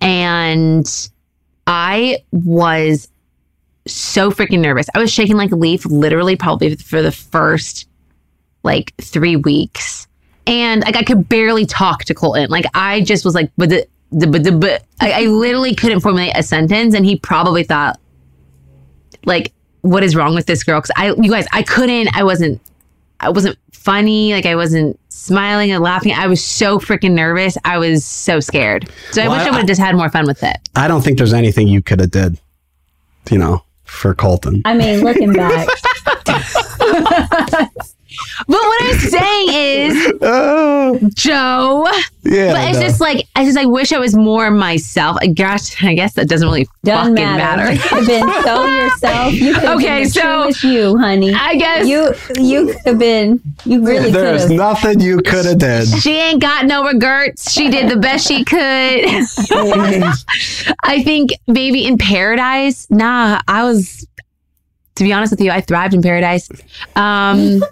and 0.00 1.08
I 1.66 2.18
was 2.32 3.08
so 3.86 4.30
freaking 4.30 4.60
nervous. 4.60 4.86
I 4.94 4.98
was 4.98 5.12
shaking 5.12 5.36
like 5.36 5.52
a 5.52 5.56
leaf, 5.56 5.84
literally, 5.86 6.36
probably 6.36 6.76
for 6.76 7.02
the 7.02 7.12
first 7.12 7.88
like 8.62 8.94
three 9.00 9.36
weeks. 9.36 10.06
And 10.46 10.82
like 10.82 10.96
I 10.96 11.02
could 11.02 11.28
barely 11.28 11.66
talk 11.66 12.04
to 12.04 12.14
Colton. 12.14 12.50
Like 12.50 12.64
I 12.74 13.02
just 13.02 13.24
was 13.24 13.34
like, 13.34 13.50
but 13.56 13.68
the, 13.68 13.86
but 14.10 14.44
the, 14.44 14.52
but 14.52 14.84
I, 15.00 15.24
I 15.24 15.26
literally 15.26 15.74
couldn't 15.74 16.00
formulate 16.00 16.32
a 16.36 16.42
sentence. 16.42 16.94
And 16.94 17.04
he 17.04 17.16
probably 17.16 17.64
thought, 17.64 18.00
like, 19.24 19.52
what 19.82 20.02
is 20.02 20.16
wrong 20.16 20.34
with 20.34 20.46
this 20.46 20.64
girl? 20.64 20.80
Because 20.80 20.92
I, 20.96 21.14
you 21.14 21.30
guys, 21.30 21.46
I 21.52 21.62
couldn't, 21.62 22.16
I 22.16 22.24
wasn't, 22.24 22.60
I 23.20 23.30
wasn't 23.30 23.58
funny. 23.72 24.32
Like 24.32 24.46
I 24.46 24.54
wasn't 24.54 24.98
smiling 25.08 25.70
and 25.72 25.82
laughing. 25.82 26.12
I 26.12 26.26
was 26.26 26.44
so 26.44 26.78
freaking 26.78 27.12
nervous. 27.12 27.56
I 27.64 27.78
was 27.78 28.04
so 28.04 28.40
scared. 28.40 28.88
So 29.12 29.22
I 29.22 29.28
wish 29.28 29.40
I 29.40 29.46
I- 29.46 29.50
would 29.50 29.58
have 29.58 29.66
just 29.66 29.80
had 29.80 29.96
more 29.96 30.08
fun 30.10 30.26
with 30.26 30.42
it. 30.42 30.56
I 30.76 30.88
don't 30.88 31.02
think 31.02 31.18
there's 31.18 31.32
anything 31.32 31.68
you 31.68 31.82
could 31.82 32.00
have 32.00 32.10
did, 32.10 32.38
you 33.30 33.38
know, 33.38 33.62
for 33.84 34.14
Colton. 34.14 34.62
I 34.64 34.74
mean, 34.74 35.00
looking 35.02 35.32
back, 35.32 35.68
But 38.46 38.58
what 38.58 38.82
I'm 38.84 38.98
saying 38.98 39.48
is, 39.90 40.12
Oh, 40.22 40.98
Joe, 41.14 41.86
yeah. 42.24 42.52
but 42.52 42.68
it's 42.70 42.78
no. 42.78 42.82
just 42.86 43.00
like, 43.00 43.26
I 43.36 43.44
just 43.44 43.56
like 43.56 43.68
wish 43.68 43.92
I 43.92 43.98
was 43.98 44.14
more 44.14 44.50
myself. 44.50 45.18
I 45.20 45.26
guess, 45.26 45.74
I 45.82 45.94
guess 45.94 46.14
that 46.14 46.28
doesn't 46.28 46.48
really 46.48 46.68
doesn't 46.84 47.16
fucking 47.16 47.36
matter. 47.36 47.62
matter. 47.64 47.72
You 47.74 47.80
could 47.80 47.98
have 47.98 48.06
been 48.06 48.42
so 48.44 48.66
yourself. 48.66 49.32
You 49.34 49.54
could 49.54 49.64
Okay, 49.64 50.02
been 50.02 50.10
so- 50.10 50.42
truest 50.42 50.64
you, 50.64 50.98
honey. 50.98 51.34
I 51.34 51.56
guess 51.56 51.86
You 51.86 52.14
you 52.42 52.66
could 52.68 52.76
have 52.86 52.98
been. 52.98 53.40
You 53.64 53.84
really 53.84 54.06
could 54.06 54.14
There's 54.14 54.42
have. 54.42 54.50
nothing 54.52 55.00
you 55.00 55.18
could 55.18 55.44
have 55.44 55.58
done. 55.58 55.86
she 55.86 56.16
ain't 56.16 56.40
got 56.40 56.66
no 56.66 56.84
regrets. 56.86 57.50
She 57.52 57.68
did 57.70 57.90
the 57.90 57.96
best 57.96 58.26
she 58.26 58.44
could. 58.44 58.58
I 60.82 61.02
think 61.04 61.30
maybe 61.46 61.84
in 61.84 61.98
paradise, 61.98 62.86
nah, 62.90 63.40
I 63.48 63.64
was 63.64 64.06
to 64.96 65.04
be 65.04 65.12
honest 65.12 65.30
with 65.30 65.40
you, 65.40 65.50
I 65.52 65.60
thrived 65.60 65.94
in 65.94 66.02
paradise. 66.02 66.48
Um, 66.96 67.62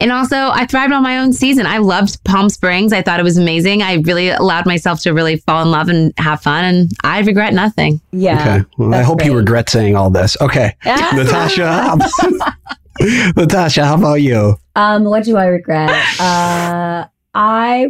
and 0.00 0.12
also, 0.12 0.36
I 0.36 0.66
thrived 0.66 0.92
on 0.92 1.02
my 1.02 1.18
own 1.18 1.32
season. 1.32 1.66
I 1.66 1.78
loved 1.78 2.22
Palm 2.24 2.48
Springs. 2.48 2.92
I 2.92 3.02
thought 3.02 3.18
it 3.20 3.22
was 3.22 3.38
amazing. 3.38 3.82
I 3.82 3.94
really 3.94 4.28
allowed 4.30 4.66
myself 4.66 5.00
to 5.02 5.12
really 5.12 5.36
fall 5.38 5.62
in 5.62 5.70
love 5.70 5.88
and 5.88 6.12
have 6.18 6.42
fun, 6.42 6.64
and 6.64 6.90
I 7.02 7.20
regret 7.20 7.54
nothing. 7.54 8.00
Yeah. 8.12 8.40
Okay. 8.58 8.64
Well, 8.78 8.88
I 8.88 8.96
that's 8.98 9.06
hope 9.08 9.24
you 9.24 9.34
regret 9.36 9.68
saying 9.70 9.96
all 9.96 10.10
this. 10.10 10.36
Okay. 10.40 10.74
Yeah. 10.84 11.10
Natasha. 11.14 11.66
how- 11.72 12.52
Natasha, 13.36 13.84
how 13.84 13.94
about 13.96 14.22
you? 14.22 14.56
Um, 14.74 15.04
what 15.04 15.24
do 15.24 15.36
I 15.36 15.46
regret? 15.46 15.90
Uh, 16.20 17.06
I 17.34 17.88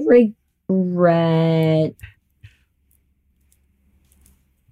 regret. 0.69 1.95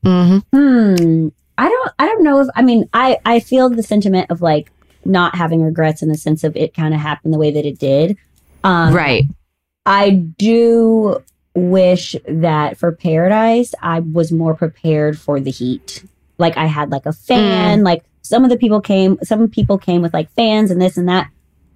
hmm 0.02 0.38
Hmm. 0.52 1.28
I 1.56 1.68
don't. 1.68 1.92
I 2.00 2.06
don't 2.06 2.24
know 2.24 2.40
if. 2.40 2.48
I 2.56 2.62
mean, 2.62 2.88
I 2.92 3.18
I 3.24 3.38
feel 3.38 3.70
the 3.70 3.82
sentiment 3.84 4.28
of 4.30 4.42
like 4.42 4.72
not 5.06 5.34
having 5.34 5.62
regrets 5.62 6.02
in 6.02 6.08
the 6.08 6.16
sense 6.16 6.44
of 6.44 6.56
it 6.56 6.74
kind 6.74 6.94
of 6.94 7.00
happened 7.00 7.32
the 7.32 7.38
way 7.38 7.50
that 7.50 7.66
it 7.66 7.78
did. 7.78 8.16
Um, 8.62 8.94
right. 8.94 9.24
I 9.86 10.10
do 10.10 11.22
wish 11.54 12.16
that 12.26 12.76
for 12.78 12.92
Paradise, 12.92 13.74
I 13.80 14.00
was 14.00 14.32
more 14.32 14.54
prepared 14.54 15.18
for 15.18 15.40
the 15.40 15.50
heat. 15.50 16.04
Like 16.38 16.56
I 16.56 16.66
had 16.66 16.90
like 16.90 17.06
a 17.06 17.12
fan. 17.12 17.84
Like 17.84 18.04
some 18.22 18.44
of 18.44 18.50
the 18.50 18.56
people 18.56 18.80
came. 18.80 19.18
Some 19.22 19.48
people 19.48 19.78
came 19.78 20.02
with 20.02 20.14
like 20.14 20.30
fans 20.30 20.70
and 20.70 20.80
this 20.80 20.96
and 20.96 21.08
that. 21.08 21.30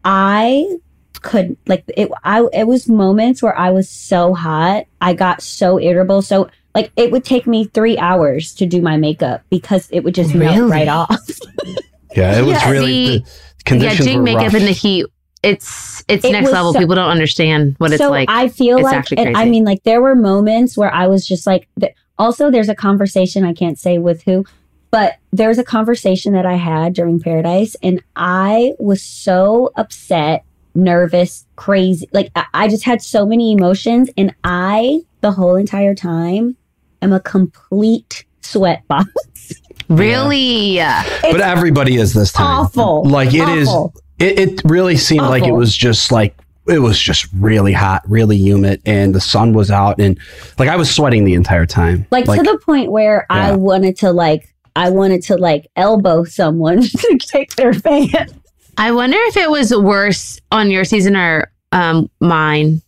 I 0.04 0.78
couldn't 1.20 1.58
like 1.66 1.84
it. 1.96 2.10
I 2.24 2.46
it 2.52 2.66
was 2.66 2.88
moments 2.88 3.42
where 3.42 3.56
I 3.56 3.70
was 3.70 3.88
so 3.88 4.34
hot. 4.34 4.84
I 5.00 5.14
got 5.14 5.42
so 5.42 5.78
irritable. 5.78 6.22
So 6.22 6.48
like 6.74 6.90
it 6.96 7.10
would 7.10 7.24
take 7.24 7.46
me 7.46 7.64
three 7.64 7.98
hours 7.98 8.54
to 8.54 8.66
do 8.66 8.80
my 8.80 8.96
makeup 8.96 9.42
because 9.50 9.88
it 9.90 10.00
would 10.00 10.14
just 10.14 10.34
melt 10.34 10.70
right 10.70 10.88
off. 10.88 11.28
Yeah, 12.16 12.38
it 12.38 12.42
was 12.44 12.52
Yeah, 12.62 12.70
really 12.70 13.06
the- 13.18 13.18
the 13.24 13.64
conditions 13.64 13.98
yeah, 14.00 14.04
doing 14.06 14.18
were 14.18 14.24
makeup 14.24 14.42
rough. 14.44 14.54
in 14.54 14.64
the 14.66 14.72
heat. 14.72 15.06
It's 15.42 16.02
it's 16.08 16.24
It 16.24 16.32
next 16.32 16.50
level. 16.50 16.72
so- 16.72 16.78
People 16.80 16.96
don't 16.96 17.10
understand 17.10 17.76
what 17.78 17.92
it's 17.92 18.02
like. 18.02 18.28
I 18.30 18.48
feel 18.48 18.78
It's 18.78 18.84
like, 18.84 18.96
actually 18.96 19.18
and 19.18 19.36
I 19.36 19.44
mean, 19.44 19.64
like 19.64 19.82
there 19.84 20.00
were 20.02 20.14
moments 20.16 20.76
where 20.76 20.92
I 20.92 21.06
was 21.06 21.26
just 21.26 21.46
like, 21.46 21.68
th- 21.78 21.94
also 22.18 22.50
there's 22.50 22.68
a 22.68 22.74
conversation 22.74 23.44
I 23.44 23.52
can't 23.52 23.78
say 23.78 23.98
with 23.98 24.22
who, 24.24 24.44
but 24.90 25.14
there's 25.32 25.58
a 25.58 25.64
conversation 25.64 26.32
that 26.32 26.44
I 26.46 26.54
had 26.54 26.92
during 26.94 27.20
Paradise, 27.20 27.76
and 27.82 28.02
I 28.16 28.72
was 28.80 29.00
so 29.02 29.70
upset, 29.76 30.44
nervous, 30.74 31.46
crazy. 31.56 32.08
Like 32.12 32.30
I, 32.34 32.44
I 32.54 32.68
just 32.68 32.84
had 32.84 33.00
so 33.02 33.24
many 33.24 33.52
emotions, 33.52 34.10
and 34.16 34.34
I 34.42 35.02
the 35.20 35.30
whole 35.32 35.54
entire 35.56 35.94
time 35.94 36.56
am 37.00 37.12
a 37.12 37.20
complete 37.20 38.24
sweatbox. 38.42 39.06
really? 39.88 40.76
but 41.22 41.40
everybody 41.40 41.96
is 41.96 42.12
this 42.14 42.32
time. 42.32 42.46
awful. 42.46 43.04
Like 43.04 43.34
it 43.34 43.48
is. 43.48 43.68
Awful. 43.68 43.94
It, 44.18 44.38
it 44.38 44.62
really 44.64 44.96
seemed 44.96 45.22
like 45.22 45.42
it 45.44 45.46
Awful. 45.46 45.58
was 45.58 45.76
just 45.76 46.10
like 46.10 46.36
it 46.66 46.80
was 46.80 46.98
just 46.98 47.28
really 47.38 47.72
hot, 47.72 48.02
really 48.08 48.36
humid, 48.36 48.82
and 48.84 49.14
the 49.14 49.20
sun 49.20 49.52
was 49.54 49.70
out, 49.70 49.98
and 50.00 50.18
like 50.58 50.68
I 50.68 50.76
was 50.76 50.90
sweating 50.94 51.24
the 51.24 51.34
entire 51.34 51.66
time. 51.66 52.06
like, 52.10 52.24
to 52.26 52.32
the 52.42 52.58
point 52.64 52.90
where 52.90 53.26
I 53.30 53.50
Yeah. 53.50 53.56
wanted 53.56 53.96
to 53.98 54.12
like 54.12 54.54
I 54.76 54.90
wanted 54.90 55.22
to 55.24 55.36
like 55.36 55.66
elbow 55.76 56.24
someone 56.24 56.82
to 56.82 57.18
take 57.18 57.56
their 57.56 57.72
fan. 57.72 58.28
I 58.76 58.92
wonder 58.92 59.16
if 59.18 59.36
it 59.36 59.50
was 59.50 59.74
worse 59.74 60.40
on 60.52 60.70
your 60.70 60.84
season 60.84 61.16
or 61.16 61.50
um 61.72 62.10
mine. 62.20 62.80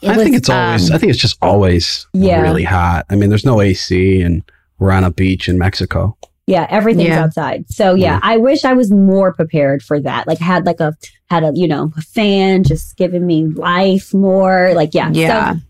It 0.00 0.10
I 0.10 0.16
was- 0.16 0.24
think 0.24 0.36
it's 0.36 0.48
always. 0.48 0.90
um, 0.90 0.94
I 0.96 0.98
think 0.98 1.10
it's 1.10 1.20
just 1.20 1.36
always 1.42 2.06
Yeah. 2.12 2.40
really 2.40 2.64
hot. 2.64 3.04
I 3.10 3.16
mean, 3.16 3.30
there's 3.30 3.44
no 3.44 3.60
AC, 3.60 4.20
and 4.22 4.42
we're 4.78 4.92
on 4.92 5.02
a 5.04 5.10
beach 5.10 5.48
in 5.48 5.58
Mexico. 5.58 6.16
Yeah, 6.48 6.66
everything's 6.70 7.08
Yeah. 7.10 7.22
outside. 7.24 7.66
So 7.70 7.94
yeah, 7.94 8.14
Yeah. 8.14 8.20
I 8.22 8.38
wish 8.38 8.64
I 8.64 8.72
was 8.72 8.90
more 8.90 9.32
prepared 9.34 9.82
for 9.82 10.00
that. 10.00 10.26
Like 10.26 10.38
had 10.38 10.64
like 10.66 10.80
a 10.80 10.94
had 11.30 11.44
a 11.44 11.52
you 11.54 11.68
know 11.68 11.92
a 11.96 12.00
fan 12.00 12.64
just 12.64 12.96
giving 12.96 13.26
me 13.26 13.44
life 13.46 14.14
more. 14.14 14.72
Like 14.74 14.94
yeah, 14.94 15.10
Yeah. 15.12 15.52
So 15.54 15.60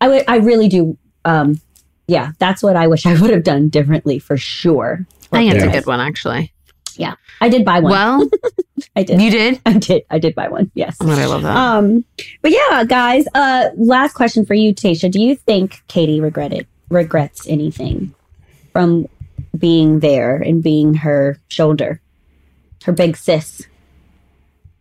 I 0.00 0.08
would 0.08 0.24
I 0.28 0.36
really 0.38 0.68
do. 0.68 0.98
Um, 1.24 1.60
yeah, 2.08 2.32
that's 2.38 2.62
what 2.62 2.76
I 2.76 2.86
wish 2.88 3.06
I 3.06 3.14
would 3.20 3.30
have 3.30 3.44
done 3.44 3.68
differently 3.68 4.18
for 4.18 4.36
sure. 4.36 5.06
I 5.32 5.38
think 5.38 5.54
it's 5.54 5.64
Yeah. 5.64 5.70
a 5.70 5.72
good 5.72 5.86
one 5.86 6.00
actually. 6.00 6.52
Yeah, 6.96 7.14
I 7.40 7.48
did 7.48 7.64
buy 7.64 7.80
one. 7.80 7.90
Well, 7.92 8.28
I 8.96 9.02
did. 9.04 9.20
you 9.22 9.30
did. 9.30 9.60
I 9.66 9.72
did. 9.78 10.02
I 10.10 10.18
did 10.18 10.34
buy 10.34 10.48
one. 10.48 10.70
Yes. 10.74 10.96
Oh, 11.00 11.10
I 11.10 11.24
love 11.26 11.42
that. 11.42 11.56
Um, 11.56 12.04
but 12.42 12.50
yeah, 12.52 12.84
guys. 12.84 13.24
Uh, 13.34 13.70
last 13.76 14.12
question 14.14 14.44
for 14.46 14.54
you, 14.54 14.72
Tasha. 14.74 15.10
Do 15.10 15.20
you 15.20 15.34
think 15.36 15.82
Katie 15.88 16.20
regretted 16.20 16.66
regrets 16.90 17.48
anything 17.48 18.14
from 18.72 19.06
being 19.58 20.00
there 20.00 20.36
and 20.36 20.62
being 20.62 20.94
her 20.94 21.38
shoulder, 21.48 22.00
her 22.84 22.92
big 22.92 23.16
sis? 23.16 23.66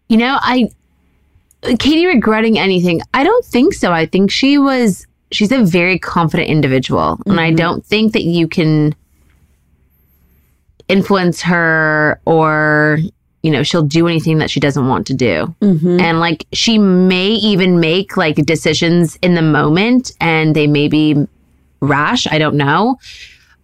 You 0.09 0.17
know, 0.17 0.37
I 0.41 0.69
Katie 1.79 2.05
regretting 2.05 2.59
anything. 2.59 3.01
I 3.13 3.23
don't 3.23 3.45
think 3.45 3.73
so. 3.73 3.91
I 3.93 4.05
think 4.05 4.31
she 4.31 4.57
was 4.57 5.07
she's 5.31 5.51
a 5.51 5.63
very 5.63 5.97
confident 5.97 6.49
individual. 6.49 7.19
And 7.25 7.39
I 7.39 7.51
Mhm. 7.51 7.57
don't 7.57 7.85
think 7.85 8.13
that 8.13 8.23
you 8.23 8.47
can 8.47 8.93
influence 10.87 11.41
her 11.41 12.19
or 12.25 12.99
you 13.45 13.51
know, 13.51 13.61
she'll 13.61 13.83
do 13.83 14.07
anything 14.07 14.37
that 14.37 14.49
she 14.49 14.61
doesn't 14.61 14.87
want 14.87 15.05
to 15.07 15.13
do. 15.13 15.53
Mm-hmm. 15.61 15.99
And 15.99 16.21
like 16.21 16.45
she 16.53 16.77
may 16.77 17.27
even 17.27 17.77
make 17.81 18.15
like 18.15 18.37
decisions 18.37 19.17
in 19.21 19.35
the 19.35 19.41
moment 19.41 20.13
and 20.21 20.55
they 20.55 20.65
may 20.65 20.87
be 20.87 21.27
rash. 21.81 22.25
I 22.25 22.37
don't 22.37 22.55
know. 22.55 22.97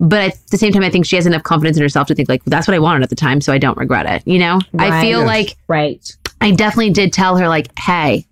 But 0.01 0.31
at 0.31 0.47
the 0.51 0.57
same 0.57 0.71
time, 0.71 0.83
I 0.83 0.89
think 0.89 1.05
she 1.05 1.15
has 1.17 1.25
enough 1.25 1.43
confidence 1.43 1.75
in 1.77 1.83
herself 1.83 2.07
to 2.07 2.15
think 2.15 2.29
like 2.29 2.43
that's 2.45 2.67
what 2.67 2.73
I 2.75 2.79
wanted 2.79 3.03
at 3.03 3.09
the 3.09 3.15
time, 3.15 3.41
so 3.41 3.51
I 3.51 3.57
don't 3.57 3.77
regret 3.77 4.05
it. 4.05 4.25
You 4.25 4.39
know, 4.39 4.59
I 4.77 5.01
feel 5.01 5.19
Yes. 5.19 5.27
like 5.27 5.57
Right. 5.67 6.15
I 6.41 6.51
definitely 6.51 6.91
did 6.91 7.11
tell 7.11 7.35
her 7.37 7.49
like, 7.49 7.67
hey, 7.77 8.25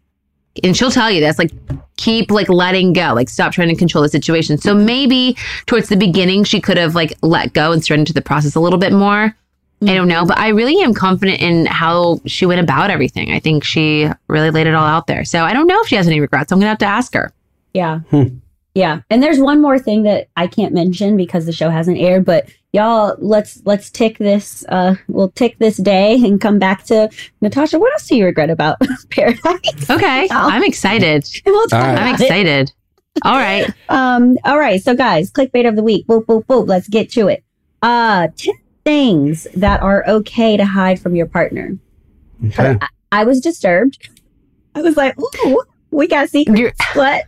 and 0.63 0.75
she'll 0.77 0.91
tell 0.91 1.12
you 1.12 1.19
this, 1.19 1.38
like, 1.38 1.51
keep 1.97 2.32
like 2.32 2.47
letting 2.47 2.93
go, 2.93 3.13
like 3.13 3.27
stop 3.27 3.51
trying 3.51 3.67
to 3.69 3.75
control 3.75 4.01
the 4.01 4.10
situation. 4.10 4.58
So 4.58 4.73
maybe 4.73 5.36
towards 5.65 5.89
the 5.89 5.97
beginning, 5.97 6.45
she 6.45 6.62
could 6.62 6.77
have 6.77 6.95
like 6.95 7.13
let 7.21 7.53
go 7.53 7.71
and 7.73 7.84
surrendered 7.84 8.08
to 8.08 8.13
the 8.13 8.21
process 8.21 8.56
a 8.56 8.60
little 8.60 8.80
bit 8.80 8.93
more. 8.93 9.36
I 9.84 9.93
don't 9.93 10.08
know, 10.08 10.25
but 10.25 10.39
I 10.39 10.47
really 10.47 10.82
am 10.84 10.93
confident 10.95 11.39
in 11.39 11.67
how 11.67 12.19
she 12.25 12.47
went 12.47 12.60
about 12.62 12.89
everything. 12.89 13.32
I 13.32 13.39
think 13.39 13.63
she 13.63 14.10
really 14.27 14.49
laid 14.49 14.65
it 14.65 14.73
all 14.73 14.86
out 14.88 15.06
there. 15.06 15.23
So 15.23 15.43
I 15.43 15.53
don't 15.53 15.67
know 15.67 15.80
if 15.82 15.88
she 15.88 15.95
has 15.95 16.08
any 16.08 16.19
regrets. 16.19 16.51
I'm 16.51 16.58
gonna 16.60 16.69
have 16.69 16.80
to 16.80 16.88
ask 16.88 17.13
her. 17.13 17.32
Yeah. 17.75 17.99
Hmm. 18.10 18.38
Yeah. 18.77 19.01
And 19.09 19.23
there's 19.23 19.39
one 19.39 19.59
more 19.61 19.79
thing 19.79 20.03
that 20.03 20.27
I 20.37 20.45
can't 20.45 20.73
mention 20.73 21.17
because 21.17 21.45
the 21.47 21.51
show 21.51 21.69
hasn't 21.71 21.97
aired, 21.97 22.25
but 22.25 22.47
y'all 22.73 23.15
let's 23.17 23.59
let's 23.65 23.89
tick 23.89 24.17
this 24.19 24.63
uh 24.69 24.93
we'll 25.07 25.29
tick 25.31 25.57
this 25.57 25.77
day 25.77 26.13
and 26.23 26.39
come 26.39 26.59
back 26.59 26.83
to 26.85 27.09
Natasha. 27.41 27.79
What 27.79 27.91
else 27.93 28.05
do 28.07 28.15
you 28.15 28.25
regret 28.25 28.49
about 28.51 28.77
Paradise? 29.09 29.89
Okay, 29.89 30.27
Oh. 30.31 30.49
I'm 30.51 30.63
excited. 30.63 31.27
We'll 31.45 31.67
talk 31.67 31.79
All 31.81 31.87
right. 31.87 31.97
I'm 31.97 32.07
about 32.09 32.21
it. 32.21 32.23
excited. 32.25 32.71
All 33.23 33.35
right. 33.37 33.67
Um, 33.89 34.37
all 34.43 34.59
right, 34.59 34.79
so 34.83 34.93
guys, 34.93 35.31
clickbait 35.31 35.67
of 35.67 35.75
the 35.75 35.81
week. 35.83 36.05
Boop, 36.05 36.25
boop, 36.25 36.45
boop. 36.45 36.67
Let's 36.67 36.87
get 36.87 37.11
to 37.13 37.29
it. 37.29 37.43
Uh 37.81 38.27
10 38.37 38.53
things 38.85 39.47
that 39.55 39.81
are 39.81 40.03
okay 40.07 40.55
to 40.55 40.65
hide 40.65 40.99
from 40.99 41.15
your 41.15 41.25
partner. 41.25 41.77
Okay. 42.47 42.77
I, 42.79 42.87
I 43.11 43.23
was 43.23 43.39
disturbed. 43.41 44.09
I 44.75 44.81
was 44.83 44.95
like, 44.97 45.15
ooh, 45.19 45.63
we 45.89 46.07
got 46.07 46.29
secrets. 46.29 46.59
You're- 46.59 46.73
What? 46.93 47.23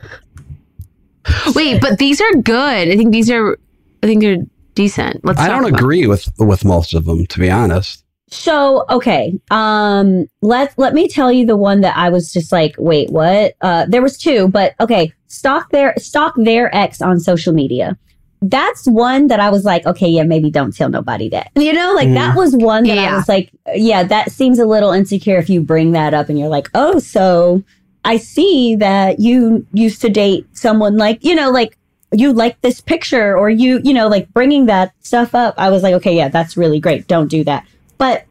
Wait, 1.55 1.82
but 1.82 1.99
these 1.99 2.21
are 2.21 2.34
good. 2.34 2.88
I 2.89 2.95
think 2.95 3.12
these 3.12 3.29
are. 3.29 3.58
I 4.01 4.08
think 4.08 4.21
they're 4.21 4.38
decent. 4.75 5.23
Let's. 5.23 5.39
I 5.39 5.47
don't 5.47 5.65
about- 5.65 5.79
agree 5.79 6.08
with 6.08 6.29
with 6.39 6.63
most 6.65 6.93
of 6.93 7.05
them, 7.05 7.25
to 7.27 7.39
be 7.39 7.49
honest. 7.49 8.03
So 8.32 8.86
okay, 8.89 9.39
um, 9.49 10.27
let 10.41 10.77
let 10.77 10.93
me 10.93 11.08
tell 11.08 11.32
you 11.32 11.45
the 11.45 11.58
one 11.58 11.82
that 11.82 11.97
I 11.97 12.10
was 12.10 12.32
just 12.32 12.51
like, 12.51 12.75
wait, 12.77 13.10
what? 13.10 13.55
Uh, 13.62 13.86
there 13.88 14.03
was 14.03 14.17
two, 14.17 14.47
but 14.49 14.75
okay, 14.79 15.12
stalk 15.27 15.71
their 15.71 15.95
stalk 15.97 16.36
their 16.38 16.73
ex 16.75 17.01
on 17.01 17.19
social 17.19 17.53
media. 17.53 17.97
That's 18.41 18.88
one 18.88 19.27
that 19.27 19.39
I 19.41 19.49
was 19.49 19.65
like, 19.65 19.86
okay, 19.86 20.08
yeah, 20.08 20.23
maybe 20.23 20.49
don't 20.49 20.73
tell 20.73 20.89
nobody 20.89 21.27
that. 21.29 21.51
You 21.55 21.73
know, 21.73 21.93
like 21.93 22.13
that 22.13 22.38
was 22.38 22.55
one 22.55 22.84
that 22.84 22.97
I 22.97 23.13
was 23.13 23.27
like, 23.27 23.51
yeah, 23.73 24.03
that 24.03 24.32
seems 24.32 24.60
a 24.60 24.65
little 24.65 24.91
insecure 24.91 25.38
if 25.39 25.49
you 25.49 25.60
bring 25.62 25.91
that 25.91 26.13
up 26.13 26.29
and 26.29 26.39
you're 26.39 26.47
like, 26.47 26.69
oh, 26.73 26.99
so 26.99 27.63
I 28.10 28.17
see 28.17 28.76
that 28.78 29.19
you 29.19 29.67
used 29.72 30.02
to 30.02 30.10
date 30.10 30.48
someone 30.58 30.98
like, 30.98 31.24
you 31.24 31.36
know, 31.36 31.52
like 31.52 31.78
you 32.12 32.34
like 32.34 32.60
this 32.62 32.82
picture 32.82 33.38
or 33.38 33.52
you, 33.52 33.80
you 33.84 33.93
know, 33.93 34.08
like 34.08 34.34
bringing 34.34 34.65
that 34.65 34.93
stuff 35.02 35.36
up. 35.36 35.54
I 35.60 35.69
was 35.69 35.84
like, 35.84 35.93
okay, 35.93 36.17
yeah, 36.17 36.28
that's 36.28 36.58
really 36.58 36.80
great. 36.80 37.06
Don't 37.06 37.28
do 37.28 37.43
that. 37.43 37.67
But 38.00 38.26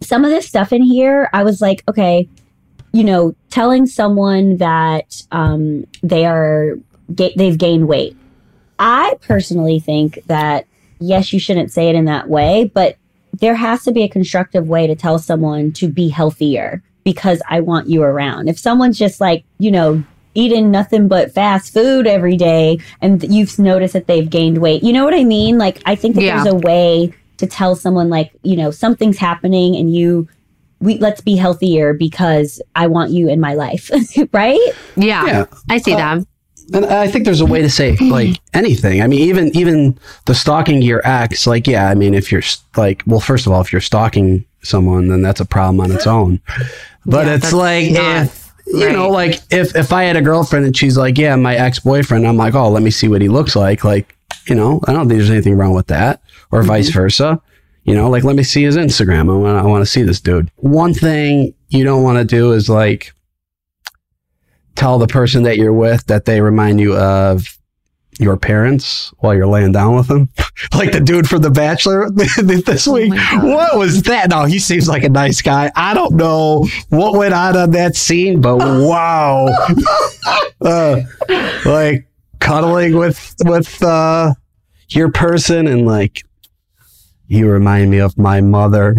some 0.00 0.24
of 0.24 0.30
this 0.30 0.46
stuff 0.46 0.72
in 0.72 0.84
here, 0.84 1.28
I 1.32 1.42
was 1.42 1.60
like, 1.60 1.82
okay, 1.88 2.28
you 2.92 3.02
know, 3.02 3.34
telling 3.50 3.88
someone 3.88 4.58
that 4.58 5.24
um, 5.32 5.88
they 6.04 6.24
are 6.24 6.78
ga- 7.12 7.34
they've 7.34 7.58
gained 7.58 7.88
weight. 7.88 8.16
I 8.78 9.16
personally 9.22 9.80
think 9.80 10.20
that 10.26 10.66
yes, 11.00 11.32
you 11.32 11.40
shouldn't 11.40 11.72
say 11.72 11.88
it 11.88 11.96
in 11.96 12.04
that 12.04 12.28
way, 12.28 12.70
but 12.72 12.96
there 13.32 13.56
has 13.56 13.82
to 13.82 13.90
be 13.90 14.04
a 14.04 14.08
constructive 14.08 14.68
way 14.68 14.86
to 14.86 14.94
tell 14.94 15.18
someone 15.18 15.72
to 15.72 15.88
be 15.88 16.10
healthier 16.10 16.84
because 17.12 17.40
I 17.48 17.60
want 17.60 17.88
you 17.88 18.02
around. 18.02 18.48
If 18.48 18.58
someone's 18.58 18.98
just 18.98 19.20
like, 19.20 19.44
you 19.58 19.70
know, 19.70 20.02
eating 20.34 20.70
nothing 20.70 21.08
but 21.08 21.32
fast 21.32 21.72
food 21.74 22.06
every 22.06 22.36
day 22.36 22.78
and 23.00 23.22
you've 23.34 23.58
noticed 23.58 23.94
that 23.94 24.06
they've 24.06 24.30
gained 24.30 24.58
weight, 24.58 24.82
you 24.84 24.92
know 24.92 25.04
what 25.04 25.14
I 25.14 25.24
mean? 25.24 25.58
Like, 25.58 25.80
I 25.86 25.94
think 25.96 26.14
that 26.14 26.22
Yeah. 26.22 26.42
there's 26.42 26.54
a 26.54 26.56
way 26.56 27.12
to 27.38 27.46
tell 27.46 27.74
someone 27.74 28.08
like, 28.10 28.30
you 28.42 28.56
know, 28.56 28.70
something's 28.70 29.18
happening 29.18 29.74
and 29.76 29.92
you 29.94 30.28
we 30.82 30.96
let's 30.98 31.20
be 31.20 31.36
healthier 31.36 31.92
because 31.92 32.62
I 32.74 32.86
want 32.86 33.10
you 33.10 33.28
in 33.28 33.38
my 33.38 33.52
life, 33.54 33.90
right? 34.32 34.72
Yeah, 34.96 35.26
Yeah. 35.26 35.44
I 35.68 35.76
see 35.78 35.92
Uh, 35.94 35.96
that. 35.98 36.26
And 36.72 36.86
I 36.86 37.08
think 37.08 37.24
there's 37.24 37.40
a 37.40 37.46
way 37.46 37.62
to 37.62 37.70
say 37.70 37.92
mm-hmm. 37.92 38.10
like 38.10 38.40
anything. 38.54 39.02
I 39.02 39.06
mean, 39.06 39.20
even 39.20 39.56
even 39.56 39.98
the 40.26 40.34
stalking 40.34 40.82
your 40.82 41.06
ex, 41.06 41.46
like 41.46 41.66
yeah, 41.66 41.88
I 41.88 41.94
mean, 41.94 42.14
if 42.14 42.30
you're 42.30 42.42
like, 42.76 43.02
well, 43.06 43.20
first 43.20 43.46
of 43.46 43.52
all, 43.52 43.60
if 43.60 43.72
you're 43.72 43.80
stalking 43.80 44.44
someone, 44.62 45.08
then 45.08 45.22
that's 45.22 45.40
a 45.40 45.44
problem 45.44 45.80
on 45.80 45.90
its 45.90 46.06
own. 46.06 46.40
But 47.06 47.26
Yeah, 47.26 47.34
it's 47.34 47.52
like 47.52 47.90
not 47.90 48.26
if 48.26 48.50
you 48.66 48.92
know, 48.92 49.08
like 49.08 49.40
if 49.50 49.74
if 49.74 49.92
I 49.92 50.04
had 50.04 50.16
a 50.16 50.22
girlfriend 50.22 50.64
and 50.66 50.76
she's 50.76 50.96
like, 50.96 51.18
yeah, 51.18 51.34
my 51.36 51.56
ex 51.56 51.80
boyfriend, 51.80 52.26
I'm 52.26 52.36
like, 52.36 52.54
oh, 52.54 52.70
let 52.70 52.82
me 52.82 52.90
see 52.90 53.08
what 53.08 53.22
he 53.22 53.28
looks 53.28 53.56
like. 53.56 53.84
Like, 53.84 54.16
you 54.46 54.54
know, 54.54 54.80
I 54.86 54.92
don't 54.92 55.08
think 55.08 55.18
there's 55.18 55.30
anything 55.30 55.56
wrong 55.56 55.74
with 55.74 55.88
that, 55.88 56.22
or 56.50 56.60
mm-hmm. 56.60 56.68
vice 56.68 56.90
versa. 56.90 57.40
You 57.84 57.94
know, 57.94 58.08
like 58.10 58.24
let 58.24 58.36
me 58.36 58.42
see 58.42 58.62
his 58.62 58.76
Instagram. 58.76 59.30
I 59.32 59.36
want 59.36 59.58
I 59.58 59.66
want 59.66 59.82
to 59.82 59.90
see 59.90 60.02
this 60.02 60.20
dude. 60.20 60.50
One 60.56 60.94
thing 60.94 61.54
you 61.68 61.84
don't 61.84 62.02
want 62.02 62.18
to 62.18 62.24
do 62.24 62.52
is 62.52 62.68
like 62.68 63.12
tell 64.76 64.98
the 64.98 65.06
person 65.06 65.42
that 65.44 65.56
you're 65.56 65.72
with 65.72 66.06
that 66.06 66.24
they 66.24 66.40
remind 66.40 66.80
you 66.80 66.96
of 66.96 67.44
your 68.18 68.36
parents 68.36 69.12
while 69.18 69.34
you're 69.34 69.46
laying 69.46 69.72
down 69.72 69.96
with 69.96 70.06
them. 70.08 70.28
like 70.74 70.92
the 70.92 71.00
dude 71.00 71.26
from 71.28 71.40
The 71.40 71.50
Bachelor 71.50 72.10
this 72.10 72.86
Oh 72.86 72.92
week. 72.92 73.14
what 73.42 73.78
was 73.78 74.02
that? 74.02 74.28
No, 74.28 74.44
he 74.44 74.58
seems 74.58 74.88
like 74.88 75.04
a 75.04 75.08
nice 75.08 75.40
guy. 75.40 75.72
I 75.74 75.94
don't 75.94 76.14
know 76.16 76.66
what 76.90 77.14
went 77.14 77.32
on 77.32 77.56
on 77.56 77.70
that 77.70 77.96
scene, 77.96 78.40
but 78.40 78.56
wow. 78.58 79.46
uh, 80.60 81.00
like 81.64 82.06
cuddling 82.40 82.96
with 82.96 83.34
with 83.44 83.82
uh, 83.82 84.34
your 84.90 85.10
person 85.10 85.66
and 85.66 85.86
like 85.86 86.22
you 87.26 87.48
remind 87.48 87.90
me 87.90 87.98
of 87.98 88.18
my 88.18 88.40
mother. 88.40 88.96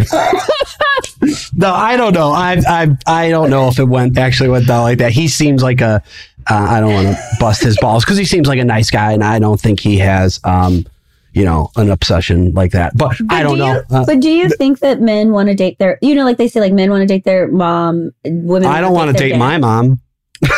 No, 1.56 1.74
I 1.74 1.98
don't 1.98 2.14
know. 2.14 2.32
I 2.32 2.62
I 2.68 2.98
I 3.08 3.30
don't 3.30 3.50
know 3.50 3.68
if 3.68 3.80
it 3.80 3.86
went 3.86 4.18
actually 4.18 4.50
went 4.50 4.68
down 4.68 4.84
like 4.84 4.98
that. 5.00 5.12
He 5.12 5.28
seems 5.28 5.62
like 5.64 5.82
a. 5.82 6.02
Uh, 6.50 6.56
I 6.56 6.80
don't 6.80 6.92
want 6.92 7.08
to 7.08 7.24
bust 7.40 7.62
his 7.62 7.78
balls 7.80 8.04
because 8.04 8.18
he 8.18 8.26
seems 8.26 8.48
like 8.48 8.58
a 8.60 8.66
nice 8.66 8.90
guy, 8.90 9.12
and 9.12 9.24
I 9.24 9.38
don't 9.38 9.62
think 9.62 9.80
he 9.80 10.00
has, 10.00 10.40
um, 10.44 10.88
you 11.34 11.46
know, 11.46 11.70
an 11.76 11.92
obsession 11.92 12.52
like 12.54 12.72
that. 12.72 12.98
But, 12.98 13.16
I 13.30 13.44
don't 13.44 13.54
do 13.54 13.60
know. 13.60 13.74
You, 13.76 13.84
Uh, 13.92 14.06
but 14.08 14.20
do 14.22 14.30
you 14.32 14.50
think 14.50 14.80
that 14.80 15.00
men 15.02 15.32
want 15.34 15.50
to 15.50 15.54
date 15.56 15.78
their, 15.78 16.00
you 16.02 16.16
know, 16.16 16.24
like 16.26 16.38
they 16.38 16.48
say, 16.48 16.60
like 16.60 16.74
men 16.74 16.90
want 16.90 17.02
to 17.02 17.06
date 17.06 17.26
their 17.26 17.48
mom, 17.48 18.10
women. 18.26 18.68
I 18.68 18.82
don't 18.82 18.94
want 18.94 19.10
to 19.10 19.14
their 19.14 19.28
date 19.28 19.34
dad. 19.34 19.38
my 19.38 19.60
mom. 19.60 20.02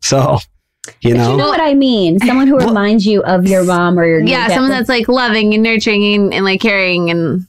so, 0.00 0.38
you 1.02 1.14
know, 1.14 1.30
you 1.32 1.36
know 1.36 1.48
what 1.48 1.60
I 1.60 1.74
mean? 1.74 2.18
Someone 2.18 2.48
who 2.48 2.56
Well- 2.56 2.66
reminds 2.66 3.06
you 3.06 3.22
of 3.22 3.46
your 3.46 3.62
mom 3.62 3.96
or 3.98 4.04
your 4.04 4.22
Yeah, 4.22 4.48
someone 4.48 4.70
that's 4.72 4.88
like 4.88 5.06
loving 5.06 5.54
and 5.54 5.62
nurturing 5.62 6.14
and, 6.16 6.34
and 6.34 6.44
like 6.44 6.60
caring 6.60 7.10
and 7.10 7.46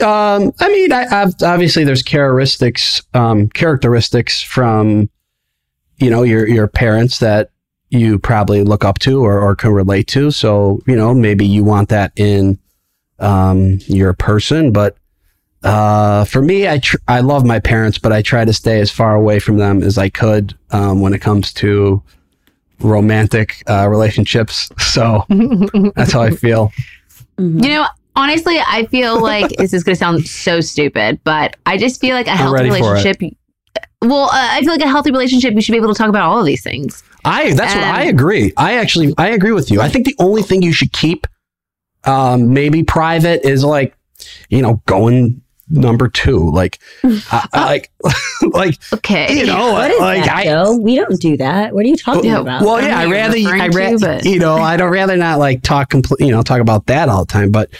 um, 0.00 0.52
I 0.60 0.68
mean, 0.68 0.92
I, 0.92 1.06
I've, 1.10 1.34
obviously 1.42 1.84
there's 1.84 2.02
characteristics, 2.02 3.02
um, 3.14 3.48
characteristics 3.48 4.42
from, 4.42 5.08
you 5.98 6.10
know, 6.10 6.22
your 6.22 6.48
your 6.48 6.66
parents 6.66 7.18
that 7.18 7.50
you 7.90 8.18
probably 8.18 8.62
look 8.64 8.84
up 8.84 8.98
to 9.00 9.22
or, 9.24 9.38
or 9.40 9.54
can 9.54 9.70
relate 9.70 10.08
to. 10.08 10.30
So, 10.30 10.80
you 10.86 10.96
know, 10.96 11.12
maybe 11.14 11.46
you 11.46 11.62
want 11.62 11.90
that 11.90 12.12
in 12.16 12.58
um, 13.18 13.78
your 13.86 14.14
person. 14.14 14.72
But 14.72 14.96
uh, 15.62 16.24
for 16.24 16.42
me, 16.42 16.66
I 16.68 16.78
tr- 16.78 16.96
I 17.06 17.20
love 17.20 17.44
my 17.44 17.60
parents, 17.60 17.98
but 17.98 18.12
I 18.12 18.22
try 18.22 18.44
to 18.44 18.52
stay 18.52 18.80
as 18.80 18.90
far 18.90 19.14
away 19.14 19.38
from 19.38 19.58
them 19.58 19.82
as 19.82 19.98
I 19.98 20.08
could 20.08 20.56
um, 20.70 21.00
when 21.00 21.12
it 21.14 21.20
comes 21.20 21.52
to 21.54 22.02
romantic 22.80 23.62
uh, 23.68 23.88
relationships. 23.88 24.68
So 24.92 25.24
that's 25.94 26.12
how 26.12 26.22
I 26.22 26.30
feel. 26.30 26.70
Mhm. 27.38 27.62
You 27.62 27.68
know, 27.70 27.86
honestly, 28.16 28.58
I 28.66 28.86
feel 28.86 29.20
like 29.32 29.50
this 29.56 29.72
is 29.72 29.84
going 29.84 29.94
to 29.94 29.98
sound 29.98 30.26
so 30.26 30.60
stupid, 30.60 31.20
but 31.24 31.56
I 31.66 31.76
just 31.78 32.00
feel 32.00 32.14
like 32.14 32.26
a 32.26 32.30
healthy 32.36 32.54
ready 32.54 32.68
for 32.70 32.74
it. 32.96 33.04
relationship. 33.04 33.36
Well, 34.02 34.24
uh, 34.24 34.30
I 34.32 34.60
feel 34.60 34.70
like 34.72 34.80
a 34.82 34.88
healthy 34.88 35.10
relationship, 35.12 35.54
you 35.54 35.60
should 35.60 35.72
be 35.72 35.78
able 35.78 35.92
to 35.92 35.98
talk 35.98 36.08
about 36.08 36.22
all 36.28 36.40
of 36.40 36.46
these 36.46 36.62
things. 36.62 37.04
I 37.24 37.52
that's 37.54 37.74
what 37.74 37.84
Um, 37.84 37.94
I 37.94 38.02
agree. 38.04 38.52
I 38.56 38.74
actually 38.78 39.14
I 39.16 39.28
agree 39.28 39.52
with 39.52 39.70
you. 39.70 39.80
I 39.80 39.88
think 39.88 40.06
the 40.06 40.16
only 40.18 40.42
thing 40.42 40.60
you 40.62 40.72
should 40.72 40.92
keep 40.92 41.26
um 42.04 42.52
maybe 42.52 42.82
private 42.82 43.44
is 43.48 43.62
like 43.62 43.94
you 44.50 44.60
know 44.60 44.82
going 44.86 45.40
number 45.70 46.08
2 46.08 46.50
like 46.50 46.80
I, 47.04 47.46
I 47.52 47.64
like 47.64 47.90
like 48.52 48.74
Okay. 48.92 49.38
you 49.38 49.46
know 49.46 49.72
What 49.72 49.90
is 49.92 50.00
like 50.00 50.24
that, 50.24 50.36
I 50.36 50.44
Joe? 50.44 50.76
We 50.76 50.96
don't 50.96 51.20
do 51.20 51.36
that. 51.36 51.72
What 51.72 51.84
are 51.84 51.88
you 51.88 51.96
talking 51.96 52.24
Yeah, 52.24 52.40
about? 52.40 52.62
well 52.62 52.82
yeah 52.82 52.98
I 52.98 53.06
rather 53.06 53.36
I 53.38 53.68
rather 53.68 54.18
you 54.28 54.40
know 54.40 54.56
I 54.56 54.76
don't 54.76 54.90
rather 54.90 55.16
not 55.16 55.38
like 55.38 55.62
talk 55.62 55.90
complete 55.90 56.26
you 56.26 56.32
know 56.32 56.42
talk 56.42 56.60
about 56.60 56.86
that 56.86 57.08
all 57.08 57.24
the 57.24 57.32
time 57.32 57.52
but 57.52 57.70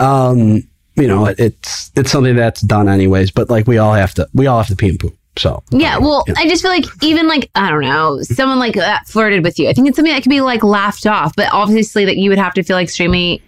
um 0.00 0.62
you 0.96 1.06
know 1.06 1.26
it, 1.26 1.38
it's 1.38 1.90
it's 1.96 2.10
something 2.10 2.34
that's 2.36 2.60
done 2.62 2.88
anyways 2.88 3.30
but 3.30 3.48
like 3.50 3.66
we 3.66 3.78
all 3.78 3.92
have 3.94 4.12
to 4.14 4.28
we 4.34 4.46
all 4.46 4.58
have 4.58 4.66
to 4.68 4.76
pee 4.76 4.88
and 4.88 4.98
poop 5.00 5.14
so 5.36 5.62
Yeah, 5.70 5.96
well, 5.98 6.24
Yeah. 6.26 6.34
I 6.36 6.48
just 6.48 6.60
feel 6.60 6.72
like 6.72 6.84
even 7.04 7.28
like 7.28 7.48
I 7.54 7.70
don't 7.70 7.82
know, 7.82 8.20
someone 8.22 8.58
like 8.58 8.74
that 8.74 9.06
flirted 9.06 9.44
with 9.44 9.58
you. 9.60 9.68
I 9.68 9.72
think 9.72 9.86
it's 9.86 9.96
something 9.96 10.12
that 10.12 10.22
could 10.24 10.28
be 10.28 10.40
like 10.40 10.64
laughed 10.64 11.06
off, 11.06 11.34
but 11.36 11.48
obviously 11.52 12.04
that 12.04 12.16
you 12.16 12.30
would 12.30 12.38
have 12.38 12.52
to 12.54 12.64
feel 12.64 12.78
extremely 12.78 13.40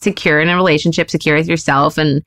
secure 0.00 0.40
in 0.40 0.48
a 0.48 0.56
relationship, 0.56 1.10
secure 1.10 1.36
with 1.36 1.46
yourself, 1.48 1.98
and 1.98 2.22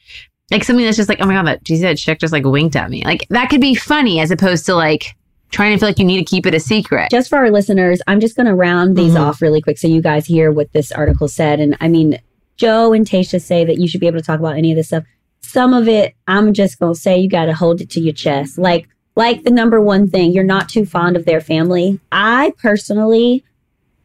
like 0.52 0.64
something 0.64 0.86
that's 0.86 0.96
just 0.98 1.10
like, 1.10 1.20
oh 1.22 1.26
my 1.26 1.34
god, 1.34 1.48
that 1.48 1.64
geez, 1.64 1.82
that 1.82 1.98
chick 1.98 2.20
just 2.20 2.32
like 2.32 2.46
winked 2.46 2.76
at 2.76 2.90
me. 2.90 3.04
Like 3.04 3.26
that 3.30 3.50
could 3.50 3.62
be 3.62 3.76
funny 3.76 4.20
as 4.20 4.32
opposed 4.32 4.66
to 4.68 4.76
like 4.76 5.16
trying 5.52 5.74
to 5.74 5.80
feel 5.80 5.90
like 5.90 6.00
you 6.00 6.06
need 6.06 6.18
to 6.20 6.24
keep 6.24 6.46
it 6.46 6.54
a 6.54 6.60
secret. 6.60 7.10
just 7.10 7.30
for 7.30 7.38
our 7.38 7.50
listeners, 7.50 8.00
I'm 8.08 8.20
just 8.20 8.36
going 8.36 8.46
to 8.46 8.54
round 8.56 8.96
these 8.96 9.14
Mhm. 9.16 9.20
off 9.22 9.42
really 9.42 9.62
quick 9.62 9.80
so 9.80 9.88
you 9.88 10.02
guys 10.02 10.26
hear 10.28 10.52
what 10.52 10.72
this 10.74 10.92
article 10.92 11.28
said. 11.28 11.60
And 11.60 11.76
I 11.82 11.88
mean, 11.88 12.20
Joe 12.60 12.94
and 12.94 13.06
Tasha 13.08 13.42
say 13.42 13.64
that 13.66 13.78
you 13.80 13.88
should 13.88 14.02
be 14.02 14.08
able 14.08 14.20
to 14.20 14.26
talk 14.26 14.40
about 14.40 14.58
any 14.58 14.72
of 14.72 14.76
this 14.76 14.88
stuff. 14.88 15.06
Some 15.42 15.74
of 15.74 15.88
it, 15.88 16.14
I'm 16.28 16.54
just 16.54 16.78
going 16.78 16.94
to 16.94 17.00
say 17.00 17.18
you 17.18 17.30
got 17.30 17.46
to 17.46 17.54
hold 17.54 17.80
it 17.82 17.90
to 17.92 18.02
your 18.02 18.14
chest. 18.14 18.58
Like, 18.58 18.88
like 19.16 19.44
the 19.44 19.50
number 19.52 19.82
one 19.82 20.10
thing, 20.10 20.34
you're 20.34 20.44
not 20.44 20.70
too 20.70 20.86
fond 20.86 21.16
of 21.16 21.26
their 21.26 21.40
family. 21.42 22.00
I 22.12 22.54
personally, 22.62 23.44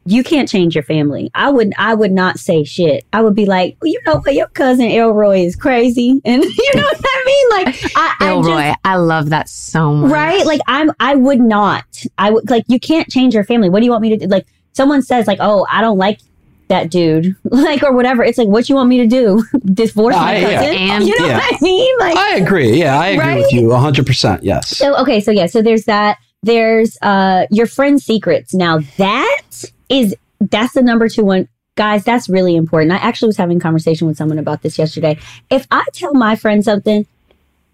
you 0.06 0.22
can't 0.22 0.48
change 0.48 0.74
your 0.76 0.84
family. 0.84 1.30
I 1.34 1.50
would, 1.50 1.72
I 1.76 1.94
would 1.94 2.12
not 2.12 2.38
say 2.38 2.62
shit. 2.62 3.04
I 3.12 3.22
would 3.22 3.34
be 3.34 3.44
like, 3.46 3.76
well, 3.82 3.90
you 3.90 4.00
know 4.06 4.18
what, 4.18 4.34
your 4.34 4.46
cousin 4.48 4.86
Elroy 4.90 5.40
is 5.44 5.56
crazy, 5.56 6.20
and 6.24 6.42
you 6.44 6.70
know 6.74 6.82
what 6.82 7.00
I 7.04 7.22
mean. 7.26 7.64
Like, 7.64 7.66
I, 7.96 8.14
I 8.20 8.36
just- 8.36 8.48
Elroy, 8.48 8.72
I 8.84 8.96
love 8.96 9.30
that 9.30 9.48
so 9.48 9.92
much. 9.94 10.10
right 10.12 10.44
like 10.46 10.60
i'm 10.66 10.90
i 11.00 11.14
would 11.14 11.40
not 11.40 11.84
i 12.18 12.30
would 12.30 12.48
like 12.50 12.64
you 12.68 12.78
can't 12.78 13.08
change 13.10 13.34
your 13.34 13.44
family 13.44 13.68
what 13.70 13.80
do 13.80 13.86
you 13.86 13.90
want 13.90 14.02
me 14.02 14.10
to 14.10 14.16
do 14.16 14.26
like 14.26 14.46
someone 14.72 15.00
says 15.02 15.26
like 15.26 15.38
oh 15.40 15.66
i 15.70 15.80
don't 15.80 15.96
like 15.98 16.20
that 16.68 16.90
dude 16.90 17.36
like 17.44 17.82
or 17.82 17.92
whatever. 17.92 18.24
It's 18.24 18.38
like 18.38 18.48
what 18.48 18.68
you 18.68 18.74
want 18.74 18.88
me 18.88 18.98
to 18.98 19.06
do? 19.06 19.44
Divorce 19.64 20.14
my 20.16 20.34
I- 20.34 20.38
yeah. 20.38 20.58
cousin? 20.60 20.74
And- 20.76 21.06
you 21.06 21.18
know 21.20 21.26
Yeah. 21.26 21.36
what 21.38 21.54
i 21.54 21.58
mean? 21.62 21.98
Like 21.98 22.16
I 22.16 22.36
agree. 22.36 22.78
Yeah 22.78 22.98
I 22.98 23.06
agree 23.08 23.24
Right? 23.24 23.38
with 23.38 23.52
you 23.52 23.68
100% 23.68 24.38
yes. 24.42 24.76
So 24.76 24.96
okay 24.98 25.20
so 25.20 25.30
yeah 25.30 25.46
so 25.46 25.62
there's 25.62 25.84
that. 25.84 26.18
There's 26.42 26.98
uh 27.02 27.46
your 27.50 27.66
friend's 27.66 28.04
secrets. 28.04 28.52
Now 28.54 28.78
that 28.98 29.64
is 29.88 30.14
that's 30.40 30.74
the 30.74 30.82
number 30.82 31.08
two 31.08 31.24
one. 31.24 31.48
Guys 31.76 32.04
that's 32.04 32.28
really 32.28 32.54
important. 32.54 32.92
I 32.92 32.96
actually 32.96 33.28
was 33.28 33.36
having 33.36 33.56
a 33.56 33.60
conversation 33.60 34.06
with 34.06 34.16
someone 34.16 34.38
about 34.38 34.62
this 34.62 34.78
yesterday. 34.78 35.18
If 35.50 35.66
i 35.70 35.82
tell 35.92 36.14
my 36.14 36.36
friend 36.36 36.62
something 36.64 37.06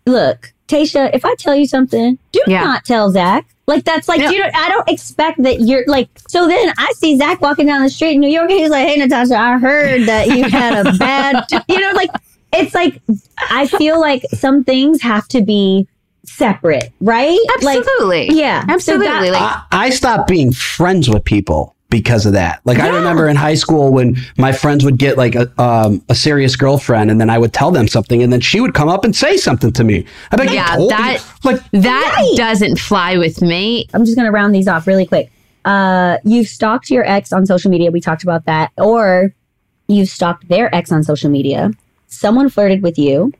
look 0.06 0.52
tasha 0.68 1.10
if 1.14 1.24
i 1.24 1.34
tell 1.34 1.54
you 1.54 1.66
something 1.66 2.16
do 2.32 2.40
Yeah. 2.46 2.62
not 2.64 2.84
tell 2.84 3.10
zach 3.10 3.44
like 3.70 3.84
that's 3.84 4.08
like 4.08 4.20
Yeah. 4.20 4.30
you 4.30 4.38
don't 4.38 4.54
i 4.54 4.68
don't 4.68 4.88
expect 4.88 5.42
that 5.44 5.60
you're 5.60 5.84
like 5.86 6.08
so 6.28 6.46
then 6.46 6.72
i 6.76 6.92
see 6.96 7.16
zach 7.16 7.40
walking 7.40 7.66
down 7.66 7.82
the 7.82 7.88
street 7.88 8.14
in 8.16 8.20
new 8.20 8.28
york 8.28 8.50
and 8.50 8.58
he's 8.60 8.68
like 8.70 8.86
hey 8.86 8.96
natasha 8.98 9.34
i 9.36 9.56
heard 9.58 10.02
that 10.06 10.26
you 10.28 10.44
had 10.48 10.86
a 10.86 10.92
bad 10.98 11.46
you 11.68 11.80
know 11.80 11.92
like 11.92 12.10
it's 12.52 12.74
like 12.74 13.00
i 13.50 13.66
feel 13.66 13.98
like 14.00 14.22
some 14.32 14.62
things 14.64 15.00
have 15.00 15.26
to 15.28 15.40
be 15.42 15.86
separate 16.24 16.92
right 17.00 17.38
like 17.62 17.78
Absolutely. 17.78 18.28
yeah. 18.38 18.60
So 18.66 18.72
Absolutely. 18.74 19.30
that- 19.30 19.32
like 19.32 19.42
I, 19.72 19.86
I 19.86 19.90
stopped 19.90 20.28
being 20.28 20.52
friends 20.52 21.08
with 21.08 21.24
people 21.24 21.74
because 21.90 22.24
of 22.26 22.32
that. 22.32 22.60
Like 22.64 22.78
I 22.78 22.88
remember 22.88 23.28
in 23.28 23.36
high 23.36 23.54
school 23.54 23.92
when 23.92 24.16
my 24.38 24.52
friends 24.52 24.84
would 24.84 24.98
get 24.98 25.18
like 25.18 25.34
a 25.34 25.50
um, 25.60 26.02
a 26.08 26.14
serious 26.14 26.56
girlfriend, 26.56 27.10
and 27.10 27.20
then 27.20 27.28
I 27.28 27.36
would 27.38 27.52
tell 27.52 27.70
them 27.70 27.88
something, 27.88 28.22
and 28.22 28.32
then 28.32 28.40
she 28.40 28.60
would 28.60 28.72
come 28.74 28.88
up 28.88 29.04
and 29.04 29.14
say 29.14 29.36
something 29.36 29.72
to 29.72 29.84
me. 29.84 30.06
I'd 30.30 30.36
be 30.40 30.46
like, 30.46 30.54
Yeah, 30.54 30.66
"I 30.70 30.78
you." 30.78 30.88
that- 30.88 31.24
like 31.44 31.70
that 31.72 32.14
Right. 32.16 32.34
doesn't 32.36 32.78
fly 32.78 33.16
with 33.18 33.42
me. 33.42 33.86
I'm 33.92 34.04
just 34.04 34.16
going 34.16 34.26
to 34.26 34.32
round 34.32 34.54
these 34.54 34.68
off 34.68 34.86
really 34.86 35.06
quick. 35.06 35.30
Uh, 35.64 36.16
you've 36.24 36.48
stalked 36.48 36.90
your 36.90 37.06
ex 37.06 37.32
on 37.32 37.44
social 37.46 37.70
media. 37.70 37.90
We 37.90 38.00
talked 38.00 38.22
about 38.22 38.44
that. 38.46 38.70
Or 38.78 39.32
you've 39.88 40.08
stalked 40.08 40.48
their 40.48 40.74
ex 40.74 40.90
on 40.92 41.02
social 41.02 41.30
media. 41.30 41.70
Someone 42.06 42.48
flirted 42.48 42.82
with 42.82 42.98
you. 42.98 43.32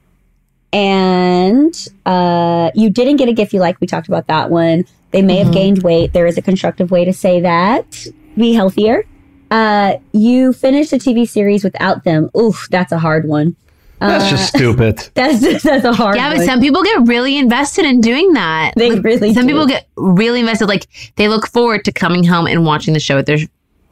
And 0.73 1.75
uh, 2.07 2.71
you 2.75 2.91
didn't 2.91 3.17
get 3.17 3.29
a 3.29 3.33
gift 3.33 3.53
you 3.53 3.61
like. 3.61 3.81
We 3.81 3.87
talked 3.87 4.09
about 4.09 4.27
that 4.29 4.51
one. 4.51 4.85
They 5.11 5.23
may 5.23 5.37
have 5.37 5.49
Mhm. 5.49 5.53
gained 5.53 5.83
weight. 5.83 6.13
There 6.13 6.27
is 6.27 6.39
a 6.39 6.43
constructive 6.43 6.91
way 6.91 7.05
to 7.05 7.13
say 7.13 7.41
that. 7.41 8.07
Be 8.41 8.53
healthier. 8.55 9.05
Uh, 9.51 9.95
you 10.13 10.53
finished 10.53 10.93
a 10.93 10.97
TV 10.97 11.29
series 11.29 11.63
without 11.65 12.05
them. 12.05 12.31
Oof, 12.37 12.69
that's 12.71 12.93
a 12.93 12.99
hard 12.99 13.27
one. 13.29 13.57
that's 13.99 14.25
Uh, 14.25 14.31
just 14.31 14.49
stupid. 14.49 15.09
that's 15.15 15.63
that's 15.63 15.85
a 15.85 15.93
hard 15.93 16.17
Yeah, 16.17 16.29
one. 16.29 16.39
but 16.39 16.47
some 16.47 16.61
people 16.61 16.83
get 16.83 17.07
really 17.07 17.37
invested 17.37 17.85
in 17.85 18.01
doing 18.01 18.33
that. 18.35 18.73
They 18.77 18.91
Like, 18.93 19.05
really 19.05 19.35
Some 19.35 19.47
do. 19.47 19.53
people 19.53 19.67
get 19.67 19.87
really 19.97 20.41
invested. 20.41 20.67
Like 20.69 20.87
they 21.17 21.29
look 21.29 21.47
forward 21.49 21.85
to 21.85 21.93
coming 21.93 22.25
home 22.25 22.47
and 22.47 22.65
watching 22.65 22.95
the 22.95 23.01
show 23.01 23.17
with 23.17 23.27
their 23.27 23.39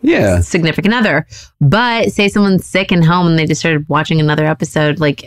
Yeah. 0.00 0.40
significant 0.40 0.94
other. 0.94 1.26
But 1.60 2.12
say 2.12 2.28
someone's 2.28 2.64
sick 2.64 2.90
and 2.92 3.04
home 3.04 3.26
and 3.26 3.38
they 3.38 3.44
just 3.46 3.60
started 3.60 3.84
watching 3.88 4.20
another 4.20 4.46
episode, 4.46 5.00
like 5.00 5.22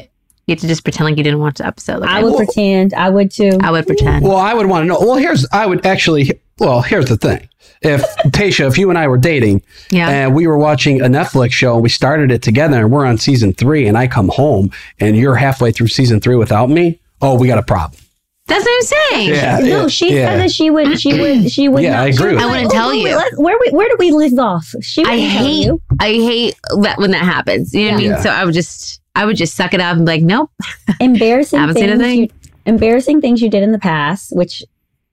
you 0.48 0.54
have 0.56 0.60
to 0.62 0.68
just 0.68 0.84
pretend 0.84 1.10
like 1.10 1.18
you 1.18 1.24
didn't 1.24 1.40
watch 1.42 1.58
the 1.60 1.68
episode. 1.68 2.00
Like 2.00 2.10
I 2.10 2.24
would 2.24 2.30
Well- 2.34 2.38
pretend. 2.46 2.94
I 2.96 3.10
would 3.10 3.30
too. 3.32 3.58
I 3.62 3.70
would 3.70 3.86
pretend. 3.86 4.24
Well, 4.26 4.38
I 4.38 4.54
would 4.54 4.66
want 4.68 4.84
to 4.84 4.88
know. 4.88 5.00
Well, 5.00 5.16
here's 5.18 5.46
I 5.52 5.66
would 5.68 5.86
actually. 5.86 6.40
Well, 6.60 6.82
here's 6.82 7.06
the 7.06 7.18
thing. 7.18 7.48
If 7.82 8.02
Tasha, 8.28 8.68
if 8.68 8.78
you 8.78 8.90
and 8.90 8.98
I 8.98 9.08
were 9.08 9.18
dating 9.18 9.64
yeah. 9.90 10.10
and 10.10 10.36
we 10.36 10.46
were 10.46 10.58
watching 10.58 11.02
a 11.02 11.06
Netflix 11.06 11.54
show 11.54 11.74
and 11.74 11.82
we 11.82 11.90
started 11.90 12.32
it 12.32 12.44
together 12.44 12.78
and 12.78 12.92
we're 12.92 13.06
on 13.06 13.18
season 13.18 13.54
three 13.54 13.88
and 13.88 13.98
I 13.98 14.08
come 14.08 14.30
home 14.30 14.72
and 15.00 15.18
you're 15.18 15.36
halfway 15.36 15.72
through 15.72 15.88
season 15.88 16.20
three 16.20 16.36
without 16.36 16.70
me, 16.70 17.00
oh, 17.22 17.40
we 17.40 17.48
got 17.48 17.58
a 17.58 17.64
problem. 17.64 18.00
That's 18.52 18.66
what 18.66 18.74
I'm 18.74 18.82
saying. 18.82 19.30
Yeah. 19.30 19.60
no, 19.60 19.88
she 19.88 20.14
yeah. 20.14 20.28
said 20.28 20.40
that 20.42 20.52
she 20.52 20.70
would. 20.70 21.00
She 21.00 21.20
would. 21.20 21.52
She 21.52 21.70
would. 21.70 21.84
Yeah, 21.84 21.92
not, 21.92 22.00
I 22.04 22.08
agree 22.08 22.34
would 22.34 22.42
you. 22.42 22.48
I 22.48 22.52
wouldn't 22.52 22.72
tell 22.72 22.90
wait, 22.90 23.02
you. 23.02 23.16
let- 23.16 23.38
Where 23.38 23.58
we, 23.60 23.70
where 23.72 23.88
do 23.88 23.96
we 23.98 24.12
live 24.12 24.38
off? 24.38 24.74
She 24.82 25.04
I 25.06 25.18
hate 25.20 25.66
you. 25.66 25.82
I 26.00 26.10
hate 26.10 26.56
that 26.82 26.98
when 26.98 27.12
that 27.12 27.24
happens. 27.24 27.74
You 27.74 27.86
know 27.86 27.92
what 27.92 27.94
I 27.94 27.98
mean? 27.98 28.12
Yeah. 28.12 28.22
So 28.22 28.30
I 28.30 28.44
would 28.44 28.54
just 28.54 29.02
I 29.16 29.26
would 29.26 29.38
just 29.38 29.56
suck 29.56 29.74
it 29.74 29.80
up 29.80 29.96
and 29.96 30.06
be 30.06 30.12
like, 30.12 30.24
nope. 30.24 30.52
embarrassing 31.00 31.60
Haven't 31.60 31.76
seen 31.76 31.90
a 31.90 31.98
things 31.98 32.32
you, 32.34 32.50
embarrassing 32.66 33.22
things 33.22 33.42
you 33.42 33.50
did 33.50 33.64
in 33.64 33.72
the 33.72 33.80
past, 33.80 34.36
which 34.36 34.64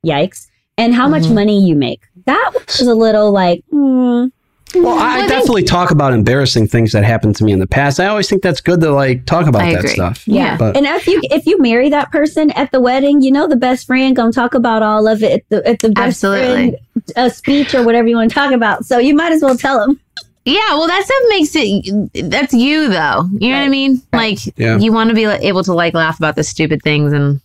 yikes, 0.04 0.47
and 0.78 0.94
how 0.94 1.06
much 1.08 1.24
Mhm. 1.24 1.34
money 1.34 1.62
you 1.66 1.74
make. 1.74 2.00
That 2.24 2.52
was 2.54 2.80
a 2.80 2.94
little 2.94 3.30
like, 3.32 3.62
hmm, 3.70 4.26
Well, 4.74 4.98
I, 4.98 5.14
I 5.14 5.16
think- 5.20 5.28
definitely 5.30 5.62
talk 5.64 5.90
about 5.90 6.12
embarrassing 6.12 6.68
things 6.68 6.92
that 6.92 7.02
happened 7.02 7.36
to 7.36 7.44
me 7.44 7.52
in 7.52 7.58
the 7.58 7.66
past. 7.66 7.98
I 8.00 8.06
always 8.06 8.28
think 8.28 8.42
that's 8.42 8.60
good 8.60 8.80
to 8.82 8.92
like 8.92 9.24
talk 9.26 9.46
about 9.46 9.62
I 9.62 9.72
that 9.72 9.78
agree. 9.80 9.90
stuff. 9.94 10.22
yeah. 10.28 10.56
But 10.58 10.76
and 10.76 10.86
if 10.86 11.06
you 11.06 11.20
if 11.24 11.46
you 11.46 11.58
marry 11.58 11.88
that 11.90 12.10
person 12.12 12.50
at 12.52 12.70
the 12.70 12.80
wedding, 12.80 13.22
you 13.22 13.30
know 13.32 13.46
the 13.48 13.56
best 13.56 13.86
friend 13.86 14.14
gonna 14.14 14.30
talk 14.32 14.54
about 14.54 14.82
all 14.82 15.06
of 15.08 15.22
it 15.22 15.32
at 15.32 15.42
the 15.48 15.66
at 15.68 15.78
the 15.80 15.88
best 15.90 16.06
Absolutely. 16.24 16.46
friend 16.70 16.76
uh, 17.16 17.28
speech 17.30 17.74
or 17.74 17.82
whatever 17.82 18.08
you 18.08 18.16
want 18.16 18.30
to 18.30 18.34
talk 18.34 18.52
about. 18.52 18.84
So 18.84 18.98
you 18.98 19.14
might 19.14 19.32
as 19.32 19.42
well 19.42 19.56
tell 19.56 19.78
them. 19.80 19.98
Yeah, 20.44 20.60
well 20.76 20.86
that 20.86 21.02
stuff 21.04 21.22
makes 21.30 21.50
it 21.54 22.30
that's 22.30 22.52
you 22.54 22.88
though. 22.88 23.26
You 23.38 23.50
know 23.50 23.56
what 23.56 23.60
I 23.60 23.60
Right. 23.62 23.70
mean? 23.70 24.02
Like 24.12 24.38
Yeah. 24.58 24.76
you 24.78 24.92
want 24.92 25.08
to 25.08 25.14
be 25.16 25.24
able 25.24 25.64
to 25.64 25.72
like 25.72 25.94
laugh 25.94 26.18
about 26.18 26.36
the 26.36 26.44
stupid 26.44 26.82
things 26.82 27.12
and 27.14 27.40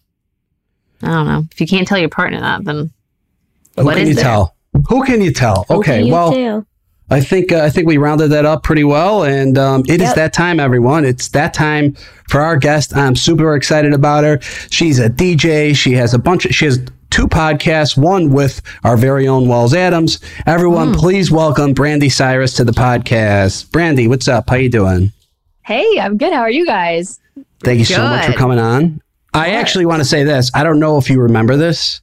I 1.01 1.07
don't 1.07 1.25
know. 1.27 1.45
If 1.51 1.59
you 1.61 1.67
can't 1.67 1.87
tell 1.87 1.97
your 1.97 2.09
partner 2.09 2.39
that, 2.41 2.65
then 2.65 2.91
who 3.77 3.85
What 3.85 3.93
can 3.95 4.03
is 4.03 4.09
you 4.09 4.15
there? 4.15 4.23
tell? 4.23 4.55
Who 4.89 5.03
can 5.03 5.21
you 5.21 5.31
tell? 5.31 5.65
Okay, 5.69 6.03
You 6.03 6.11
well, 6.13 6.31
too. 6.31 6.65
I 7.09 7.19
think 7.21 7.51
uh, 7.51 7.59
I 7.61 7.69
think 7.69 7.87
we 7.87 7.97
rounded 7.97 8.29
that 8.29 8.45
up 8.45 8.63
pretty 8.63 8.83
well, 8.83 9.23
and 9.23 9.57
um, 9.57 9.81
it 9.87 10.01
is 10.01 10.07
Yep. 10.07 10.15
that 10.15 10.33
time, 10.33 10.59
everyone. 10.59 11.05
It's 11.05 11.27
that 11.29 11.53
time 11.53 11.95
for 12.29 12.41
our 12.41 12.57
guest. 12.57 12.95
I'm 12.95 13.15
super 13.15 13.55
excited 13.55 13.93
about 13.93 14.23
her. 14.23 14.39
She's 14.71 14.97
a 14.99 15.09
DJ. 15.09 15.75
She 15.75 15.91
has 15.93 16.13
a 16.13 16.17
bunch. 16.19 16.45
Of, 16.45 16.55
she 16.55 16.65
has 16.65 16.79
two 17.11 17.27
podcasts. 17.27 17.95
One 17.95 18.29
with 18.31 18.61
our 18.83 18.97
very 18.97 19.27
own 19.27 19.47
Wells 19.47 19.75
Adams. 19.75 20.19
Everyone, 20.47 20.93
please 20.93 21.29
welcome 21.29 21.75
Brandi 21.75 22.11
Cyrus 22.11 22.53
to 22.55 22.63
the 22.63 22.71
podcast. 22.71 23.67
Brandi, 23.69 24.07
what's 24.07 24.27
up? 24.27 24.49
How 24.49 24.55
you 24.55 24.69
doing? 24.69 25.11
Hey, 25.65 25.99
I'm 25.99 26.17
good. 26.17 26.33
How 26.33 26.39
are 26.41 26.49
you 26.51 26.65
guys? 26.65 27.19
Thank 27.63 27.79
you 27.79 27.85
so 27.85 28.01
much 28.01 28.25
for 28.25 28.33
coming 28.33 28.57
on. 28.59 29.01
I 29.35 29.51
actually 29.51 29.85
want 29.85 29.99
to 29.99 30.05
say 30.05 30.23
this. 30.23 30.49
I 30.55 30.63
don't 30.63 30.79
know 30.79 30.97
if 30.97 31.09
you 31.09 31.19
remember 31.21 31.57
this, 31.57 32.01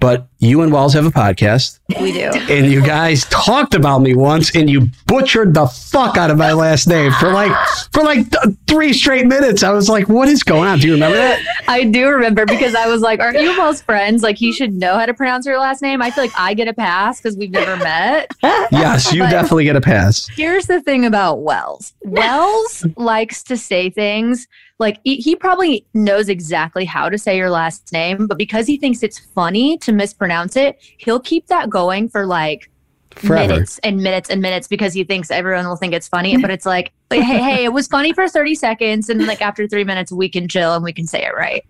but 0.00 0.26
you 0.40 0.62
and 0.62 0.72
Wells 0.72 0.94
have 0.94 1.06
a 1.06 1.10
podcast. 1.10 1.78
We 2.00 2.12
do. 2.12 2.30
and 2.32 2.70
you 2.72 2.82
guys 2.82 3.24
talked 3.26 3.74
about 3.74 3.98
me 4.00 4.14
once 4.14 4.54
and 4.56 4.68
you 4.70 4.88
butchered 5.06 5.54
the 5.54 5.66
fuck 5.66 6.16
out 6.16 6.30
of 6.30 6.38
my 6.38 6.52
last 6.52 6.86
name 6.88 7.12
for 7.12 7.32
like 7.32 7.52
for 7.92 8.02
like 8.02 8.30
th- 8.30 8.54
three 8.68 8.92
straight 8.92 9.26
minutes 9.26 9.64
i 9.64 9.70
was 9.72 9.88
like 9.88 10.08
what 10.08 10.28
is 10.28 10.44
going 10.44 10.68
on 10.68 10.78
do 10.78 10.86
you 10.86 10.92
remember 10.94 11.16
that 11.16 11.40
I 11.68 11.84
do 11.84 12.08
remember 12.08 12.46
because 12.46 12.74
I 12.74 12.88
was 12.88 13.00
like, 13.00 13.20
"Aren't 13.20 13.40
you 13.40 13.56
Wells 13.56 13.80
friends? 13.80 14.24
Like, 14.24 14.36
he 14.36 14.50
should 14.50 14.72
know 14.72 14.94
how 14.98 15.06
to 15.06 15.14
pronounce 15.14 15.46
your 15.46 15.60
last 15.60 15.82
name." 15.82 16.02
I 16.02 16.10
feel 16.10 16.24
like 16.24 16.32
I 16.36 16.52
get 16.52 16.66
a 16.66 16.74
pass 16.74 17.20
because 17.20 17.36
we've 17.36 17.50
never 17.52 17.76
met. 17.76 18.28
yes 18.42 19.12
you 19.12 19.20
But- 19.22 19.30
definitely 19.30 19.64
get 19.64 19.76
a 19.76 19.80
pass 19.80 20.26
Here's 20.34 20.66
the 20.66 20.80
thing 20.80 21.04
about 21.06 21.42
Wells. 21.42 21.92
Wells 22.02 22.84
likes 22.96 23.44
to 23.44 23.56
say 23.56 23.88
things 23.88 24.48
like 24.80 24.98
he, 25.04 25.16
he 25.16 25.36
probably 25.36 25.86
knows 25.94 26.28
exactly 26.28 26.84
how 26.86 27.08
to 27.08 27.18
say 27.18 27.36
your 27.36 27.50
last 27.50 27.92
name, 27.92 28.26
but 28.26 28.38
because 28.38 28.66
he 28.66 28.76
thinks 28.78 29.02
it's 29.04 29.18
funny 29.18 29.76
to 29.78 29.92
mispronounce 29.92 30.29
it, 30.30 30.78
he'll 30.98 31.20
keep 31.20 31.46
that 31.48 31.68
going 31.70 32.08
for 32.08 32.26
like 32.26 32.70
forever 33.10 33.48
minutes 33.54 33.78
and 33.82 33.96
minutes 33.98 34.30
and 34.30 34.40
minutes 34.40 34.68
because 34.68 34.94
he 34.94 35.02
thinks 35.04 35.30
everyone 35.30 35.66
will 35.66 35.76
think 35.76 35.92
it's 35.92 36.06
funny. 36.08 36.36
But 36.36 36.50
it's 36.50 36.64
like, 36.64 36.92
like, 37.10 37.22
hey, 37.22 37.38
hey, 37.38 37.64
it 37.64 37.72
was 37.72 37.88
funny 37.88 38.12
for 38.12 38.28
30 38.28 38.54
seconds. 38.54 39.08
And 39.10 39.26
like 39.26 39.42
after 39.42 39.66
three 39.66 39.84
minutes, 39.84 40.12
we 40.12 40.28
can 40.28 40.46
chill 40.48 40.74
and 40.74 40.84
we 40.84 40.92
can 40.92 41.06
say 41.06 41.24
it 41.24 41.34
right. 41.36 41.64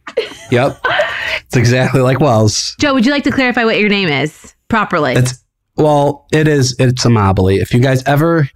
yep 0.51 0.79
it's 1.47 1.57
exactly 1.57 2.01
like 2.01 2.21
wells 2.21 2.75
Joe, 2.79 2.93
would 2.95 3.07
you 3.07 3.13
like 3.13 3.25
to 3.25 3.31
clarify 3.31 3.65
what 3.65 3.79
your 3.79 3.89
name 3.89 4.09
is 4.09 4.55
properly? 4.69 5.15
it's 5.15 5.43
well 5.77 6.27
it 6.33 6.47
is 6.47 6.77
it's 6.79 7.05
Amabile 7.07 7.59
if 7.59 7.73
you 7.73 7.81
guys 7.81 8.03
ever 8.07 8.49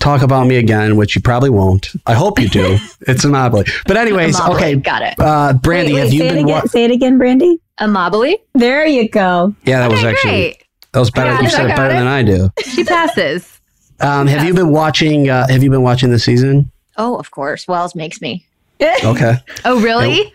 talk 0.00 0.22
about 0.22 0.46
me 0.48 0.56
again 0.56 0.96
which 0.96 1.14
you 1.14 1.22
probably 1.22 1.48
won't 1.50 1.90
i 2.06 2.12
hope 2.14 2.38
you 2.40 2.48
do 2.48 2.76
it's 3.02 3.24
Amabile 3.24 3.68
but 3.86 3.96
anyways 3.96 4.36
Amabile. 4.36 4.54
okay 4.56 4.74
Got 4.76 5.02
it. 5.02 5.14
uh 5.18 5.52
Brandi 5.54 5.86
Wait, 5.86 5.92
wait, 5.94 6.00
have 6.00 6.12
you 6.12 6.18
say 6.20 6.26
it 6.26 6.30
been 6.30 6.38
again. 6.44 6.46
wa- 6.48 6.64
say 6.66 6.84
it 6.84 6.90
again, 6.90 7.18
Brandi. 7.18 7.58
Amabile? 7.80 8.34
There 8.54 8.86
you 8.86 9.08
go. 9.08 9.54
yeah 9.64 9.80
that 9.80 9.90
was 9.90 10.00
okay, 10.00 10.08
actually 10.10 10.30
great. 10.30 10.64
that 10.92 11.00
was 11.00 11.10
better 11.10 11.30
I 11.30 11.34
got 11.34 11.42
you 11.42 11.48
it, 11.48 11.50
said 11.52 11.60
I 11.60 11.64
it 11.64 11.68
got 11.68 11.76
better 11.76 11.94
it. 11.94 11.98
than 11.98 12.06
i 12.06 12.22
do 12.22 12.50
She 12.74 12.84
passes. 12.84 13.60
um 14.00 14.26
have 14.26 14.44
you 14.46 14.54
been 14.54 14.70
watching 14.70 15.28
uh 15.30 15.46
have 15.48 15.62
you 15.62 15.70
been 15.70 15.82
watching 15.82 16.10
the 16.10 16.18
season 16.18 16.70
Oh, 16.98 17.16
of 17.16 17.30
course. 17.30 17.66
Wells 17.66 17.94
makes 17.94 18.20
me. 18.20 18.44
okay 18.82 19.36
Oh, 19.64 19.80
really? 19.80 20.30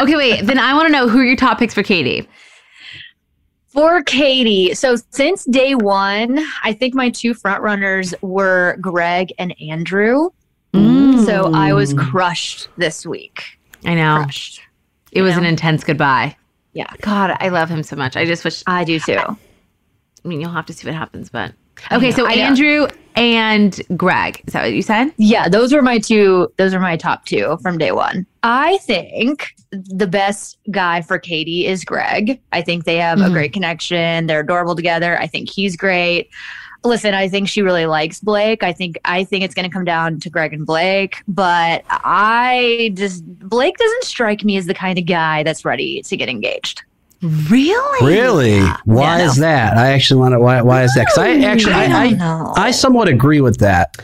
okay, 0.00 0.16
wait. 0.16 0.42
Then 0.44 0.58
I 0.58 0.74
want 0.74 0.86
to 0.86 0.92
know 0.92 1.08
who 1.08 1.20
are 1.20 1.24
your 1.24 1.34
top 1.36 1.58
picks 1.58 1.72
for 1.72 1.82
Katie. 1.82 2.28
For 3.68 4.02
Katie, 4.02 4.74
so 4.74 4.96
since 5.10 5.44
day 5.46 5.74
one, 5.74 6.38
I 6.64 6.74
think 6.74 6.94
my 6.94 7.08
two 7.08 7.32
front 7.32 7.62
runners 7.62 8.14
were 8.20 8.76
Greg 8.82 9.32
and 9.38 9.54
Andrew. 9.60 10.28
Mm. 10.74 11.24
So 11.24 11.52
I 11.54 11.72
was 11.72 11.94
crushed 11.94 12.68
this 12.76 13.06
week. 13.06 13.44
I 13.86 13.94
know. 13.94 14.16
Crushed. 14.24 14.60
It 15.12 15.22
was 15.22 15.32
know? 15.34 15.40
an 15.40 15.46
intense 15.46 15.84
goodbye. 15.84 16.36
Yeah. 16.78 16.92
God, 17.00 17.36
I 17.40 17.48
love 17.48 17.68
him 17.68 17.82
so 17.82 17.96
much. 17.96 18.16
I 18.16 18.24
just 18.24 18.44
wish. 18.44 18.62
I 18.68 18.84
do 18.84 19.00
too. 19.00 19.18
I 19.18 19.36
mean, 20.22 20.40
you'll 20.40 20.52
have 20.52 20.66
to 20.66 20.72
see 20.72 20.86
what 20.86 20.94
happens, 20.94 21.28
but 21.28 21.52
okay. 21.90 22.10
know, 22.10 22.14
So 22.14 22.26
Andrew 22.28 22.86
and 23.16 23.80
Greg. 23.96 24.40
Is 24.46 24.52
that 24.52 24.62
what 24.62 24.72
you 24.72 24.82
said? 24.82 25.12
Yeah, 25.16 25.48
those 25.48 25.72
were 25.72 25.82
my 25.82 25.98
two. 25.98 26.52
Those 26.56 26.72
are 26.74 26.78
my 26.78 26.96
top 26.96 27.24
two 27.24 27.58
from 27.62 27.78
day 27.78 27.90
one. 27.90 28.26
I 28.44 28.78
think 28.78 29.48
the 29.72 30.06
best 30.06 30.58
guy 30.70 31.02
for 31.02 31.18
Katie 31.18 31.66
is 31.66 31.84
Greg. 31.84 32.40
I 32.52 32.62
think 32.62 32.84
they 32.84 32.98
have 32.98 33.18
a 33.20 33.24
Mhm. 33.24 33.32
great 33.32 33.52
connection. 33.52 34.28
They're 34.28 34.40
adorable 34.40 34.76
together. 34.76 35.18
I 35.20 35.26
think 35.26 35.50
he's 35.50 35.76
great. 35.76 36.30
Listen, 36.84 37.12
I 37.12 37.28
think 37.28 37.48
she 37.48 37.60
really 37.62 37.86
likes 37.86 38.20
Blake. 38.20 38.62
I 38.62 38.72
think 38.72 38.98
I 39.04 39.24
think 39.24 39.44
it's 39.44 39.54
going 39.54 39.68
to 39.68 39.72
come 39.72 39.84
down 39.84 40.20
to 40.20 40.30
Greg 40.30 40.52
and 40.52 40.64
Blake, 40.64 41.22
but 41.26 41.82
I 41.88 42.92
just 42.94 43.24
Blake 43.48 43.76
doesn't 43.76 44.04
strike 44.04 44.44
me 44.44 44.56
as 44.56 44.66
the 44.66 44.74
kind 44.74 44.98
of 44.98 45.04
guy 45.06 45.42
that's 45.42 45.64
ready 45.64 46.02
to 46.02 46.16
get 46.16 46.28
engaged. 46.28 46.82
Really? 47.20 48.06
Really? 48.06 48.60
Why 48.84 49.18
Yeah, 49.18 49.24
is 49.26 49.36
that? 49.36 49.76
I 49.76 49.88
actually 49.92 50.20
want 50.20 50.34
to. 50.34 50.38
Why? 50.40 50.62
Why 50.62 50.84
is 50.84 50.94
that? 50.94 51.06
Because 51.06 51.18
I 51.18 51.30
actually, 51.44 51.72
I, 51.72 51.88
don't 51.88 51.96
I, 51.96 52.10
know. 52.10 52.52
I 52.56 52.70
somewhat 52.70 53.08
agree 53.08 53.40
with 53.40 53.58
that. 53.58 53.96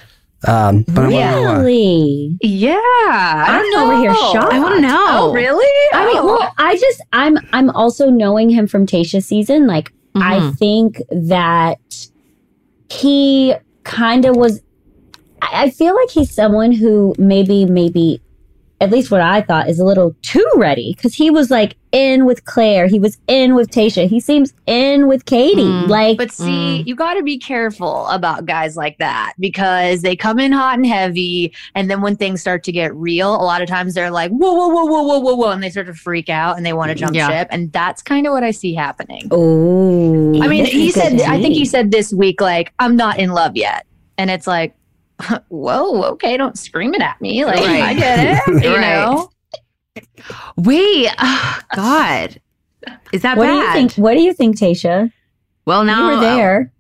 Um, 0.49 0.83
but 0.89 1.05
I'm 1.07 1.13
wondering 1.13 1.45
why. 1.45 1.57
Really? 1.63 2.37
yeah, 2.43 2.75
I 2.75 3.45
I'm 3.49 3.63
don't 3.63 3.71
know. 3.73 3.93
over 3.93 3.97
here 4.03 4.15
shocked. 4.15 4.53
I 4.53 4.59
want 4.59 4.75
to 4.75 4.81
know. 4.81 5.07
Oh, 5.11 5.33
really? 5.33 5.65
I 5.93 6.07
mean, 6.07 6.17
Oh. 6.19 6.27
well, 6.39 6.53
I 6.59 6.77
just 6.77 7.01
I'm 7.13 7.39
I'm 7.53 7.71
also 7.71 8.11
knowing 8.11 8.51
him 8.51 8.67
from 8.67 8.85
Tasha 8.85 9.23
season. 9.23 9.67
Like 9.69 9.93
I 10.17 10.39
Mhm. 10.41 10.59
think 10.59 11.03
that 11.13 11.79
he 12.91 13.55
kind 13.85 14.25
of 14.25 14.37
was. 14.37 14.61
I 15.43 15.71
feel 15.71 15.95
like 15.95 16.11
he's 16.11 16.31
someone 16.31 16.73
who 16.73 17.15
maybe 17.19 17.67
maybe 17.67 18.23
at 18.85 18.91
least 18.91 19.11
what 19.11 19.21
I 19.23 19.41
thought 19.41 19.69
is 19.69 19.79
a 19.81 19.85
little 19.85 20.15
too 20.23 20.47
ready 20.57 20.93
because 20.95 21.15
he 21.15 21.31
was 21.31 21.51
like 21.51 21.77
in 21.91 22.27
with 22.27 22.45
Claire, 22.45 22.87
he 22.87 23.01
was 23.01 23.19
in 23.29 23.55
with 23.55 23.71
Tasha, 23.71 24.07
he 24.09 24.21
seems 24.21 24.53
in 24.67 25.07
with 25.09 25.25
Katie. 25.25 25.63
Mm, 25.63 25.89
like 25.89 26.19
But 26.19 26.31
see, 26.31 26.83
you 26.83 26.95
got 26.95 27.15
to 27.15 27.23
be 27.23 27.39
careful 27.39 28.07
about 28.09 28.45
guys 28.47 28.77
like 28.77 28.99
that 28.99 29.33
because 29.39 30.03
they 30.03 30.15
come 30.17 30.39
in 30.39 30.53
hot 30.53 30.77
and 30.77 30.87
heavy. 30.87 31.55
And 31.75 31.91
then 31.91 32.03
when 32.03 32.17
things 32.17 32.41
start 32.41 32.63
to 32.65 32.73
get 32.73 32.95
real, 32.95 33.35
a 33.35 33.43
lot 33.43 33.63
of 33.63 33.69
times 33.69 33.95
they're 33.95 34.11
like, 34.11 34.31
whoa, 34.33 34.53
whoa, 34.53 34.69
whoa, 34.69 34.85
whoa, 34.85 35.03
whoa, 35.03 35.19
whoa, 35.21 35.35
whoa. 35.35 35.51
And 35.51 35.63
they 35.63 35.71
start 35.71 35.87
to 35.87 35.95
freak 35.95 36.29
out 36.29 36.57
and 36.57 36.67
they 36.67 36.73
want 36.73 36.91
to 36.91 36.95
jump 36.95 37.15
Yeah. 37.15 37.29
ship. 37.29 37.49
And 37.51 37.73
that's 37.73 38.03
kind 38.03 38.27
of 38.27 38.33
what 38.33 38.45
I 38.45 38.51
see 38.51 38.75
happening. 38.75 39.29
oh, 39.31 40.43
I 40.43 40.49
mean, 40.49 40.67
he 40.67 40.91
said, 40.91 41.13
good 41.13 41.23
I 41.23 41.41
think 41.41 41.55
he 41.55 41.65
said 41.65 41.91
this 41.91 42.13
week, 42.13 42.41
like, 42.41 42.73
I'm 42.79 42.97
not 42.97 43.19
in 43.19 43.31
love 43.31 43.57
yet. 43.57 43.87
And 44.19 44.31
it's 44.31 44.47
like, 44.47 44.75
whoa, 45.49 46.03
okay, 46.13 46.37
don't 46.37 46.59
scream 46.59 46.95
it 46.95 47.01
at 47.03 47.21
me. 47.21 47.45
Like, 47.45 47.61
Right. 47.61 47.83
I 47.83 47.95
get 47.95 48.19
it. 48.49 48.65
You 48.65 48.75
Right. 48.77 48.81
know? 48.81 49.31
Wait. 50.57 51.09
oh, 51.19 51.61
God. 51.75 52.41
Is 53.13 53.23
that 53.23 53.37
What 53.37 53.47
bad? 53.47 53.53
do 53.53 53.57
you 53.59 53.73
think? 53.89 53.95
What 53.95 54.15
do 54.15 54.21
you 54.21 54.33
think, 54.35 54.57
Tasha? 54.59 55.13
Well, 55.67 55.85
now 55.85 56.11
you 56.11 56.15
were 56.17 56.21
there. 56.21 56.71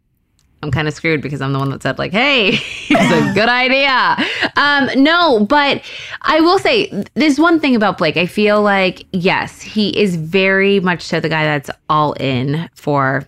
I'm 0.62 0.70
kind 0.70 0.88
of 0.88 0.94
screwed 0.94 1.20
because 1.20 1.40
I'm 1.42 1.52
the 1.52 1.58
one 1.58 1.70
that 1.70 1.82
said 1.82 1.98
like, 1.98 2.12
"Hey, 2.12 2.48
it's 2.90 3.30
a 3.30 3.34
good 3.34 3.48
idea." 3.50 4.16
Um, 4.56 4.88
no, 5.02 5.44
but 5.44 5.82
I 6.22 6.40
will 6.40 6.58
say 6.58 7.04
there's 7.14 7.38
one 7.38 7.60
thing 7.60 7.76
about 7.76 7.98
Blake. 7.98 8.16
I 8.16 8.26
feel 8.26 8.62
like 8.62 9.04
yes, 9.12 9.60
he 9.60 9.90
is 9.98 10.16
very 10.16 10.80
much 10.80 11.02
so 11.02 11.20
the 11.20 11.28
guy 11.28 11.44
that's 11.44 11.70
all 11.90 12.14
in 12.14 12.68
for 12.74 13.26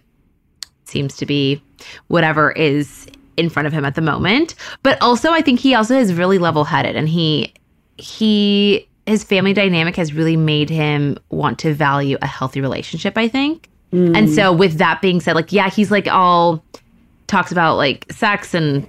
seems 0.84 1.16
to 1.18 1.26
be 1.26 1.62
whatever 2.08 2.52
is 2.52 3.06
in 3.36 3.48
front 3.48 3.66
of 3.66 3.72
him 3.72 3.84
at 3.84 3.94
the 3.94 4.00
moment. 4.00 4.54
But 4.82 5.00
also, 5.02 5.30
I 5.30 5.42
think 5.42 5.60
he 5.60 5.74
also 5.74 5.98
is 5.98 6.14
really 6.14 6.38
level 6.38 6.64
headed 6.64 6.96
and 6.96 7.08
he, 7.08 7.52
he, 7.98 8.88
his 9.06 9.22
family 9.24 9.52
dynamic 9.52 9.96
has 9.96 10.12
really 10.12 10.36
made 10.36 10.68
him 10.68 11.18
want 11.30 11.58
to 11.60 11.72
value 11.72 12.18
a 12.22 12.26
healthy 12.26 12.60
relationship, 12.60 13.16
I 13.16 13.28
think. 13.28 13.68
And 13.92 14.28
so, 14.28 14.52
with 14.52 14.78
that 14.78 15.00
being 15.00 15.20
said, 15.20 15.36
like, 15.36 15.52
yeah, 15.52 15.70
he's 15.70 15.90
like 15.90 16.06
all 16.08 16.62
talks 17.28 17.50
about 17.50 17.76
like 17.76 18.04
sex 18.12 18.52
and 18.52 18.86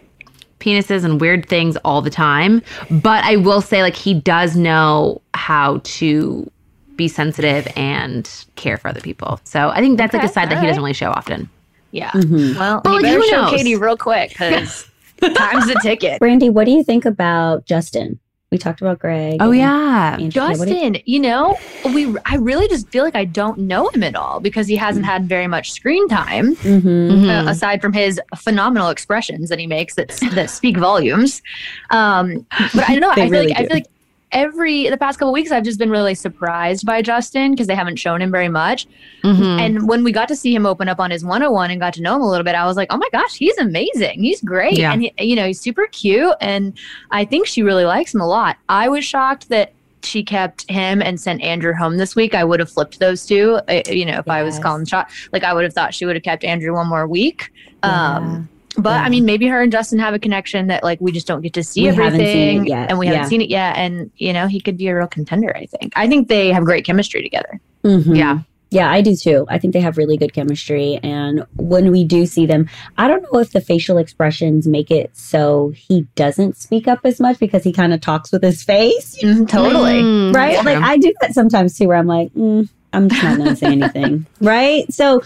penises 0.60 1.06
and 1.06 1.22
weird 1.22 1.48
things 1.48 1.78
all 1.86 2.02
the 2.02 2.10
time. 2.10 2.62
But 2.90 3.24
I 3.24 3.38
will 3.38 3.62
say, 3.62 3.84
like, 3.84 3.96
he 3.96 4.14
does 4.14 4.56
know 4.56 5.22
how 5.34 5.82
to 5.84 6.52
be 6.96 7.08
sensitive 7.08 7.68
and 7.78 8.30
care 8.56 8.76
for 8.78 8.88
other 8.88 9.02
people. 9.02 9.40
So 9.44 9.70
I 9.70 9.80
think 9.80 9.98
that's 9.98 10.14
like 10.14 10.24
a 10.24 10.26
Okay, 10.26 10.34
side 10.34 10.50
that 10.50 10.60
he 10.60 10.68
doesn't 10.68 10.82
really 10.82 10.94
show 10.94 11.12
often. 11.12 11.50
Yeah. 11.92 12.12
Mhm. 12.12 12.56
Well, 12.58 12.82
Well, 12.84 12.96
you 12.96 13.02
better 13.02 13.18
who 13.20 13.28
show 13.28 13.42
knows? 13.44 13.52
Katie 13.52 13.76
real 13.76 13.98
quick 13.98 14.30
because 14.30 14.88
time's 15.22 15.68
the 15.68 15.80
ticket. 15.82 16.20
Brandi, 16.22 16.52
what 16.52 16.66
do 16.66 16.72
you 16.72 16.84
think 16.84 17.06
about 17.06 17.66
Justin? 17.66 18.20
We 18.50 18.58
talked 18.58 18.80
about 18.80 19.00
Greg. 19.00 19.38
Oh 19.42 19.52
yeah. 19.52 20.16
Andrea. 20.20 20.48
What 20.58 20.68
you- 20.70 20.74
Justin, 20.74 20.98
you 21.06 21.20
know, 21.20 21.58
we 21.94 22.16
I 22.26 22.36
really 22.38 22.68
just 22.70 22.88
feel 22.90 23.04
like 23.04 23.16
I 23.16 23.26
don't 23.26 23.58
know 23.60 23.90
him 23.90 24.04
at 24.04 24.16
all 24.16 24.40
because 24.40 24.68
he 24.68 24.78
hasn't 24.78 25.06
had 25.06 25.28
very 25.28 25.48
much 25.48 25.72
screen 25.74 26.08
time 26.08 26.56
Mhm. 26.58 26.82
Mhm. 26.82 27.46
uh, 27.48 27.50
aside 27.50 27.82
from 27.82 27.92
his 27.92 28.22
phenomenal 28.38 28.88
expressions 28.90 29.50
that 29.50 29.60
he 29.60 29.68
makes 29.68 29.96
that 29.96 30.10
that 30.32 30.50
speak 30.50 30.78
volumes. 30.78 31.42
Um, 31.90 32.46
but 32.74 32.88
I 32.90 32.94
don't 32.94 33.02
know. 33.02 33.12
I 33.12 33.16
feel 33.16 33.30
really 33.30 33.48
like 33.48 33.58
I 33.58 33.66
feel 33.66 33.76
like 33.76 33.86
every 34.32 34.90
the 34.90 34.98
past 34.98 35.20
couple 35.20 35.32
weeks 35.32 35.52
I've 35.52 35.64
just 35.64 35.80
been 35.80 35.90
really 35.90 36.14
surprised 36.16 36.86
by 36.86 37.02
Justin 37.02 37.52
because 37.52 37.68
they 37.68 37.76
haven't 37.76 37.96
shown 37.98 38.22
him 38.22 38.32
very 38.32 38.50
much. 38.50 38.86
Mhm. 39.24 39.60
And 39.60 39.88
when 39.88 40.04
we 40.04 40.12
got 40.12 40.28
to 40.28 40.36
see 40.36 40.54
him 40.54 40.66
open 40.66 40.90
up 40.90 41.00
on 41.00 41.12
his 41.12 41.24
101 41.24 41.72
and 41.72 41.80
got 41.80 41.94
to 41.96 42.02
know 42.02 42.16
him 42.16 42.22
a 42.22 42.30
little 42.30 42.44
bit, 42.44 42.56
I 42.56 42.66
was 42.66 42.76
like, 42.78 42.90
oh 42.92 42.98
my 42.98 43.10
gosh, 43.12 43.36
he's 43.38 43.58
amazing. 43.58 44.22
He's 44.24 44.42
great. 44.42 44.78
Yeah. 44.78 44.92
And, 44.92 45.04
he, 45.04 45.14
you 45.20 45.36
know, 45.36 45.48
he's 45.48 45.60
super 45.62 45.88
cute. 45.92 46.36
And 46.42 46.78
I 47.12 47.24
think 47.26 47.48
she 47.48 47.64
really 47.64 47.86
likes 47.86 48.14
him 48.14 48.22
a 48.22 48.28
lot. 48.28 48.58
I 48.70 48.90
was 48.90 49.06
shocked 49.06 49.50
that 49.50 49.72
she 50.04 50.24
kept 50.24 50.70
him 50.70 51.02
and 51.02 51.20
sent 51.20 51.42
Andrew 51.42 51.74
home 51.74 51.98
this 51.98 52.16
week. 52.16 52.36
I 52.36 52.44
would 52.44 52.60
have 52.60 52.70
flipped 52.70 53.00
those 53.00 53.26
two. 53.26 53.60
uh, 53.68 53.82
You 53.90 54.06
know, 54.06 54.20
if 54.20 54.28
I 54.30 54.44
was 54.44 54.56
Yes. 54.56 54.64
calling 54.64 54.86
shot, 54.86 55.10
like 55.34 55.44
I 55.44 55.54
would 55.54 55.64
have 55.64 55.74
thought 55.74 55.94
she 55.94 56.06
would 56.06 56.16
have 56.16 56.24
kept 56.24 56.44
Andrew 56.44 56.74
one 56.74 56.88
more 56.88 57.08
week. 57.08 57.52
Um, 57.84 58.48
but 58.78 58.92
Yeah. 58.92 59.02
I 59.04 59.10
mean, 59.10 59.26
maybe 59.26 59.48
her 59.48 59.62
and 59.62 59.72
Justin 59.72 60.00
have 60.00 60.14
a 60.14 60.20
connection 60.20 60.68
that 60.68 60.84
like 60.84 61.00
we 61.02 61.12
just 61.12 61.28
don't 61.28 61.42
get 61.42 61.54
to 61.54 61.64
see 61.64 61.82
We 61.82 61.88
haven't 61.88 62.12
seen 62.14 62.22
it 62.22 62.24
everything, 62.24 62.68
yet. 62.68 62.90
and 62.90 63.00
we 63.00 63.08
haven't 63.08 63.24
Yeah. 63.24 63.28
seen 63.30 63.42
it 63.42 63.50
yet. 63.50 63.76
And 63.78 64.12
you 64.18 64.34
know, 64.34 64.48
he 64.48 64.60
could 64.60 64.78
be 64.78 64.88
a 64.88 64.96
real 64.96 65.08
contender. 65.08 65.56
I 65.56 65.66
think. 65.66 65.94
I 65.96 66.08
think 66.08 66.28
they 66.28 66.52
have 66.52 66.64
great 66.64 66.86
chemistry 66.86 67.22
together. 67.24 67.60
Mhm. 67.84 68.16
Yeah. 68.18 68.40
Yeah, 68.70 68.92
I 68.92 69.00
do 69.00 69.16
too. 69.16 69.46
I 69.50 69.60
think 69.60 69.74
they 69.74 69.80
have 69.80 69.98
really 69.98 70.18
good 70.18 70.34
chemistry. 70.34 71.00
And 71.02 71.46
when 71.56 71.90
we 71.90 72.04
do 72.04 72.26
see 72.26 72.46
them, 72.46 72.68
I 72.98 73.08
don't 73.08 73.24
know 73.32 73.40
if 73.40 73.52
the 73.54 73.62
facial 73.62 73.98
expressions 73.98 74.68
make 74.68 74.92
it 74.92 75.10
so 75.14 75.72
he 75.74 76.06
doesn't 76.16 76.58
speak 76.58 76.86
up 76.86 77.00
as 77.06 77.22
much 77.22 77.40
because 77.40 77.64
he 77.64 77.72
kind 77.72 77.94
of 77.94 78.02
talks 78.02 78.30
with 78.30 78.44
his 78.44 78.62
face, 78.64 79.18
Mhm, 79.24 79.48
totally. 79.48 80.02
Mm, 80.04 80.36
right? 80.36 80.60
true. 80.60 80.66
Like 80.74 80.84
I 80.84 80.98
do 80.98 81.14
that 81.22 81.34
sometimes 81.34 81.78
too, 81.78 81.88
where 81.88 81.96
I'm 81.96 82.08
like, 82.08 82.34
mm, 82.34 82.68
I'm 82.92 83.08
just 83.08 83.24
not 83.24 83.38
going 83.38 83.50
to 83.52 83.56
say 83.56 83.68
anything, 83.68 84.26
right? 84.42 84.92
So 84.92 85.22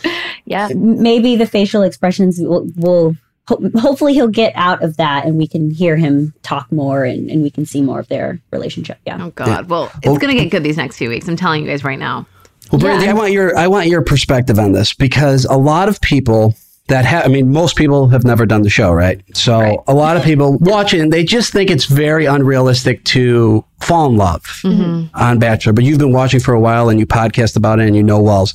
Yeah. 0.45 0.69
maybe 0.75 1.35
the 1.35 1.47
facial 1.47 1.81
expressions 1.81 2.39
will, 2.39 2.67
will 2.75 3.15
ho- 3.47 3.61
hopefully 3.79 4.13
he'll 4.13 4.27
get 4.27 4.53
out 4.55 4.83
of 4.83 4.97
that 4.97 5.25
and 5.25 5.37
we 5.37 5.47
can 5.47 5.69
hear 5.71 5.95
him 5.95 6.33
talk 6.43 6.71
more 6.71 7.03
and, 7.03 7.29
and 7.29 7.41
we 7.43 7.49
can 7.49 7.65
see 7.65 7.81
more 7.81 7.99
of 7.99 8.07
their 8.07 8.39
relationship. 8.51 8.97
Yeah. 9.05 9.17
Oh 9.21 9.31
God. 9.31 9.69
Well, 9.69 9.91
it's 9.97 10.07
Well- 10.07 10.17
gonna 10.17 10.33
get 10.33 10.49
good 10.51 10.63
these 10.63 10.77
next 10.77 10.97
few 10.97 11.09
weeks. 11.09 11.27
I'm 11.27 11.35
telling 11.35 11.63
you 11.63 11.69
guys 11.69 11.83
right 11.83 11.99
now. 11.99 12.25
Well, 12.71 12.79
Brandi, 12.79 13.03
Yeah. 13.03 13.09
I 13.11 13.13
want 13.13 13.31
your 13.33 13.57
I 13.57 13.67
want 13.67 13.87
your 13.87 14.01
perspective 14.01 14.57
on 14.59 14.71
this 14.71 14.93
because 14.93 15.45
a 15.45 15.57
lot 15.57 15.89
of 15.89 15.99
people 16.01 16.53
that 16.87 17.05
have 17.05 17.25
I 17.25 17.27
mean, 17.27 17.51
most 17.51 17.75
people 17.75 18.07
have 18.09 18.23
never 18.23 18.45
done 18.45 18.63
the 18.63 18.69
show, 18.69 18.91
right? 18.91 19.21
So 19.35 19.59
Right. 19.59 19.77
a 19.87 19.93
lot 19.93 20.17
of 20.17 20.23
people 20.29 20.57
watching, 20.59 21.09
they 21.09 21.23
just 21.23 21.51
think 21.53 21.69
it's 21.69 21.85
very 21.85 22.25
unrealistic 22.25 23.03
to 23.05 23.63
fall 23.81 24.09
in 24.09 24.17
love 24.17 24.43
Mm-hmm. 24.63 25.07
on 25.15 25.39
Bachelor. 25.39 25.73
But 25.73 25.83
you've 25.83 25.99
been 25.99 26.11
watching 26.13 26.39
for 26.39 26.53
a 26.53 26.59
while 26.59 26.89
and 26.89 26.99
you 26.99 27.05
podcast 27.05 27.55
about 27.57 27.79
it 27.79 27.87
and 27.87 27.95
you 27.95 28.03
know 28.03 28.21
Wells. 28.21 28.53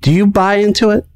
Do 0.00 0.10
you 0.12 0.26
buy 0.26 0.56
into 0.56 0.90
it? 0.90 1.06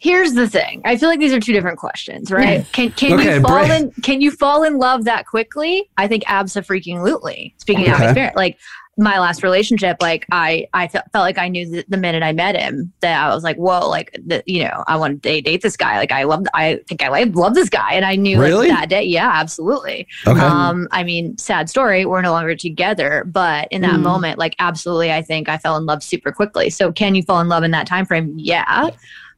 Here's 0.00 0.34
the 0.34 0.48
thing. 0.48 0.80
I 0.84 0.96
feel 0.96 1.08
like 1.08 1.18
these 1.18 1.32
are 1.32 1.40
two 1.40 1.52
different 1.52 1.78
questions, 1.78 2.30
right? 2.30 2.64
Can 2.72 2.92
can 2.92 3.18
Okay, 3.18 3.34
you 3.34 3.40
fall 3.40 3.70
in 3.70 3.92
can 4.02 4.20
you 4.20 4.30
fall 4.30 4.62
in 4.62 4.78
love 4.78 5.04
that 5.04 5.26
quickly? 5.26 5.88
I 5.96 6.06
think 6.06 6.22
absolutely. 6.26 7.54
Speaking 7.58 7.84
Yeah. 7.84 7.96
of 7.96 8.02
experience, 8.02 8.36
like 8.36 8.58
my 9.00 9.18
last 9.20 9.42
relationship, 9.44 9.96
like 10.00 10.26
I 10.32 10.66
I 10.74 10.88
felt, 10.88 11.04
felt 11.12 11.22
like 11.22 11.38
I 11.38 11.48
knew 11.48 11.68
the, 11.68 11.84
the 11.88 11.96
minute 11.96 12.22
I 12.22 12.32
met 12.32 12.56
him 12.56 12.92
that 13.00 13.20
I 13.24 13.32
was 13.34 13.44
like, 13.44 13.56
whoa, 13.56 13.88
like 13.88 14.10
the, 14.24 14.42
you 14.46 14.64
know, 14.64 14.82
I 14.86 14.96
want 14.96 15.14
to 15.22 15.28
date, 15.28 15.44
date 15.44 15.62
this 15.62 15.76
guy. 15.76 15.98
Like 15.98 16.10
I 16.12 16.24
love, 16.24 16.46
I 16.54 16.80
think 16.88 17.02
I 17.02 17.22
love 17.24 17.54
this 17.54 17.68
guy, 17.68 17.92
and 17.92 18.04
I 18.04 18.16
knew 18.16 18.38
like, 18.38 18.68
that 18.68 18.88
day, 18.88 19.02
yeah, 19.04 19.30
absolutely. 19.34 20.06
Okay. 20.26 20.40
Um, 20.40 20.88
I 20.90 21.04
mean, 21.04 21.38
sad 21.38 21.68
story. 21.70 22.04
We're 22.06 22.22
no 22.22 22.32
longer 22.32 22.56
together, 22.56 23.24
but 23.26 23.68
in 23.70 23.82
that 23.82 23.98
Mm. 23.98 24.02
moment, 24.02 24.38
like 24.38 24.54
absolutely, 24.58 25.12
I 25.12 25.22
think 25.22 25.48
I 25.48 25.58
fell 25.58 25.76
in 25.76 25.86
love 25.86 26.02
super 26.02 26.32
quickly. 26.32 26.68
So, 26.70 26.90
can 26.92 27.14
you 27.14 27.22
fall 27.22 27.40
in 27.40 27.48
love 27.48 27.62
in 27.64 27.70
that 27.72 27.86
time 27.86 28.04
frame? 28.06 28.32
Yeah. 28.36 28.90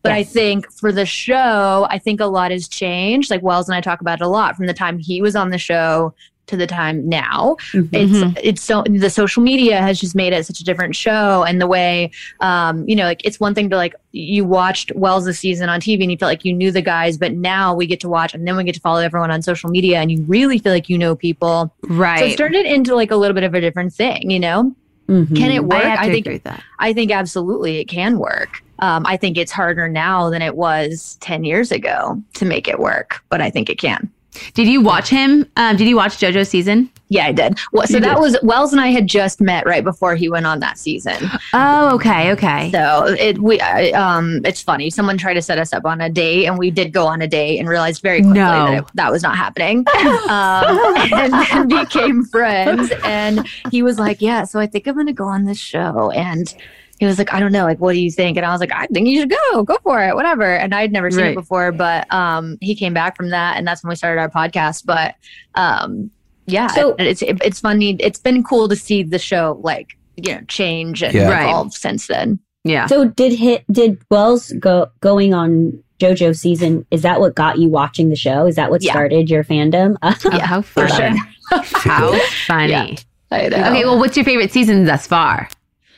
But 0.02 0.12
I 0.12 0.24
think 0.24 0.70
for 0.72 0.92
the 0.92 1.04
show, 1.06 1.86
I 1.90 1.98
think 1.98 2.20
a 2.20 2.26
lot 2.26 2.50
has 2.50 2.68
changed. 2.68 3.30
Like 3.30 3.42
Wells 3.42 3.68
and 3.68 3.76
I 3.76 3.80
talk 3.80 4.00
about 4.00 4.20
it 4.20 4.24
a 4.24 4.28
lot 4.28 4.56
from 4.56 4.66
the 4.66 4.74
time 4.74 4.98
he 4.98 5.20
was 5.20 5.36
on 5.36 5.50
the 5.50 5.58
show 5.58 6.14
to 6.46 6.56
the 6.56 6.66
time 6.66 7.08
now. 7.08 7.56
Mhm. 7.72 7.88
It's 7.92 8.40
it's 8.42 8.62
so 8.62 8.82
the 8.88 9.10
social 9.10 9.40
media 9.42 9.80
has 9.80 10.00
just 10.00 10.16
made 10.16 10.32
it 10.32 10.44
such 10.46 10.58
a 10.60 10.64
different 10.64 10.96
show, 10.96 11.44
and 11.44 11.60
the 11.60 11.66
way 11.68 12.10
um 12.40 12.88
you 12.88 12.96
know 12.96 13.04
like 13.04 13.20
it's 13.24 13.38
one 13.38 13.54
thing 13.54 13.70
to 13.70 13.76
like 13.76 13.94
you 14.10 14.44
watched 14.44 14.90
Wells 14.96 15.26
this 15.26 15.38
season 15.38 15.68
on 15.68 15.80
TV 15.80 16.02
and 16.02 16.10
you 16.10 16.16
felt 16.16 16.30
like 16.30 16.44
you 16.44 16.52
knew 16.52 16.72
the 16.72 16.82
guys, 16.82 17.16
but 17.18 17.34
now 17.34 17.72
we 17.74 17.86
get 17.86 18.00
to 18.00 18.08
watch 18.08 18.34
and 18.34 18.48
then 18.48 18.56
we 18.56 18.64
get 18.64 18.74
to 18.74 18.80
follow 18.80 19.00
everyone 19.00 19.30
on 19.30 19.42
social 19.42 19.70
media, 19.70 20.00
and 20.00 20.10
you 20.10 20.24
really 20.26 20.58
feel 20.58 20.72
like 20.72 20.88
you 20.88 20.98
know 20.98 21.14
people. 21.14 21.72
Right. 21.82 22.18
So 22.18 22.24
it's 22.24 22.36
turned 22.36 22.56
it 22.56 22.66
into 22.66 22.96
like 22.96 23.10
a 23.12 23.16
little 23.16 23.34
bit 23.34 23.44
of 23.44 23.54
a 23.54 23.60
different 23.60 23.92
thing, 23.92 24.30
you 24.30 24.40
know. 24.40 24.74
Mhm. 25.08 25.36
Can 25.36 25.50
it 25.52 25.62
work? 25.64 25.84
I 25.84 26.04
I 26.04 26.08
think 26.10 26.26
agree 26.26 26.34
with 26.36 26.44
that. 26.44 26.62
I 26.80 26.92
think 26.92 27.10
absolutely 27.12 27.78
it 27.78 27.84
can 27.86 28.18
work. 28.18 28.62
Um, 28.80 29.04
I 29.06 29.16
think 29.16 29.36
it's 29.38 29.52
harder 29.52 29.88
now 29.88 30.30
than 30.30 30.42
it 30.42 30.56
was 30.56 31.16
10 31.20 31.44
years 31.44 31.70
ago 31.70 32.22
to 32.34 32.44
make 32.44 32.66
it 32.68 32.78
work, 32.78 33.22
but 33.28 33.40
I 33.40 33.50
think 33.50 33.68
it 33.70 33.78
can. 33.78 34.10
Did 34.54 34.68
you 34.68 34.80
watch 34.80 35.08
him? 35.08 35.44
Um, 35.56 35.76
did 35.76 35.88
you 35.88 35.96
watch 35.96 36.18
JoJo's 36.18 36.48
season? 36.48 36.88
Yeah, 37.08 37.26
I 37.26 37.32
did. 37.32 37.58
Well, 37.72 37.84
so 37.88 37.94
You 37.94 38.00
that 38.04 38.14
did. 38.14 38.20
was 38.20 38.38
Wells 38.44 38.70
and 38.72 38.80
I 38.80 38.86
had 38.86 39.08
just 39.08 39.40
met 39.40 39.66
right 39.66 39.82
before 39.82 40.14
he 40.14 40.28
went 40.28 40.46
on 40.46 40.60
that 40.60 40.78
season. 40.78 41.16
Oh, 41.52 41.92
okay, 41.96 42.30
okay. 42.32 42.70
So 42.70 43.06
it 43.18 43.40
we 43.40 43.60
I, 43.60 43.90
um 43.90 44.40
it's 44.46 44.62
funny. 44.62 44.88
Someone 44.88 45.18
tried 45.18 45.34
to 45.34 45.42
set 45.42 45.58
us 45.58 45.72
up 45.72 45.84
on 45.84 46.00
a 46.00 46.08
date, 46.08 46.46
and 46.46 46.56
we 46.56 46.70
did 46.70 46.92
go 46.92 47.08
on 47.08 47.20
a 47.20 47.26
date, 47.26 47.58
and 47.58 47.68
realized 47.68 48.02
very 48.02 48.20
quickly 48.20 48.38
No. 48.38 48.66
that 48.66 48.78
it, 48.78 48.84
that 48.94 49.10
was 49.10 49.24
not 49.24 49.36
happening. 49.36 49.78
um, 50.28 50.96
and 51.12 51.32
then 51.32 51.68
became 51.68 52.24
friends. 52.24 52.92
And 53.02 53.46
he 53.72 53.82
was 53.82 53.98
like, 53.98 54.20
"Yeah, 54.22 54.44
so 54.44 54.60
I 54.60 54.68
think 54.68 54.86
I'm 54.86 54.94
going 54.94 55.06
to 55.08 55.12
go 55.12 55.26
on 55.26 55.44
this 55.44 55.58
show." 55.58 56.10
And 56.12 56.54
he 57.00 57.06
was 57.06 57.18
like, 57.18 57.32
"I 57.34 57.40
don't 57.40 57.50
know, 57.52 57.64
like, 57.64 57.78
what 57.80 57.94
do 57.94 58.00
you 58.00 58.10
think?" 58.10 58.36
And 58.36 58.46
I 58.46 58.50
was 58.52 58.60
like, 58.60 58.72
"I 58.72 58.86
think 58.86 59.08
you 59.08 59.20
should 59.20 59.30
go, 59.52 59.64
go 59.64 59.76
for 59.82 60.00
it, 60.02 60.14
whatever." 60.14 60.44
And 60.54 60.74
I'd 60.74 60.92
never 60.92 61.10
seen 61.10 61.20
Right. 61.22 61.30
it 61.32 61.34
before, 61.34 61.72
but 61.72 62.12
um, 62.12 62.56
he 62.60 62.74
came 62.76 62.94
back 62.94 63.16
from 63.16 63.30
that, 63.30 63.56
and 63.56 63.66
that's 63.66 63.82
when 63.82 63.88
we 63.88 63.96
started 63.96 64.20
our 64.20 64.30
podcast. 64.30 64.84
But 64.86 65.16
um, 65.56 66.10
yeah, 66.46 66.68
So- 66.68 66.94
it's 66.98 67.22
it's 67.22 67.58
funny. 67.60 67.96
It's 67.98 68.18
been 68.20 68.42
cool 68.44 68.68
to 68.68 68.76
see 68.76 69.02
the 69.02 69.18
show 69.18 69.58
like 69.62 69.96
you 70.16 70.34
know 70.34 70.40
change 70.48 71.02
and 71.02 71.14
Yeah. 71.14 71.28
Right. 71.30 71.42
evolve 71.48 71.72
since 71.74 72.06
then. 72.06 72.38
yeah. 72.64 72.86
So 72.86 73.06
did 73.08 73.32
hit 73.32 73.64
did 73.72 73.98
Wells 74.10 74.52
go 74.60 74.86
going 75.00 75.32
on 75.34 75.82
JoJo 76.00 76.36
season? 76.36 76.84
Is 76.90 77.02
that 77.02 77.20
what 77.20 77.34
got 77.34 77.58
you 77.58 77.68
watching 77.68 78.08
the 78.10 78.16
show? 78.16 78.46
Is 78.46 78.56
that 78.56 78.70
what 78.70 78.82
Yeah. 78.82 78.92
started 78.92 79.30
your 79.30 79.44
fandom? 79.44 79.96
Oh, 80.02 80.14
Yeah, 80.32 80.46
how 80.46 80.60
for 80.62 80.86
funny. 80.88 81.16
sure. 81.18 81.26
How 81.74 82.18
funny. 82.46 82.70
Yeah. 82.72 82.86
I 83.32 83.48
know. 83.48 83.56
Okay, 83.70 83.84
well, 83.84 83.98
what's 83.98 84.16
your 84.16 84.24
favorite 84.24 84.52
season 84.52 84.84
thus 84.84 85.06
far? 85.06 85.48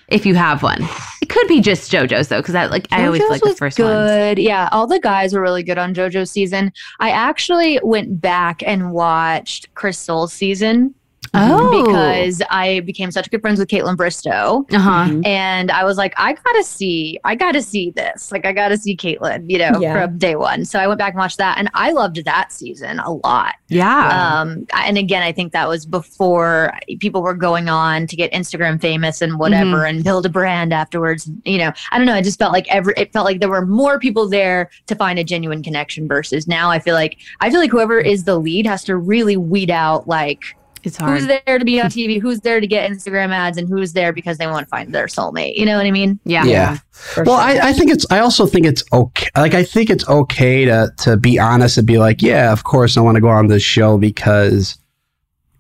If 0.08 0.26
you 0.26 0.34
have 0.34 0.62
one, 0.62 0.86
it 1.20 1.28
could 1.28 1.46
be 1.48 1.60
just 1.60 1.90
JoJo's 1.90 2.28
though, 2.28 2.40
because 2.40 2.54
I 2.54 2.66
like 2.66 2.86
I 2.92 3.06
always 3.06 3.22
JoJo's 3.22 3.30
like 3.30 3.40
the 3.42 3.54
first 3.54 3.78
one. 3.78 3.88
good. 3.88 4.38
Yeah, 4.38 4.68
all 4.72 4.86
the 4.86 5.00
guys 5.00 5.32
were 5.32 5.40
really 5.40 5.62
good 5.62 5.78
on 5.78 5.94
JoJo's 5.94 6.30
season. 6.30 6.72
I 7.00 7.10
actually 7.10 7.80
went 7.82 8.20
back 8.20 8.62
and 8.64 8.92
watched 8.92 9.72
Chris 9.74 9.98
Soules' 9.98 10.32
season 10.32 10.94
Oh, 11.34 11.84
because 11.86 12.42
I 12.50 12.80
became 12.80 13.10
such 13.10 13.30
good 13.30 13.40
friends 13.40 13.58
with 13.58 13.68
Kaitlyn 13.68 13.96
Bristowe. 13.96 14.70
uh 14.74 14.78
huh. 14.78 15.04
Mhm. 15.08 15.26
And 15.26 15.70
I 15.70 15.82
was 15.84 15.96
like, 15.96 16.12
I 16.18 16.34
gotta 16.34 16.62
see, 16.62 17.18
I 17.24 17.34
gotta 17.34 17.62
see 17.62 17.90
this. 17.90 18.30
Like, 18.30 18.44
I 18.44 18.52
gotta 18.52 18.76
see 18.76 18.94
Kaitlyn, 18.96 19.44
you 19.48 19.58
know, 19.58 19.78
Yeah. 19.80 20.06
from 20.06 20.18
day 20.18 20.36
one. 20.36 20.64
So 20.66 20.78
I 20.78 20.86
went 20.86 20.98
back 20.98 21.14
and 21.14 21.18
watched 21.20 21.38
that, 21.38 21.56
and 21.58 21.70
I 21.74 21.92
loved 21.92 22.22
that 22.26 22.52
season 22.52 22.98
a 23.00 23.12
lot. 23.12 23.54
Yeah. 23.68 24.40
Um, 24.40 24.66
and 24.74 24.98
again, 24.98 25.22
I 25.22 25.32
think 25.32 25.52
that 25.52 25.68
was 25.68 25.86
before 25.86 26.74
people 27.00 27.22
were 27.22 27.34
going 27.34 27.68
on 27.70 28.06
to 28.08 28.16
get 28.16 28.30
Instagram 28.32 28.78
famous 28.80 29.22
and 29.22 29.38
whatever, 29.38 29.62
Mm-hmm. 29.78 29.86
and 29.96 30.04
build 30.04 30.26
a 30.26 30.28
brand 30.28 30.72
afterwards. 30.74 31.30
You 31.44 31.56
know, 31.58 31.72
I 31.92 31.96
don't 31.96 32.06
know. 32.06 32.14
I 32.14 32.20
just 32.22 32.38
felt 32.38 32.52
like 32.52 32.66
every 32.68 32.92
it 32.98 33.12
felt 33.12 33.24
like 33.24 33.40
there 33.40 33.48
were 33.48 33.64
more 33.64 33.98
people 33.98 34.28
there 34.28 34.68
to 34.86 34.94
find 34.94 35.18
a 35.18 35.24
genuine 35.24 35.62
connection 35.62 36.06
versus 36.06 36.46
now. 36.46 36.70
I 36.70 36.78
feel 36.78 36.94
like 36.94 37.16
I 37.40 37.48
feel 37.50 37.60
like 37.60 37.70
whoever 37.70 37.98
is 37.98 38.24
the 38.24 38.38
lead 38.38 38.66
has 38.66 38.84
to 38.84 38.96
really 38.96 39.36
weed 39.38 39.70
out 39.70 40.06
like 40.06 40.42
It's 40.84 40.96
hard. 40.96 41.18
Who's 41.18 41.26
there 41.26 41.58
to 41.58 41.64
be 41.64 41.80
on 41.80 41.86
TV? 41.86 42.20
Who's 42.20 42.40
there 42.40 42.60
to 42.60 42.66
get 42.66 42.90
Instagram 42.90 43.30
ads? 43.30 43.56
And 43.58 43.68
who's 43.68 43.92
there 43.92 44.12
because 44.12 44.38
they 44.38 44.46
want 44.46 44.66
to 44.66 44.70
find 44.70 44.94
their 44.94 45.06
soulmate? 45.06 45.56
You 45.56 45.66
know 45.66 45.76
what 45.76 45.86
I 45.86 45.90
mean? 45.90 46.18
Yeah. 46.24 46.44
Yeah. 46.44 46.78
Well, 47.16 47.24
sure. 47.24 47.34
I, 47.34 47.68
I 47.68 47.72
think 47.72 47.90
it's. 47.90 48.06
I 48.10 48.18
also 48.18 48.46
think 48.46 48.66
it's 48.66 48.82
okay. 48.92 49.28
Like, 49.36 49.54
I 49.54 49.62
think 49.62 49.90
it's 49.90 50.08
okay 50.08 50.64
to 50.64 50.92
to 50.98 51.16
be 51.16 51.38
honest 51.38 51.78
and 51.78 51.86
be 51.86 51.98
like, 51.98 52.22
yeah, 52.22 52.52
of 52.52 52.64
course, 52.64 52.96
I 52.96 53.00
want 53.00 53.16
to 53.16 53.20
go 53.20 53.28
on 53.28 53.46
this 53.46 53.62
show 53.62 53.98
because, 53.98 54.76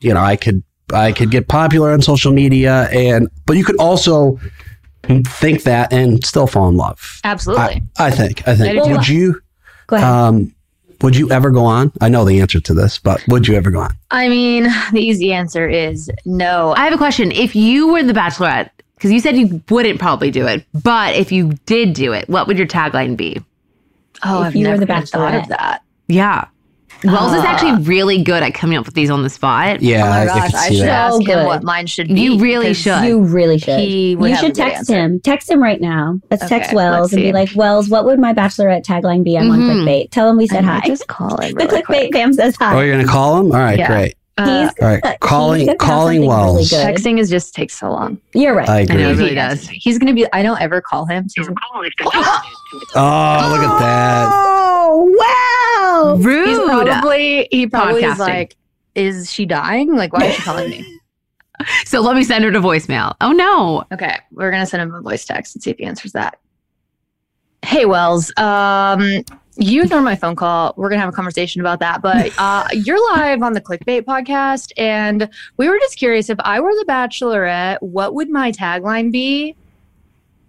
you 0.00 0.12
know, 0.12 0.20
I 0.20 0.36
could 0.36 0.62
I 0.92 1.12
could 1.12 1.30
get 1.30 1.48
popular 1.48 1.90
on 1.92 2.02
social 2.02 2.32
media, 2.32 2.88
and 2.92 3.28
but 3.46 3.56
you 3.56 3.64
could 3.64 3.78
also 3.78 4.38
think 5.02 5.62
that 5.64 5.92
and 5.92 6.24
still 6.24 6.46
fall 6.46 6.68
in 6.68 6.76
love. 6.76 7.20
Absolutely. 7.24 7.82
I, 7.98 8.06
I 8.06 8.10
think. 8.10 8.46
I 8.46 8.52
I 8.52 8.56
think. 8.56 8.84
do 8.84 8.90
would 8.90 9.08
you? 9.08 9.40
Go 9.86 9.96
ahead. 9.96 10.08
Um, 10.08 10.54
would 11.02 11.16
you 11.16 11.30
ever 11.30 11.50
go 11.50 11.64
on? 11.64 11.92
I 12.00 12.08
know 12.08 12.24
the 12.24 12.40
answer 12.40 12.60
to 12.60 12.74
this, 12.74 12.98
but 12.98 13.22
would 13.28 13.48
you 13.48 13.54
ever 13.54 13.70
go 13.70 13.80
on? 13.80 13.96
I 14.10 14.28
mean, 14.28 14.64
the 14.92 15.00
easy 15.00 15.32
answer 15.32 15.68
is 15.68 16.10
no. 16.24 16.74
I 16.76 16.84
have 16.84 16.92
a 16.92 16.98
question. 16.98 17.32
If 17.32 17.54
you 17.56 17.92
were 17.92 18.02
the 18.02 18.12
Bachelorette, 18.12 18.70
because 18.96 19.10
you 19.10 19.20
said 19.20 19.36
you 19.36 19.62
wouldn't 19.68 19.98
probably 19.98 20.30
do 20.30 20.46
it, 20.46 20.64
but 20.72 21.16
if 21.16 21.32
you 21.32 21.54
did 21.66 21.92
do 21.92 22.12
it, 22.12 22.28
what 22.28 22.46
would 22.46 22.56
your 22.58 22.66
tagline 22.68 23.16
be? 23.16 23.40
oh, 24.24 24.40
if 24.42 24.46
I've 24.48 24.56
you 24.56 24.68
were 24.68 24.76
the 24.76 24.84
even 24.84 25.06
thought 25.06 25.32
Bachelorette. 25.32 25.42
of 25.42 25.48
that. 25.48 25.82
Yeah. 26.08 26.46
Wells 27.04 27.32
is 27.32 27.42
Ah. 27.42 27.46
actually 27.46 27.82
really 27.82 28.22
good 28.22 28.42
at 28.42 28.54
coming 28.54 28.78
up 28.78 28.86
with 28.86 28.94
these 28.94 29.10
on 29.10 29.22
the 29.22 29.30
spot. 29.30 29.80
Yeah, 29.82 30.04
oh 30.04 30.08
my 30.10 30.18
I, 30.18 30.22
I 30.22 30.26
gosh, 30.26 30.54
I 30.54 30.68
should 30.70 30.80
that. 30.82 30.88
ask 30.88 31.14
So 31.14 31.24
him 31.24 31.46
what 31.46 31.62
mine 31.64 31.86
should 31.86 32.08
be. 32.08 32.20
You 32.20 32.38
really 32.38 32.74
should. 32.74 33.04
you 33.04 33.20
really 33.22 33.58
should. 33.58 33.78
He 33.80 34.10
you 34.12 34.36
should 34.36 34.54
text 34.54 34.78
answer. 34.90 34.94
him. 34.94 35.20
Text 35.20 35.50
him 35.50 35.62
right 35.62 35.80
now. 35.80 36.18
Let's 36.30 36.46
text 36.48 36.72
Wells 36.72 37.00
let's 37.00 37.12
and 37.14 37.22
be 37.22 37.32
like, 37.32 37.50
Wells, 37.56 37.88
what 37.88 38.04
would 38.04 38.18
my 38.18 38.32
bachelorette 38.32 38.84
tagline 38.84 39.24
be? 39.24 39.36
I'm 39.36 39.50
on 39.50 39.60
Mhm. 39.60 39.84
clickbait. 39.84 40.10
Tell 40.10 40.28
him 40.30 40.36
we 40.36 40.46
said 40.46 40.64
I 40.64 40.66
might 40.74 40.80
hi. 40.82 40.86
Just 40.86 41.06
call 41.08 41.36
him. 41.40 41.54
the 41.54 41.64
clickbait 41.64 41.84
quick. 41.84 42.12
fam 42.14 42.32
says 42.32 42.54
hi. 42.58 42.76
Oh, 42.76 42.80
you're 42.80 42.94
gonna 42.96 43.08
call 43.08 43.38
him? 43.40 43.46
All 43.52 43.58
right, 43.58 43.78
Yeah. 43.78 43.86
great. 43.88 44.14
Uh, 44.38 44.70
All 44.80 44.88
right, 44.88 45.02
calling 45.20 45.66
gonna 45.66 45.76
calling 45.76 46.22
something 46.22 46.22
really 46.22 46.28
Wells. 46.28 46.70
good. 46.70 46.86
texting 46.86 47.18
is 47.18 47.28
just 47.28 47.54
takes 47.54 47.78
so 47.78 47.90
long. 47.90 48.16
You're 48.32 48.54
right. 48.54 48.66
I 48.68 48.80
I 48.80 48.84
know, 48.84 49.10
really 49.10 49.28
He 49.28 49.34
does. 49.34 49.68
He's 49.68 49.98
gonna 49.98 50.14
be. 50.14 50.26
I 50.32 50.42
don't 50.42 50.58
ever 50.60 50.80
call 50.80 51.04
him. 51.04 51.28
so 51.28 51.42
he's 51.42 51.48
gonna- 51.48 51.60
Oh, 52.94 53.48
look 53.52 53.60
at 53.62 53.78
that. 53.78 54.28
Oh 54.32 55.14
wow! 55.18 55.41
Rude. 56.18 56.48
He's 56.48 56.58
probably 56.58 57.48
he 57.50 57.66
probably 57.66 58.04
is 58.04 58.18
like, 58.18 58.56
is 58.94 59.32
she 59.32 59.46
dying? 59.46 59.94
Like, 59.94 60.12
why 60.12 60.26
is 60.26 60.36
she 60.36 60.42
calling 60.42 60.70
me? 60.70 61.00
so 61.84 62.00
let 62.00 62.16
me 62.16 62.24
send 62.24 62.44
her 62.44 62.50
to 62.50 62.60
voicemail. 62.60 63.14
Oh 63.20 63.32
no. 63.32 63.84
Okay, 63.92 64.16
we're 64.32 64.50
gonna 64.50 64.66
send 64.66 64.82
him 64.82 64.94
a 64.94 65.00
voice 65.00 65.24
text 65.24 65.54
and 65.54 65.62
see 65.62 65.70
if 65.70 65.78
he 65.78 65.84
answers 65.84 66.12
that. 66.12 66.38
Hey 67.64 67.84
Wells, 67.84 68.32
um, 68.38 69.22
you 69.56 69.82
ignored 69.82 70.04
my 70.04 70.16
phone 70.16 70.34
call. 70.34 70.74
We're 70.76 70.88
gonna 70.88 71.00
have 71.00 71.10
a 71.10 71.16
conversation 71.16 71.60
about 71.60 71.80
that. 71.80 72.02
But 72.02 72.32
uh, 72.38 72.66
you're 72.72 73.00
live 73.14 73.42
on 73.42 73.52
the 73.52 73.60
Clickbait 73.60 74.02
podcast, 74.02 74.72
and 74.76 75.28
we 75.56 75.68
were 75.68 75.78
just 75.78 75.96
curious 75.96 76.30
if 76.30 76.38
I 76.40 76.60
were 76.60 76.72
the 76.72 76.84
Bachelorette, 76.88 77.80
what 77.80 78.14
would 78.14 78.30
my 78.30 78.52
tagline 78.52 79.12
be? 79.12 79.56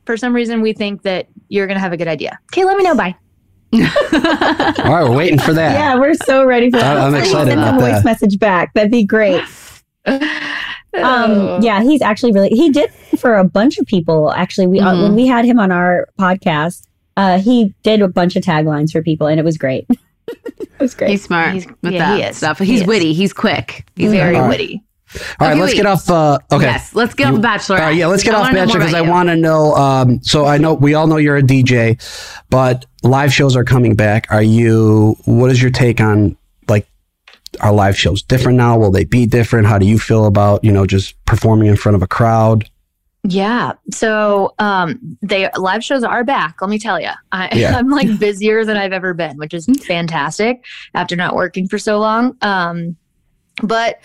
For 0.05 0.17
some 0.17 0.33
reason, 0.33 0.61
we 0.61 0.73
think 0.73 1.03
that 1.03 1.27
you're 1.49 1.67
gonna 1.67 1.79
have 1.79 1.93
a 1.93 1.97
good 1.97 2.07
idea. 2.07 2.39
Okay, 2.51 2.65
let 2.65 2.77
me 2.77 2.83
know. 2.83 2.95
Bye. 2.95 3.15
All 3.73 3.79
right, 4.93 5.03
we're 5.09 5.15
waiting 5.15 5.39
for 5.39 5.53
that. 5.53 5.73
Yeah, 5.73 5.95
we're 5.99 6.13
so 6.13 6.45
ready 6.45 6.69
for 6.71 6.77
that. 6.77 6.97
I- 6.97 7.05
I'm 7.05 7.11
Let's 7.13 7.27
excited 7.27 7.51
Send 7.57 7.61
a 7.61 7.79
voice 7.79 7.93
that. 7.95 8.05
message 8.05 8.39
back. 8.39 8.73
That'd 8.73 8.91
be 8.91 9.03
great. 9.03 9.41
Um, 10.05 11.59
yeah, 11.63 11.81
he's 11.81 12.01
actually 12.03 12.31
really 12.33 12.49
he 12.49 12.69
did 12.69 12.91
for 13.17 13.35
a 13.37 13.43
bunch 13.43 13.79
of 13.79 13.85
people. 13.87 14.31
Actually, 14.31 14.67
we 14.67 14.79
uh, 14.79 14.93
Mhm. 14.93 15.01
when 15.03 15.15
we 15.15 15.25
had 15.25 15.43
him 15.43 15.57
on 15.59 15.71
our 15.71 16.07
podcast, 16.19 16.83
uh, 17.17 17.39
he 17.39 17.73
did 17.81 18.01
a 18.01 18.07
bunch 18.07 18.35
of 18.35 18.43
taglines 18.43 18.91
for 18.91 19.01
people, 19.01 19.25
and 19.25 19.39
it 19.39 19.43
was 19.43 19.57
great. 19.57 19.87
it 20.27 20.69
was 20.79 20.93
great. 20.93 21.09
He's 21.11 21.23
smart 21.23 21.53
He's- 21.53 21.65
with 21.81 21.93
yeah, 21.93 22.15
he 22.15 22.21
that 22.21 22.29
is. 22.31 22.37
stuff. 22.37 22.59
He 22.59 22.65
He's 22.65 22.81
is. 22.81 22.87
witty. 22.87 23.13
He's 23.13 23.33
quick. 23.33 23.87
He's 23.95 24.11
very 24.11 24.35
All 24.35 24.43
right. 24.43 24.49
witty. 24.49 24.83
All 25.39 25.47
right, 25.47 25.51
Okay, 25.53 25.59
let's 25.61 25.71
wait. 25.73 25.77
get 25.77 25.85
off. 25.85 26.09
Uh, 26.09 26.37
okay. 26.51 26.65
Yes. 26.65 26.93
Let's 26.95 27.13
get 27.13 27.27
off 27.27 27.33
You- 27.33 27.39
Bachelor. 27.39 27.77
All 27.77 27.83
right, 27.83 27.95
yeah, 27.95 28.07
let's 28.07 28.23
get 28.23 28.35
I 28.35 28.39
off 28.41 28.51
Bachelor 28.51 28.79
because 28.79 28.93
I 28.93 29.01
want 29.01 29.29
to 29.29 29.35
know. 29.35 29.73
Um, 29.75 30.21
so 30.23 30.45
I 30.45 30.57
know 30.57 30.73
we 30.73 30.93
all 30.93 31.07
know 31.07 31.17
you're 31.17 31.37
a 31.37 31.41
DJ, 31.43 31.97
but 32.49 32.85
live 33.03 33.33
shows 33.33 33.55
are 33.55 33.63
coming 33.63 33.95
back. 33.95 34.27
Are 34.29 34.43
you? 34.43 35.15
What 35.25 35.51
is 35.51 35.61
your 35.61 35.71
take 35.71 35.99
on 36.01 36.35
like 36.67 36.87
are 37.61 37.71
live 37.73 37.97
shows 37.97 38.21
different 38.23 38.57
now? 38.57 38.77
Will 38.77 38.91
they 38.91 39.05
be 39.05 39.25
different? 39.25 39.67
How 39.67 39.77
do 39.77 39.85
you 39.85 39.99
feel 39.99 40.25
about 40.25 40.63
you 40.63 40.71
know 40.71 40.85
just 40.85 41.23
performing 41.25 41.67
in 41.67 41.75
front 41.75 41.95
of 41.95 42.01
a 42.01 42.07
crowd? 42.07 42.67
Yeah. 43.25 43.73
So 43.91 44.53
um 44.59 44.99
they 45.21 45.49
live 45.57 45.81
shows 45.83 46.03
are 46.03 46.23
back, 46.25 46.57
let 46.61 46.69
me 46.69 46.77
tell 46.77 46.99
you. 46.99 47.11
I, 47.31 47.49
Yeah. 47.55 47.77
I'm 47.77 47.89
like 47.89 48.19
busier 48.19 48.65
than 48.65 48.75
I've 48.75 48.91
ever 48.91 49.13
been, 49.13 49.37
which 49.37 49.53
is 49.53 49.65
fantastic 49.85 50.65
after 50.93 51.15
not 51.15 51.33
working 51.35 51.67
for 51.69 51.77
so 51.77 51.99
long. 51.99 52.35
Um 52.41 52.97
but 53.61 53.99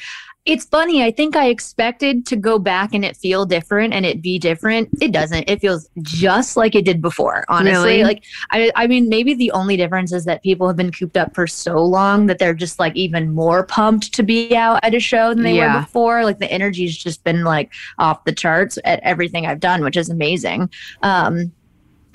it's 0.48 0.64
funny. 0.64 1.04
I 1.04 1.10
think 1.10 1.36
I 1.36 1.48
expected 1.48 2.24
to 2.26 2.34
go 2.36 2.58
back 2.58 2.94
and 2.94 3.04
it 3.04 3.16
feel 3.18 3.44
different 3.44 3.92
and 3.92 4.06
it 4.06 4.22
be 4.22 4.38
different. 4.38 4.88
It 5.00 5.12
doesn't. 5.12 5.48
It 5.48 5.60
feels 5.60 5.88
just 6.00 6.56
like 6.56 6.74
it 6.74 6.86
did 6.86 7.02
before, 7.02 7.44
honestly. 7.48 7.98
Really? 7.98 8.04
Like 8.04 8.24
I 8.50 8.72
I 8.74 8.86
mean 8.86 9.10
maybe 9.10 9.34
the 9.34 9.50
only 9.52 9.76
difference 9.76 10.10
is 10.12 10.24
that 10.24 10.42
people 10.42 10.66
have 10.66 10.76
been 10.76 10.90
cooped 10.90 11.18
up 11.18 11.34
for 11.34 11.46
so 11.46 11.84
long 11.84 12.26
that 12.26 12.38
they're 12.38 12.54
just 12.54 12.78
like 12.78 12.96
even 12.96 13.30
more 13.34 13.62
pumped 13.64 14.14
to 14.14 14.22
be 14.22 14.56
out 14.56 14.80
at 14.82 14.94
a 14.94 15.00
show 15.00 15.34
than 15.34 15.42
they 15.44 15.56
Yeah. 15.56 15.74
were 15.74 15.80
before. 15.82 16.24
Like 16.24 16.38
the 16.38 16.50
energy's 16.50 16.96
just 16.96 17.22
been 17.24 17.44
like 17.44 17.70
off 17.98 18.24
the 18.24 18.32
charts 18.32 18.78
at 18.84 19.00
everything 19.00 19.44
I've 19.46 19.60
done, 19.60 19.84
which 19.84 19.98
is 19.98 20.08
amazing. 20.08 20.70
Um, 21.02 21.52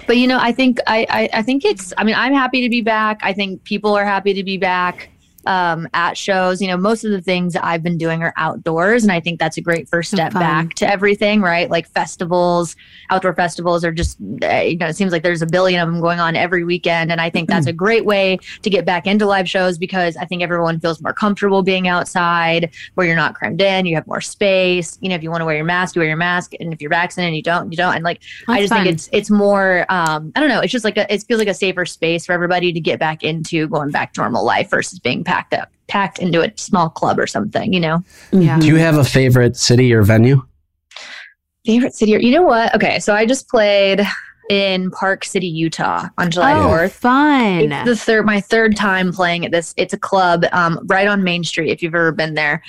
but 0.07 0.17
you 0.17 0.25
know, 0.27 0.39
I 0.39 0.51
think 0.51 0.79
I, 0.87 1.05
I 1.09 1.29
I 1.39 1.41
think 1.43 1.63
it's. 1.63 1.93
I 1.97 2.03
mean, 2.03 2.15
I'm 2.15 2.33
happy 2.33 2.61
to 2.61 2.69
be 2.69 2.81
back. 2.81 3.19
I 3.21 3.31
think 3.31 3.63
people 3.63 3.95
are 3.95 4.03
happy 4.03 4.33
to 4.33 4.43
be 4.43 4.57
back 4.57 5.09
um, 5.45 5.87
at 5.93 6.17
shows. 6.17 6.61
You 6.61 6.67
know, 6.67 6.77
most 6.77 7.03
of 7.03 7.11
the 7.11 7.21
things 7.21 7.55
I've 7.55 7.83
been 7.83 7.97
doing 7.97 8.23
are 8.23 8.33
outdoors, 8.37 9.03
and 9.03 9.11
I 9.11 9.19
think 9.19 9.39
that's 9.39 9.57
a 9.57 9.61
great 9.61 9.87
first 9.89 10.11
step 10.11 10.33
fun. 10.33 10.41
back 10.41 10.73
to 10.75 10.89
everything. 10.89 11.41
Right, 11.41 11.69
like 11.69 11.87
festivals, 11.87 12.75
outdoor 13.09 13.33
festivals 13.33 13.83
are 13.83 13.91
just. 13.91 14.17
uh, 14.43 14.47
You 14.63 14.77
know, 14.77 14.87
it 14.87 14.95
seems 14.95 15.11
like 15.11 15.23
there's 15.23 15.41
a 15.41 15.47
billion 15.47 15.81
of 15.81 15.91
them 15.91 16.01
going 16.01 16.19
on 16.19 16.35
every 16.35 16.63
weekend, 16.63 17.11
and 17.11 17.19
I 17.19 17.29
think 17.29 17.49
that's 17.49 17.67
a 17.67 17.73
great 17.73 18.05
way 18.05 18.37
to 18.61 18.69
get 18.69 18.85
back 18.85 19.07
into 19.07 19.25
live 19.25 19.49
shows 19.49 19.77
because 19.77 20.15
I 20.17 20.25
think 20.25 20.41
everyone 20.41 20.79
feels 20.79 21.01
more 21.01 21.13
comfortable 21.13 21.63
being 21.63 21.87
outside 21.87 22.71
where 22.95 23.05
you're 23.05 23.15
not 23.15 23.35
crammed 23.35 23.61
in. 23.61 23.85
You 23.85 23.95
have 23.95 24.07
more 24.07 24.21
space. 24.21 24.97
You 25.01 25.09
know, 25.09 25.15
if 25.15 25.23
you 25.23 25.29
want 25.29 25.41
to 25.41 25.45
wear 25.45 25.55
your 25.55 25.65
mask, 25.65 25.95
you 25.95 25.99
wear 25.99 26.07
your 26.07 26.17
mask, 26.17 26.53
and 26.59 26.73
if 26.73 26.81
you're 26.81 26.89
vaccinated, 26.89 27.29
and 27.29 27.35
you 27.35 27.43
don't. 27.43 27.71
You 27.71 27.77
don't. 27.77 27.95
And 27.95 28.03
like, 28.03 28.21
I 28.47 28.59
just 28.61 28.73
fun. 28.73 28.83
think 28.83 28.93
it's 28.93 29.09
it's 29.11 29.29
more. 29.29 29.85
Um, 29.89 30.31
I 30.35 30.39
don't 30.39 30.49
know. 30.49 30.59
It's 30.61 30.71
just 30.71 30.85
like 30.85 30.97
a, 30.97 31.11
it 31.13 31.23
feels 31.23 31.39
like 31.39 31.47
a 31.47 31.53
safer 31.53 31.85
space 31.85 32.25
for 32.25 32.33
everybody 32.33 32.73
to 32.73 32.79
get 32.79 32.99
back 32.99 33.23
into 33.23 33.67
going 33.67 33.91
back 33.91 34.13
to 34.13 34.21
normal 34.21 34.45
life 34.45 34.69
versus 34.69 34.99
being 34.99 35.23
packed 35.33 35.53
up, 35.53 35.71
packed 35.87 36.19
into 36.19 36.41
a 36.41 36.51
small 36.55 36.89
club 36.89 37.17
or 37.19 37.25
something. 37.25 37.73
You 37.73 37.79
know, 37.79 38.03
Yeah. 38.31 38.59
Do 38.59 38.67
you 38.67 38.75
have 38.75 38.97
a 38.97 39.03
favorite 39.03 39.57
city 39.57 39.93
or 39.93 40.03
venue? 40.03 40.43
favorite 41.65 41.95
city. 41.95 42.13
Or, 42.13 42.19
you 42.19 42.31
know 42.31 42.43
what? 42.43 42.75
Okay, 42.75 42.99
so 42.99 43.15
I 43.15 43.25
just 43.25 43.47
played 43.47 44.01
in 44.49 44.91
Park 44.91 45.23
City, 45.23 45.47
Utah 45.47 46.09
on 46.17 46.29
July 46.29 46.59
oh, 46.59 46.67
fourth. 46.67 46.93
fun. 46.93 47.71
It's 47.71 47.85
the 47.85 47.95
third, 47.95 48.25
my 48.25 48.41
third 48.41 48.75
time 48.75 49.13
playing 49.13 49.45
at 49.45 49.51
this. 49.51 49.73
It's 49.77 49.93
a 49.93 49.97
club 49.97 50.43
um, 50.51 50.77
right 50.87 51.07
on 51.07 51.23
Main 51.23 51.45
Street. 51.45 51.71
If 51.71 51.81
you've 51.81 51.95
ever 51.95 52.11
been 52.11 52.33
there, 52.33 52.61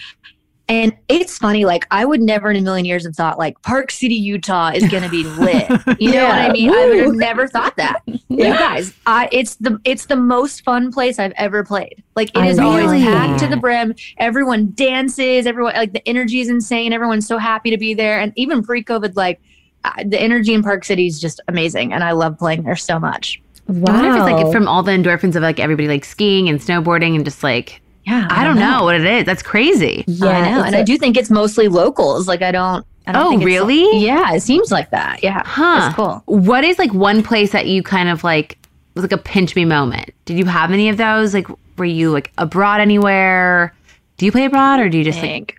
and 0.68 0.96
it's 1.08 1.36
funny. 1.38 1.64
Like 1.64 1.86
I 1.90 2.04
would 2.04 2.20
never 2.20 2.50
in 2.50 2.56
a 2.56 2.60
million 2.62 2.84
years 2.86 3.04
have 3.04 3.14
thought 3.14 3.38
like 3.38 3.60
Park 3.62 3.90
City, 3.90 4.14
Utah 4.14 4.70
is 4.74 4.88
going 4.90 5.02
to 5.02 5.08
be 5.10 5.22
lit. 5.38 5.68
You 6.00 6.12
know 6.12 6.24
what 6.24 6.34
I 6.34 6.46
Yeah. 6.46 6.52
mean? 6.52 6.70
I 6.70 6.86
would 6.88 6.98
have 7.00 7.14
never 7.14 7.46
thought 7.48 7.76
that. 7.76 8.00
You 8.28 8.44
guys, 8.46 8.92
I, 9.06 9.28
it's 9.30 9.54
the 9.56 9.78
it's 9.84 10.06
the 10.06 10.16
most 10.16 10.64
fun 10.64 10.90
place 10.90 11.20
I've 11.20 11.34
ever 11.36 11.62
played. 11.62 12.02
Like 12.16 12.30
it 12.30 12.38
I 12.38 12.48
is 12.48 12.58
always 12.58 12.86
really- 12.86 13.04
packed 13.04 13.38
to 13.40 13.46
the 13.46 13.56
brim. 13.56 13.94
Everyone 14.18 14.72
dances. 14.74 15.46
Everyone 15.46 15.72
like 15.74 15.92
the 15.92 16.06
energy 16.08 16.40
is 16.40 16.48
insane. 16.48 16.92
Everyone's 16.92 17.28
so 17.28 17.38
happy 17.38 17.70
to 17.70 17.78
be 17.78 17.94
there. 17.94 18.18
And 18.18 18.32
even 18.34 18.62
pre-COVID, 18.64 19.14
like 19.14 19.40
uh, 19.84 19.92
the 20.04 20.20
energy 20.20 20.52
in 20.52 20.64
Park 20.64 20.84
City 20.84 21.06
is 21.06 21.20
just 21.20 21.40
amazing, 21.46 21.92
and 21.92 22.02
I 22.02 22.10
love 22.10 22.36
playing 22.36 22.64
there 22.64 22.74
so 22.74 22.98
much. 22.98 23.40
Wow. 23.68 23.92
I 23.92 24.02
wonder 24.02 24.08
if 24.10 24.16
it's 24.16 24.42
like 24.44 24.52
from 24.52 24.66
all 24.66 24.82
the 24.82 24.92
endorphins 24.92 25.36
of 25.36 25.42
like 25.42 25.60
everybody 25.60 25.86
like 25.86 26.04
skiing 26.04 26.48
and 26.48 26.58
snowboarding 26.58 27.14
and 27.14 27.24
just 27.24 27.42
like 27.44 27.80
Yeah, 28.06 28.26
I 28.30 28.44
don't 28.44 28.56
know 28.58 28.84
what 28.84 28.94
it 28.96 29.04
is. 29.04 29.24
That's 29.24 29.42
crazy. 29.42 30.04
yeah, 30.06 30.26
I 30.28 30.50
know, 30.50 30.62
and 30.62 30.74
a- 30.74 30.78
I 30.80 30.82
do 30.82 30.98
think 30.98 31.16
it's 31.16 31.30
mostly 31.30 31.68
locals. 31.68 32.28
Like 32.28 32.42
I 32.42 32.52
don't. 32.52 32.84
I 33.06 33.12
don't 33.12 33.22
Oh, 33.26 33.28
think 33.30 33.42
it's- 33.42 33.54
really? 33.60 33.98
yeah, 34.04 34.32
it 34.34 34.40
seems 34.40 34.70
like 34.72 34.90
that. 34.90 35.22
Yeah, 35.22 35.42
Huh. 35.44 35.86
It's 35.88 35.94
cool. 35.96 36.22
What 36.26 36.64
is 36.64 36.78
like 36.78 36.92
one 36.94 37.22
place 37.22 37.52
that 37.52 37.66
you 37.66 37.82
kind 37.82 38.08
of 38.08 38.24
like 38.24 38.58
was 38.94 39.02
like 39.04 39.12
a 39.12 39.18
pinch 39.18 39.54
me 39.56 39.64
moment? 39.66 40.10
Did 40.24 40.38
you 40.38 40.44
have 40.46 40.70
any 40.70 40.88
of 40.88 40.96
those? 40.96 41.34
Like 41.34 41.46
were 41.76 41.84
you 41.84 42.10
like 42.10 42.30
abroad 42.38 42.80
anywhere? 42.80 43.74
Do 44.16 44.24
you 44.26 44.32
play 44.32 44.44
abroad 44.46 44.80
or 44.80 44.88
do 44.88 44.96
you 44.98 45.04
just 45.04 45.18
like 45.18 45.28
think 45.30 45.56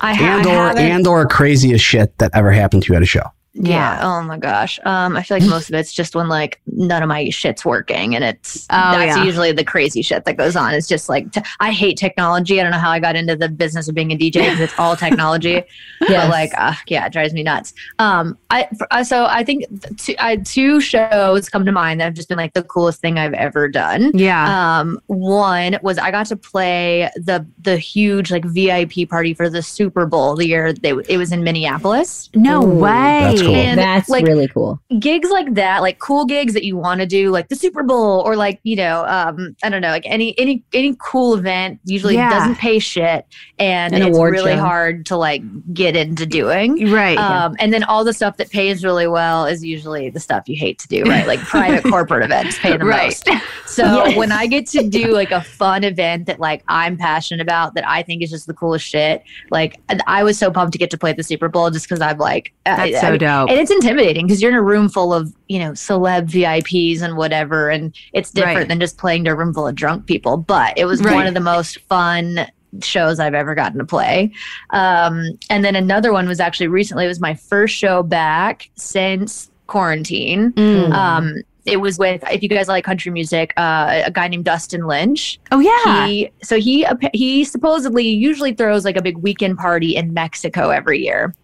I, 0.00 0.14
ha- 0.14 0.38
And 0.38 0.46
I 0.48 0.50
or 0.54 0.68
haven't. 0.68 0.82
and 0.84 1.06
or 1.06 1.26
craziest 1.26 1.84
shit 1.84 2.16
that 2.18 2.30
ever 2.34 2.50
happened 2.50 2.82
to 2.84 2.92
you 2.92 2.96
at 2.96 3.02
a 3.02 3.06
show? 3.06 3.22
Yeah. 3.54 3.98
Oh 4.02 4.22
my 4.22 4.36
gosh. 4.38 4.78
Um, 4.84 5.16
I 5.16 5.22
feel 5.22 5.38
like 5.38 5.48
most 5.48 5.68
of 5.68 5.74
it's 5.74 5.92
just 5.92 6.14
when 6.14 6.28
like 6.28 6.60
none 6.66 7.02
of 7.02 7.08
my 7.08 7.28
shit's 7.30 7.64
working, 7.64 8.14
and 8.14 8.22
it's 8.22 8.66
Oh, 8.70 8.92
that's 8.92 9.16
yeah. 9.16 9.24
usually 9.24 9.50
the 9.52 9.64
crazy 9.64 10.00
shit 10.02 10.24
that 10.26 10.36
goes 10.36 10.54
on. 10.54 10.74
It's 10.74 10.86
just 10.86 11.08
like 11.08 11.32
t- 11.32 11.40
I 11.58 11.72
hate 11.72 11.96
technology. 11.96 12.60
I 12.60 12.62
don't 12.62 12.72
know 12.72 12.78
how 12.78 12.90
I 12.90 13.00
got 13.00 13.16
into 13.16 13.34
the 13.34 13.48
business 13.48 13.88
of 13.88 13.94
being 13.94 14.12
a 14.12 14.16
DJ 14.16 14.32
because 14.44 14.60
it's 14.60 14.78
all 14.78 14.94
technology. 14.96 15.62
But 16.00 16.30
like, 16.30 16.52
uh, 16.56 16.74
yeah, 16.86 17.06
it 17.06 17.12
drives 17.12 17.34
me 17.34 17.42
nuts. 17.42 17.74
Um, 17.98 18.38
I 18.50 18.68
for, 18.78 18.86
uh, 18.92 19.02
so 19.02 19.26
I 19.26 19.42
think 19.42 19.64
th- 19.82 19.96
two, 19.96 20.14
I, 20.20 20.36
two 20.36 20.80
shows 20.80 21.48
come 21.48 21.64
to 21.66 21.72
mind 21.72 22.00
that 22.00 22.04
have 22.04 22.14
just 22.14 22.28
been 22.28 22.38
like 22.38 22.54
the 22.54 22.62
coolest 22.62 23.00
thing 23.00 23.18
I've 23.18 23.34
ever 23.34 23.68
done. 23.68 24.12
Yeah. 24.14 24.78
Um, 24.80 25.00
one 25.06 25.78
was 25.82 25.98
I 25.98 26.10
got 26.12 26.26
to 26.26 26.36
play 26.36 27.10
the 27.16 27.44
the 27.60 27.76
huge 27.76 28.30
like 28.30 28.44
VIP 28.44 29.08
party 29.10 29.34
for 29.34 29.50
the 29.50 29.60
Super 29.62 30.06
Bowl 30.06 30.36
the 30.36 30.46
year 30.46 30.72
they, 30.72 30.90
it 30.90 31.16
was 31.18 31.32
in 31.32 31.42
Minneapolis. 31.42 32.30
no 32.34 32.62
Ooh, 32.64 32.78
way. 32.78 33.20
that's 33.22 33.37
cool. 33.42 33.54
And, 33.54 33.78
That's 33.78 34.08
like, 34.08 34.24
really 34.26 34.48
cool. 34.48 34.80
gigs 34.98 35.30
like 35.30 35.54
that, 35.54 35.82
like 35.82 35.98
cool 35.98 36.24
gigs 36.24 36.54
that 36.54 36.64
you 36.64 36.76
want 36.76 37.00
to 37.00 37.06
do, 37.06 37.30
like 37.30 37.48
the 37.48 37.56
Super 37.56 37.82
Bowl 37.82 38.20
or 38.26 38.36
like 38.36 38.60
you 38.62 38.76
know, 38.76 39.04
um, 39.06 39.56
I 39.62 39.68
don't 39.68 39.80
know, 39.82 39.90
like 39.90 40.06
any 40.06 40.38
any 40.38 40.62
any 40.72 40.96
cool 40.98 41.34
event. 41.34 41.80
Usually 41.84 42.14
Yeah. 42.14 42.30
doesn't 42.30 42.56
pay 42.56 42.78
shit, 42.78 43.26
and 43.58 43.94
An 43.94 44.02
it's 44.02 44.18
really 44.18 44.52
show. 44.54 44.60
hard 44.60 45.06
to 45.06 45.16
like 45.16 45.42
get 45.74 45.96
into 45.96 46.26
doing. 46.26 46.90
Right. 46.90 47.18
Um, 47.18 47.56
and 47.58 47.72
then 47.72 47.84
all 47.84 48.04
the 48.04 48.12
stuff 48.12 48.36
that 48.38 48.50
pays 48.50 48.84
really 48.84 49.06
well 49.06 49.46
is 49.46 49.64
usually 49.64 50.10
the 50.10 50.20
stuff 50.20 50.48
you 50.48 50.56
hate 50.56 50.78
to 50.80 50.88
do, 50.88 51.02
right? 51.04 51.26
Like 51.26 51.40
private 51.40 51.84
corporate 51.90 52.24
events 52.24 52.58
pay 52.58 52.76
the 52.76 52.84
right. 52.84 53.06
most. 53.26 53.28
So 53.66 53.84
Yes. 54.08 54.16
when 54.16 54.32
I 54.32 54.46
get 54.46 54.66
to 54.68 54.88
do 54.88 55.12
like 55.12 55.30
a 55.30 55.40
fun 55.42 55.84
event 55.84 56.26
that 56.26 56.40
like 56.40 56.62
I'm 56.68 56.96
passionate 56.96 57.40
about, 57.42 57.74
that 57.74 57.88
I 57.88 58.02
think 58.02 58.22
is 58.22 58.30
just 58.30 58.46
the 58.46 58.54
coolest 58.54 58.86
shit, 58.86 59.22
like 59.50 59.78
I 60.06 60.22
was 60.24 60.38
so 60.38 60.50
pumped 60.50 60.72
to 60.72 60.78
get 60.78 60.90
to 60.90 60.98
play 60.98 61.12
the 61.12 61.22
Super 61.22 61.48
Bowl 61.48 61.70
just 61.70 61.86
because 61.88 62.00
I'm 62.00 62.18
like, 62.18 62.52
uh, 62.66 62.76
That's 62.76 62.96
I 62.96 63.00
so 63.00 63.10
mean, 63.10 63.18
dope. 63.28 63.50
and 63.50 63.58
it's 63.58 63.70
intimidating 63.70 64.26
because 64.26 64.40
you're 64.42 64.50
in 64.50 64.56
a 64.56 64.62
room 64.62 64.88
full 64.88 65.12
of 65.14 65.32
you 65.48 65.58
know 65.58 65.72
celeb 65.72 66.28
VIPs 66.30 67.02
and 67.02 67.16
whatever, 67.16 67.68
and 67.70 67.94
it's 68.12 68.30
different 68.30 68.58
Right. 68.58 68.68
than 68.68 68.80
just 68.80 68.98
playing 68.98 69.24
to 69.24 69.30
a 69.30 69.34
room 69.34 69.52
full 69.54 69.66
of 69.68 69.74
drunk 69.74 70.06
people. 70.06 70.36
But 70.36 70.76
it 70.76 70.84
was 70.86 71.02
Right. 71.02 71.14
one 71.14 71.26
of 71.26 71.34
the 71.34 71.40
most 71.40 71.78
fun 71.88 72.46
shows 72.82 73.18
I've 73.18 73.34
ever 73.34 73.54
gotten 73.54 73.78
to 73.78 73.84
play. 73.84 74.30
Um, 74.70 75.38
and 75.48 75.64
then 75.64 75.74
another 75.74 76.12
one 76.12 76.28
was 76.28 76.38
actually 76.38 76.68
recently. 76.68 77.06
It 77.06 77.08
was 77.08 77.18
my 77.20 77.34
first 77.34 77.74
show 77.74 78.02
back 78.02 78.68
since 78.74 79.50
quarantine. 79.66 80.52
Mm. 80.52 80.92
Um, 80.92 81.34
it 81.64 81.80
was 81.80 81.98
with 81.98 82.22
if 82.30 82.42
you 82.42 82.48
guys 82.48 82.68
like 82.68 82.84
country 82.84 83.10
music, 83.12 83.52
uh, 83.58 84.02
a 84.06 84.10
guy 84.10 84.26
named 84.28 84.44
Dustin 84.44 84.86
Lynch. 84.86 85.38
oh 85.52 85.60
yeah. 85.60 86.06
He 86.06 86.30
so 86.42 86.58
he 86.58 86.86
he 87.12 87.44
supposedly 87.44 88.06
usually 88.08 88.54
throws 88.54 88.84
like 88.84 88.96
a 88.96 89.02
big 89.02 89.18
weekend 89.18 89.58
party 89.58 89.96
in 89.96 90.12
Mexico 90.14 90.70
every 90.70 90.98
year. 91.04 91.34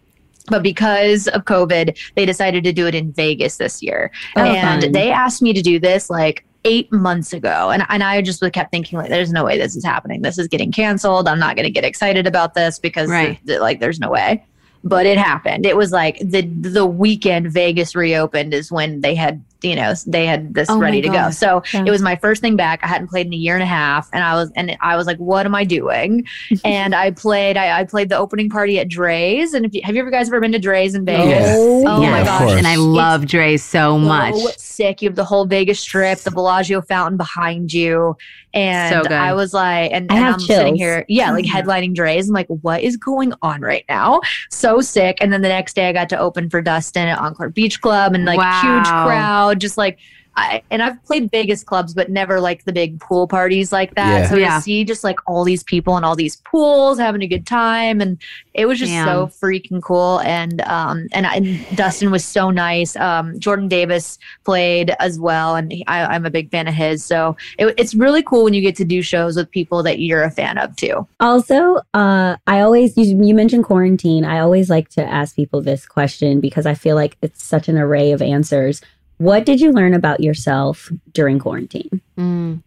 But 0.47 0.63
because 0.63 1.27
of 1.29 1.45
COVID, 1.45 1.97
they 2.15 2.25
decided 2.25 2.63
to 2.65 2.73
do 2.73 2.87
it 2.87 2.95
in 2.95 3.11
Vegas 3.13 3.57
this 3.57 3.81
year. 3.81 4.11
Oh, 4.35 4.41
and 4.43 4.83
fun. 4.83 4.91
they 4.91 5.11
asked 5.11 5.41
me 5.41 5.53
to 5.53 5.61
do 5.61 5.79
this 5.79 6.09
like 6.09 6.45
eight 6.65 6.91
months 6.91 7.31
ago. 7.33 7.69
And, 7.71 7.83
and 7.89 8.03
I 8.03 8.21
just 8.21 8.41
kept 8.53 8.71
thinking, 8.71 8.97
like, 8.97 9.09
there's 9.09 9.31
no 9.31 9.43
way 9.45 9.57
this 9.57 9.75
is 9.75 9.83
happening. 9.85 10.21
This 10.21 10.37
is 10.37 10.47
getting 10.47 10.71
canceled. 10.71 11.27
I'm 11.27 11.39
not 11.39 11.55
going 11.55 11.65
to 11.65 11.71
get 11.71 11.83
excited 11.83 12.25
about 12.27 12.53
this 12.55 12.79
because, 12.79 13.09
Right. 13.09 13.39
th- 13.45 13.59
like, 13.59 13.79
there's 13.79 13.99
no 13.99 14.09
way. 14.09 14.43
But 14.83 15.07
it 15.07 15.17
happened. 15.17 15.65
It 15.65 15.75
was 15.77 15.91
like 15.91 16.19
the 16.19 16.41
the 16.41 16.85
weekend 16.85 17.51
Vegas 17.51 17.95
reopened 17.95 18.53
is 18.53 18.71
when 18.71 19.01
they 19.01 19.15
had, 19.15 19.43
you 19.65 19.75
know, 19.75 19.93
they 20.07 20.25
had 20.25 20.53
this 20.53 20.69
Oh 20.69 20.77
ready 20.79 21.01
to 21.01 21.09
go. 21.09 21.31
So 21.31 21.63
Yeah. 21.73 21.83
it 21.85 21.91
was 21.91 22.01
my 22.01 22.15
first 22.15 22.41
thing 22.41 22.55
back. 22.55 22.79
I 22.83 22.87
hadn't 22.87 23.07
played 23.07 23.27
in 23.27 23.33
a 23.33 23.37
year 23.37 23.55
and 23.55 23.63
a 23.63 23.67
half, 23.67 24.09
and 24.13 24.23
I 24.23 24.35
was 24.35 24.51
and 24.55 24.77
I 24.81 24.95
was 24.95 25.07
like, 25.07 25.17
"What 25.17 25.45
am 25.45 25.55
I 25.55 25.63
doing?" 25.63 26.25
and 26.63 26.95
I 26.95 27.11
played. 27.11 27.57
I, 27.57 27.79
I 27.79 27.83
played 27.83 28.09
the 28.09 28.17
opening 28.17 28.49
party 28.49 28.79
at 28.79 28.87
Drai's. 28.87 29.53
And 29.53 29.65
if 29.65 29.73
you, 29.73 29.81
have 29.83 29.95
you 29.95 30.01
ever 30.01 30.11
guys 30.11 30.27
ever 30.27 30.39
been 30.39 30.51
to 30.53 30.59
Drai's 30.59 30.95
in 30.95 31.05
Vegas? 31.05 31.47
Oh 31.49 31.81
yeah. 31.81 31.95
Oh 31.97 32.01
yes. 32.01 32.11
my 32.11 32.23
gosh! 32.23 32.57
And 32.57 32.67
I 32.67 32.75
love 32.75 33.25
Dre 33.25 33.57
so 33.57 33.97
much. 33.97 34.35
So 34.35 34.49
sick. 34.75 35.01
You 35.01 35.09
have 35.09 35.15
the 35.15 35.25
whole 35.25 35.45
Vegas 35.45 35.79
Strip, 35.79 36.19
the 36.19 36.31
Bellagio 36.31 36.81
fountain 36.81 37.17
behind 37.17 37.73
you, 37.73 38.17
and 38.53 38.93
So 38.93 39.01
good. 39.03 39.11
I 39.11 39.33
was 39.33 39.53
like, 39.53 39.91
and, 39.91 40.11
I 40.11 40.15
and 40.15 40.25
have 40.25 40.33
I'm 40.35 40.39
sitting 40.39 40.75
here, 40.75 41.05
yeah, 41.07 41.31
like 41.31 41.45
mm-hmm. 41.45 41.57
headlining 41.57 41.95
Drai's. 41.95 42.29
I'm 42.29 42.33
like, 42.33 42.47
what 42.47 42.81
is 42.81 42.97
going 42.97 43.33
on 43.41 43.61
right 43.61 43.85
now? 43.89 44.21
So 44.49 44.81
sick. 44.81 45.17
And 45.21 45.31
then 45.31 45.41
the 45.41 45.49
next 45.49 45.75
day, 45.75 45.89
I 45.89 45.93
got 45.93 46.09
to 46.09 46.19
open 46.19 46.49
for 46.49 46.61
Dustin 46.61 47.07
at 47.07 47.19
Encore 47.19 47.49
Beach 47.49 47.81
Club, 47.81 48.13
and 48.13 48.25
like 48.25 48.39
huge 48.63 48.85
crowd, 48.85 49.59
just 49.59 49.77
like. 49.77 49.97
I, 50.37 50.61
and 50.69 50.83
I've 50.83 51.03
played 51.05 51.31
Vegas 51.31 51.63
clubs, 51.63 51.93
but 51.93 52.09
never 52.09 52.39
like 52.41 52.65
the 52.65 52.73
big 52.73 52.99
pool 52.99 53.27
parties 53.27 53.71
like 53.71 53.95
that. 53.95 54.21
Yeah. 54.23 54.29
So 54.29 54.35
Yeah. 54.35 54.55
to 54.57 54.61
see 54.61 54.83
just 54.83 55.03
like 55.03 55.17
all 55.27 55.43
these 55.43 55.63
people 55.63 55.97
in 55.97 56.03
all 56.03 56.15
these 56.15 56.35
pools 56.37 56.99
having 56.99 57.21
a 57.21 57.27
good 57.27 57.45
time, 57.47 58.01
and 58.01 58.21
it 58.53 58.65
was 58.65 58.79
just 58.79 58.91
Damn. 58.91 59.07
so 59.07 59.27
freaking 59.27 59.81
cool. 59.81 60.19
And 60.21 60.61
um, 60.61 61.07
and, 61.13 61.25
and 61.25 61.65
Dustin 61.75 62.11
was 62.11 62.25
so 62.25 62.51
nice. 62.51 62.95
Um, 62.95 63.39
Jordan 63.39 63.67
Davis 63.67 64.17
played 64.43 64.93
as 64.99 65.19
well, 65.19 65.55
and 65.55 65.71
he, 65.71 65.85
I, 65.87 66.05
I'm 66.05 66.25
a 66.25 66.29
big 66.29 66.51
fan 66.51 66.67
of 66.67 66.73
his. 66.73 67.03
So 67.03 67.37
it, 67.57 67.73
it's 67.77 67.95
really 67.95 68.23
cool 68.23 68.43
when 68.43 68.53
you 68.53 68.61
get 68.61 68.75
to 68.77 68.85
do 68.85 69.01
shows 69.01 69.35
with 69.37 69.49
people 69.51 69.83
that 69.83 69.99
you're 69.99 70.23
a 70.23 70.31
fan 70.31 70.57
of 70.57 70.75
too. 70.75 71.07
Also, 71.19 71.77
uh, 71.93 72.35
I 72.47 72.61
always 72.61 72.97
you, 72.97 73.23
you 73.23 73.33
mentioned 73.33 73.63
quarantine. 73.65 74.25
I 74.25 74.39
always 74.39 74.69
like 74.69 74.89
to 74.89 75.03
ask 75.05 75.35
people 75.35 75.61
this 75.61 75.85
question 75.85 76.39
because 76.41 76.65
I 76.65 76.73
feel 76.73 76.95
like 76.95 77.17
it's 77.21 77.43
such 77.43 77.67
an 77.69 77.77
array 77.77 78.11
of 78.11 78.21
answers. 78.21 78.81
What 79.17 79.45
did 79.45 79.61
you 79.61 79.71
learn 79.71 79.93
about 79.93 80.19
yourself 80.19 80.91
during 81.13 81.39
quarantine? 81.39 82.01
Mm. 82.17 82.61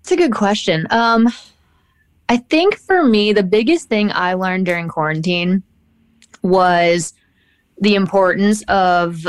It's 0.00 0.12
a 0.12 0.16
good 0.16 0.32
question. 0.32 0.86
Um, 0.90 1.28
I 2.28 2.38
think 2.38 2.76
for 2.76 3.04
me, 3.04 3.32
the 3.32 3.42
biggest 3.42 3.88
thing 3.88 4.10
I 4.12 4.34
learned 4.34 4.66
during 4.66 4.88
quarantine 4.88 5.62
was 6.42 7.12
the 7.80 7.94
importance 7.94 8.62
of 8.68 9.26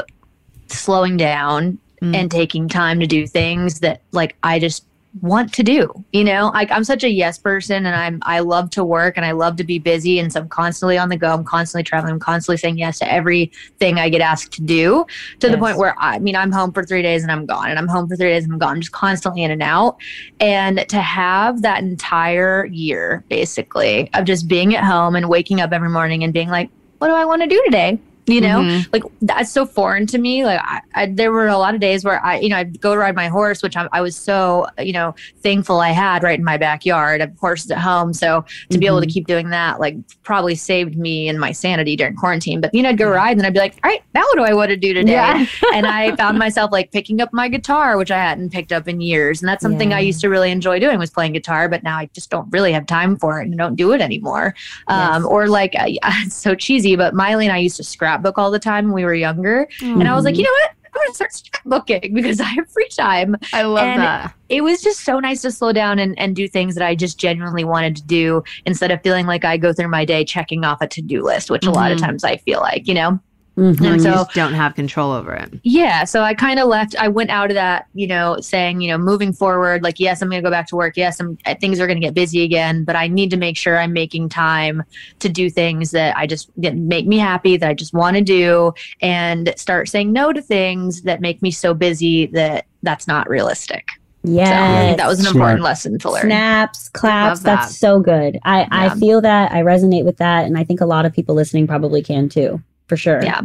slowing 0.67 1.17
down 1.17 1.79
Mm. 2.01 2.15
and 2.15 2.29
taking 2.29 2.69
time 2.69 2.99
to 2.99 3.07
do 3.07 3.25
things 3.25 3.79
that 3.79 4.03
like 4.11 4.35
I 4.43 4.59
just 4.59 4.85
want 5.21 5.53
to 5.53 5.63
do. 5.63 5.91
You 6.13 6.23
know, 6.23 6.51
like 6.53 6.71
I'm 6.71 6.83
such 6.83 7.03
a 7.03 7.09
yes 7.09 7.37
person 7.37 7.85
and 7.85 7.95
I'm 7.95 8.19
I 8.23 8.39
love 8.39 8.69
to 8.71 8.83
work 8.83 9.17
and 9.17 9.25
I 9.25 9.31
love 9.31 9.55
to 9.57 9.63
be 9.63 9.79
busy 9.79 10.19
and 10.19 10.31
so 10.31 10.41
I'm 10.41 10.49
constantly 10.49 10.97
on 10.97 11.09
the 11.09 11.17
go. 11.17 11.33
I'm 11.33 11.43
constantly 11.43 11.83
traveling. 11.83 12.13
I'm 12.13 12.19
constantly 12.19 12.57
saying 12.57 12.77
yes 12.77 12.99
to 12.99 13.11
everything 13.11 13.97
I 13.99 14.09
get 14.09 14.21
asked 14.21 14.53
to 14.53 14.61
do 14.61 15.05
to 15.39 15.49
the 15.49 15.57
point 15.57 15.77
where 15.77 15.95
I, 15.99 16.15
I 16.15 16.19
mean 16.19 16.35
I'm 16.35 16.51
home 16.51 16.71
for 16.71 16.83
three 16.83 17.01
days 17.01 17.23
and 17.23 17.31
I'm 17.31 17.45
gone 17.45 17.69
and 17.69 17.79
I'm 17.79 17.87
home 17.87 18.07
for 18.07 18.15
three 18.15 18.29
days 18.29 18.43
and 18.43 18.53
I'm 18.53 18.59
gone. 18.59 18.75
I'm 18.75 18.81
just 18.81 18.91
constantly 18.91 19.43
in 19.43 19.51
and 19.51 19.63
out. 19.63 19.97
And 20.39 20.87
to 20.89 21.01
have 21.01 21.61
that 21.61 21.83
entire 21.83 22.65
year 22.65 23.23
basically 23.29 24.09
of 24.13 24.25
just 24.25 24.47
being 24.47 24.75
at 24.75 24.83
home 24.83 25.15
and 25.15 25.29
waking 25.29 25.61
up 25.61 25.71
every 25.71 25.89
morning 25.89 26.23
and 26.23 26.33
being 26.33 26.49
like, 26.49 26.69
what 26.99 27.07
do 27.07 27.13
I 27.13 27.25
want 27.25 27.41
to 27.41 27.47
do 27.47 27.61
today? 27.65 27.99
You 28.27 28.41
know, 28.41 28.59
Mhm. 28.59 28.87
like 28.91 29.03
that's 29.21 29.49
so 29.51 29.65
foreign 29.65 30.05
to 30.07 30.17
me. 30.17 30.43
Like 30.43 30.59
I, 30.61 30.81
I, 30.95 31.05
there 31.05 31.31
were 31.31 31.47
a 31.47 31.57
lot 31.57 31.73
of 31.73 31.79
days 31.79 32.03
where 32.03 32.23
I, 32.25 32.39
you 32.39 32.49
know, 32.49 32.57
I'd 32.57 32.79
go 32.81 32.93
ride 32.93 33.15
my 33.15 33.29
horse, 33.29 33.63
which 33.63 33.77
I, 33.77 33.87
I 33.93 34.01
was 34.01 34.17
so, 34.17 34.67
you 34.79 34.91
know, 34.91 35.15
thankful 35.41 35.79
I 35.79 35.91
had 35.91 36.23
right 36.23 36.37
in 36.37 36.43
my 36.43 36.57
backyard. 36.57 37.21
I 37.21 37.25
have 37.25 37.37
horses 37.39 37.71
at 37.71 37.77
home, 37.77 38.13
so 38.13 38.43
to 38.69 38.77
be 38.77 38.85
able 38.85 38.99
to 38.99 39.07
keep 39.07 39.27
doing 39.27 39.49
that, 39.51 39.79
like, 39.79 39.95
probably 40.23 40.55
saved 40.55 40.97
me 40.97 41.29
and 41.29 41.39
my 41.39 41.53
sanity 41.53 41.95
during 41.95 42.15
quarantine. 42.17 42.59
But 42.59 42.73
you 42.73 42.83
know, 42.83 42.89
I'd 42.89 42.97
go 42.97 43.09
ride, 43.09 43.31
and 43.31 43.39
then 43.39 43.45
I'd 43.45 43.53
be 43.53 43.59
like, 43.59 43.79
all 43.83 43.89
right, 43.89 44.03
now 44.13 44.21
what 44.21 44.35
do 44.35 44.43
I 44.43 44.53
want 44.53 44.69
to 44.71 44.77
do 44.77 44.93
today? 44.93 45.13
Yeah. 45.13 45.45
and 45.73 45.87
I 45.87 46.13
found 46.17 46.37
myself 46.37 46.71
like 46.73 46.91
picking 46.91 47.21
up 47.21 47.31
my 47.31 47.47
guitar, 47.47 47.97
which 47.97 48.11
I 48.11 48.17
hadn't 48.17 48.51
picked 48.51 48.73
up 48.73 48.89
in 48.89 48.99
years, 48.99 49.41
and 49.41 49.47
that's 49.47 49.61
something 49.63 49.93
I 49.93 50.01
used 50.01 50.19
to 50.21 50.29
really 50.29 50.51
enjoy 50.51 50.79
doing 50.79 50.99
was 50.99 51.11
playing 51.11 51.31
guitar. 51.31 51.69
But 51.69 51.81
now 51.83 51.97
I 51.97 52.09
just 52.13 52.29
don't 52.29 52.49
really 52.51 52.73
have 52.73 52.85
time 52.87 53.15
for 53.15 53.39
it 53.39 53.47
and 53.47 53.57
don't 53.57 53.75
do 53.77 53.93
it 53.93 54.01
anymore. 54.01 54.53
Um, 54.89 55.25
Or 55.25 55.47
like, 55.47 55.75
uh, 55.79 55.85
it's 56.25 56.35
so 56.35 56.55
cheesy, 56.55 56.95
but 56.97 57.13
Miley 57.13 57.45
and 57.45 57.53
I 57.53 57.59
used 57.59 57.77
to 57.77 57.83
scrapbook 58.17 58.37
all 58.37 58.51
the 58.51 58.59
time 58.59 58.85
when 58.85 58.93
we 58.93 59.05
were 59.05 59.13
younger. 59.13 59.67
And 59.81 60.07
I 60.07 60.15
was 60.15 60.25
like, 60.25 60.35
Mhm. 60.35 60.39
you 60.39 60.43
know 60.43 60.49
what? 60.61 60.71
I'm 60.85 60.91
going 60.93 61.07
to 61.09 61.13
start 61.15 61.31
scrapbooking 61.33 62.13
because 62.15 62.39
I 62.41 62.45
have 62.45 62.69
free 62.69 62.87
time. 62.89 63.35
I 63.53 63.63
love 63.63 63.83
And- 63.85 64.01
that. 64.01 64.33
It 64.49 64.61
was 64.61 64.81
just 64.81 65.01
so 65.01 65.19
nice 65.19 65.41
to 65.41 65.51
slow 65.51 65.73
down 65.73 65.99
and, 65.99 66.17
and 66.17 66.33
do 66.35 66.47
things 66.47 66.75
that 66.75 66.85
I 66.85 66.95
just 66.95 67.19
genuinely 67.19 67.65
wanted 67.65 67.97
to 67.97 68.03
do 68.03 68.43
instead 68.65 68.91
of 68.91 69.01
feeling 69.03 69.25
like 69.25 69.43
I 69.43 69.57
go 69.57 69.73
through 69.73 69.89
my 69.89 70.05
day 70.05 70.23
checking 70.23 70.63
off 70.63 70.77
a 70.81 70.87
to 70.87 71.01
do 71.01 71.21
list, 71.21 71.51
which 71.51 71.65
a 71.65 71.71
lot 71.71 71.91
of 71.91 71.97
Mhm. 71.97 72.05
times 72.05 72.23
I 72.23 72.37
feel 72.37 72.61
like, 72.61 72.87
you 72.87 72.93
know? 72.93 73.19
Mhm. 73.57 73.81
When 73.81 73.99
so- 73.99 74.09
you 74.09 74.15
just 74.15 74.33
don't 74.33 74.53
have 74.53 74.75
control 74.75 75.11
over 75.11 75.33
it. 75.33 75.51
Yeah. 75.63 76.03
So 76.03 76.21
I 76.21 76.35
kind 76.35 76.59
of 76.59 76.67
left, 76.67 76.95
I 76.99 77.07
went 77.07 77.31
out 77.31 77.49
of 77.49 77.55
that, 77.55 77.87
you 77.95 78.05
know, 78.05 78.37
saying, 78.39 78.81
you 78.81 78.89
know, 78.91 78.99
moving 78.99 79.33
forward, 79.33 79.81
like, 79.81 79.99
yes, 79.99 80.21
I'm 80.21 80.29
going 80.29 80.43
to 80.43 80.47
go 80.47 80.51
back 80.51 80.67
to 80.67 80.75
work. 80.75 80.95
Yes, 80.95 81.19
I'm, 81.19 81.37
uh, 81.45 81.55
things 81.59 81.79
are 81.79 81.87
going 81.87 81.99
to 81.99 82.05
get 82.05 82.13
busy 82.13 82.43
again, 82.43 82.83
but 82.83 82.95
I 82.95 83.07
need 83.07 83.31
to 83.31 83.37
make 83.37 83.57
sure 83.57 83.79
I'm 83.79 83.93
making 83.93 84.29
time 84.29 84.83
to 85.19 85.27
do 85.29 85.49
things 85.49 85.89
that 85.91 86.15
I 86.15 86.27
just 86.27 86.51
that 86.57 86.75
make 86.75 87.07
me 87.07 87.17
happy, 87.17 87.57
that 87.57 87.67
I 87.67 87.73
just 87.73 87.93
want 87.93 88.15
to 88.15 88.23
do, 88.23 88.73
and 89.01 89.51
start 89.57 89.89
saying 89.89 90.13
no 90.13 90.31
to 90.31 90.41
things 90.41 91.01
that 91.01 91.19
make 91.19 91.41
me 91.41 91.49
so 91.49 91.73
busy 91.73 92.27
that 92.27 92.65
that's 92.83 93.07
not 93.07 93.27
realistic. 93.27 93.89
So 94.25 94.31
I 94.31 94.35
Yes. 94.35 94.97
that 94.97 95.07
was 95.07 95.19
an 95.19 95.25
Smart. 95.25 95.35
important 95.35 95.63
lesson 95.63 95.97
to 95.99 96.11
learn. 96.11 96.23
Snaps, 96.23 96.89
claps. 96.89 97.39
That. 97.41 97.61
That's 97.61 97.77
so 97.77 97.99
good. 98.01 98.39
I, 98.43 98.67
I 98.71 98.89
feel 98.99 99.21
that. 99.21 99.51
I 99.53 99.61
resonate 99.61 100.03
with 100.03 100.17
that. 100.17 100.45
And 100.45 100.57
I 100.57 100.63
think 100.65 100.81
a 100.81 100.85
lot 100.85 101.05
of 101.05 101.13
people 101.13 101.33
listening 101.33 101.65
probably 101.65 102.01
can 102.03 102.27
too, 102.27 102.61
for 102.87 102.97
sure. 102.97 103.23
Yeah. 103.23 103.41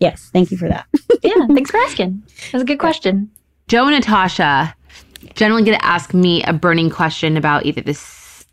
Yes. 0.00 0.30
Thank 0.32 0.50
you 0.50 0.56
for 0.56 0.68
that. 0.68 0.86
Yeah. 1.22 1.46
Thanks 1.46 1.70
for 1.70 1.78
asking. 1.78 2.22
That's 2.52 2.60
a 2.60 2.66
good 2.66 2.78
question. 2.78 3.30
Joe 3.68 3.86
and 3.86 3.94
Natasha 3.94 4.74
generally 5.36 5.64
get 5.64 5.78
to 5.80 5.82
ask 5.82 6.12
me 6.12 6.42
a 6.44 6.52
burning 6.52 6.90
question 6.90 7.38
about 7.38 7.64
either 7.64 7.80
this 7.80 8.44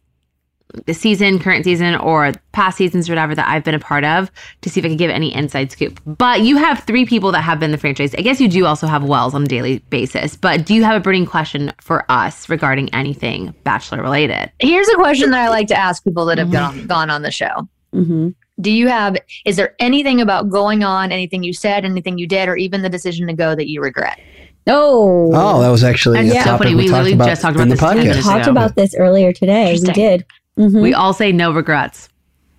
the 0.85 0.93
season, 0.93 1.37
current 1.39 1.65
season, 1.65 1.95
or 1.95 2.31
past 2.53 2.77
seasons, 2.77 3.09
or 3.09 3.11
whatever 3.11 3.35
that 3.35 3.47
I've 3.47 3.65
been 3.65 3.75
a 3.75 3.79
part 3.79 4.05
of 4.05 4.31
to 4.61 4.69
see 4.69 4.79
if 4.79 4.85
I 4.85 4.89
can 4.89 4.95
give 4.97 5.11
any 5.11 5.33
inside 5.33 5.69
scoop. 5.69 5.99
But 6.05 6.41
you 6.41 6.55
have 6.55 6.83
three 6.83 7.05
people 7.05 7.31
that 7.33 7.41
have 7.41 7.59
been 7.59 7.71
the 7.71 7.77
franchise. 7.77 8.15
I 8.15 8.21
guess 8.21 8.39
you 8.39 8.47
do 8.47 8.65
also 8.65 8.87
have 8.87 9.03
Wells 9.03 9.33
on 9.33 9.43
a 9.43 9.47
daily 9.47 9.79
basis. 9.89 10.37
But 10.37 10.65
do 10.65 10.73
you 10.73 10.85
have 10.85 10.95
a 10.95 11.01
burning 11.01 11.25
question 11.25 11.73
for 11.81 12.09
us 12.09 12.47
regarding 12.47 12.93
anything 12.93 13.53
Bachelor 13.65 14.01
related? 14.01 14.49
Here's 14.59 14.87
a 14.87 14.95
question 14.95 15.31
that 15.31 15.41
I 15.41 15.49
like 15.49 15.67
to 15.67 15.75
ask 15.77 16.03
people 16.05 16.25
that 16.27 16.37
have 16.37 16.51
gone, 16.51 16.87
gone 16.87 17.09
on 17.09 17.21
the 17.21 17.31
show. 17.31 17.67
hmm 17.91 18.29
Do 18.61 18.71
you 18.71 18.87
have, 18.87 19.17
is 19.45 19.55
there 19.55 19.75
anything 19.79 20.21
about 20.21 20.49
going 20.49 20.83
on, 20.83 21.11
anything 21.11 21.43
you 21.43 21.53
said, 21.53 21.83
anything 21.83 22.17
you 22.17 22.27
did, 22.27 22.47
or 22.47 22.55
even 22.55 22.81
the 22.81 22.89
decision 22.89 23.27
to 23.27 23.33
go 23.33 23.55
that 23.55 23.67
you 23.69 23.81
regret? 23.81 24.19
Oh, 24.67 25.31
Oh, 25.33 25.61
that 25.61 25.69
was 25.69 25.83
actually 25.83 26.21
That's 26.23 26.35
a 26.35 26.43
so 26.43 26.49
topic 26.51 26.67
we, 26.67 26.75
We 26.75 26.81
talked 26.83 26.91
literally 26.91 27.13
about 27.13 27.27
just 27.27 27.41
talked 27.41 27.55
in 27.55 27.61
about 27.71 27.95
the 27.95 28.03
this 28.03 28.15
two 28.15 28.29
we 28.29 28.33
talked 28.35 28.47
about 28.47 28.75
this 28.75 28.95
earlier 28.95 29.33
today. 29.33 29.65
We 29.73 29.79
Interesting. 29.79 29.93
did. 29.95 30.25
Mhm. 30.59 30.81
We 30.81 30.93
all 30.93 31.13
say 31.13 31.31
no 31.31 31.51
regrets. 31.51 32.09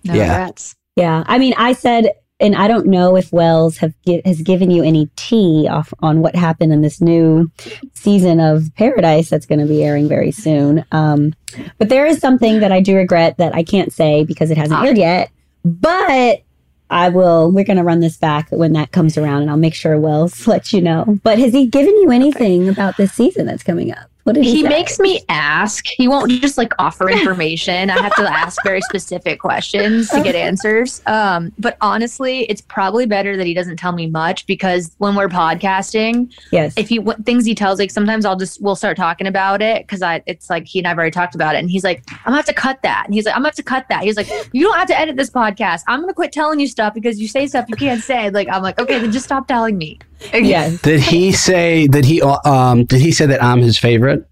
No 0.03 0.13
Yeah. 0.13 0.31
regrets. 0.39 0.75
Yeah, 0.97 1.23
I 1.27 1.37
mean, 1.37 1.53
I 1.57 1.73
said, 1.73 2.11
and 2.39 2.55
I 2.55 2.67
don't 2.67 2.87
know 2.87 3.15
if 3.15 3.31
Wells 3.31 3.77
have 3.77 3.93
has 4.25 4.41
given 4.41 4.69
you 4.69 4.83
any 4.83 5.09
tea 5.15 5.67
off 5.71 5.93
on 6.01 6.19
what 6.21 6.35
happened 6.35 6.73
in 6.73 6.81
this 6.81 6.99
new 6.99 7.49
season 7.93 8.39
of 8.41 8.63
Paradise 8.75 9.29
that's 9.29 9.45
going 9.45 9.59
to 9.59 9.65
be 9.65 9.83
airing 9.83 10.09
very 10.09 10.31
soon. 10.31 10.83
Um, 10.91 11.33
but 11.77 11.87
there 11.89 12.05
is 12.05 12.19
something 12.19 12.59
that 12.59 12.71
I 12.73 12.81
do 12.81 12.95
regret 12.97 13.37
that 13.37 13.55
I 13.55 13.63
can't 13.63 13.93
say 13.93 14.25
because 14.25 14.51
it 14.51 14.57
hasn't 14.57 14.79
Ah. 14.81 14.83
aired 14.83 14.97
yet. 14.97 15.29
But 15.63 16.43
I 16.89 17.09
will. 17.09 17.51
We're 17.51 17.63
going 17.63 17.77
to 17.77 17.83
run 17.83 18.01
this 18.01 18.17
back 18.17 18.49
when 18.51 18.73
that 18.73 18.91
comes 18.91 19.17
around, 19.17 19.41
and 19.41 19.49
I'll 19.49 19.57
make 19.57 19.75
sure 19.75 19.99
Wells 19.99 20.47
lets 20.47 20.73
you 20.73 20.81
know. 20.81 21.19
But 21.23 21.39
has 21.39 21.53
he 21.53 21.65
given 21.67 21.95
you 21.97 22.11
anything 22.11 22.69
about 22.69 22.97
this 22.97 23.13
season 23.13 23.45
that's 23.45 23.63
coming 23.63 23.91
up? 23.91 24.09
What 24.23 24.35
did 24.35 24.45
he? 24.45 24.57
He 24.57 24.63
makes 24.63 24.99
me 24.99 25.19
ask. 25.27 25.85
He 25.85 26.07
won't 26.07 26.31
just 26.31 26.57
like 26.57 26.71
offer 26.79 27.09
information. 27.11 27.89
I 27.89 28.01
have 28.01 28.15
to 28.15 28.23
ask 28.23 28.63
very 28.63 28.81
specific 28.81 29.39
questions 29.39 30.09
to 30.09 30.21
get 30.23 30.33
answers. 30.35 31.01
Um, 31.05 31.51
but 31.59 31.77
honestly, 31.81 32.43
it's 32.43 32.61
probably 32.61 33.05
better 33.05 33.35
that 33.35 33.45
he 33.45 33.53
doesn't 33.53 33.77
tell 33.77 33.91
me 33.91 34.07
much 34.07 34.45
because 34.47 34.95
when 34.97 35.15
we're 35.15 35.27
podcasting, 35.27 36.33
yes. 36.51 36.73
if 36.77 36.87
he 36.87 36.99
what 36.99 37.25
things 37.25 37.45
he 37.45 37.53
tells, 37.53 37.79
like 37.79 37.91
sometimes 37.91 38.23
I'll 38.23 38.37
just 38.37 38.61
we'll 38.61 38.77
start 38.77 38.95
talking 38.95 39.27
about 39.27 39.61
it 39.61 39.85
because 39.85 40.01
I 40.01 40.23
it's 40.25 40.49
like 40.49 40.67
he 40.67 40.79
and 40.79 40.87
I've 40.87 40.97
already 40.97 41.11
talked 41.11 41.35
about 41.35 41.55
it, 41.55 41.59
and 41.59 41.69
he's 41.69 41.83
like, 41.83 42.03
I'm 42.09 42.17
gonna 42.25 42.37
have 42.37 42.45
to 42.45 42.53
cut 42.53 42.81
that, 42.83 43.03
and 43.05 43.13
he's 43.13 43.25
like, 43.25 43.35
I'm 43.35 43.39
gonna 43.39 43.49
have 43.49 43.55
to 43.55 43.63
cut 43.63 43.87
that. 43.89 44.03
He's 44.03 44.15
like, 44.15 44.29
you 44.53 44.63
don't 44.63 44.77
have 44.77 44.87
to 44.87 44.97
edit 44.97 45.17
this 45.17 45.29
podcast. 45.29 45.83
I'm 45.87 45.99
gonna 45.99 46.13
quit 46.13 46.31
telling 46.31 46.61
you 46.61 46.67
stuff 46.67 46.93
because 46.93 47.19
you 47.19 47.27
say 47.27 47.45
stuff 47.47 47.65
you 47.67 47.75
can't 47.75 48.01
say. 48.01 48.29
Like 48.29 48.47
I'm 48.49 48.63
like, 48.63 48.79
okay, 48.79 48.99
then 48.99 49.11
just 49.11 49.25
stop 49.25 49.47
telling 49.47 49.77
me. 49.77 49.99
Yes. 50.33 50.81
Did 50.81 50.99
he 50.99 51.31
say? 51.31 51.87
Did 51.87 52.05
he? 52.05 52.21
uh, 52.21 52.37
Um. 52.45 52.85
Did 52.85 53.01
he 53.01 53.11
say 53.11 53.25
that 53.27 53.43
I'm 53.43 53.59
his 53.59 53.77
favorite? 53.77 54.27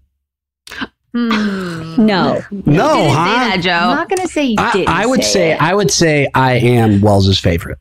Hmm. 1.14 1.28
No. 2.06 2.06
No, 2.06 2.40
Didn't 2.50 2.64
huh? 2.64 3.52
say 3.52 3.60
that, 3.60 3.66
I'm 3.66 3.96
not 3.96 4.08
gonna 4.08 4.28
say 4.28 4.44
you 4.44 4.56
I, 4.58 4.72
did. 4.72 4.88
I 4.88 5.04
would 5.06 5.22
say 5.22 5.52
it. 5.52 5.60
I 5.62 5.74
would 5.74 5.90
say 5.90 6.26
I 6.34 6.54
am 6.54 7.00
Wells's 7.02 7.38
favorite, 7.38 7.78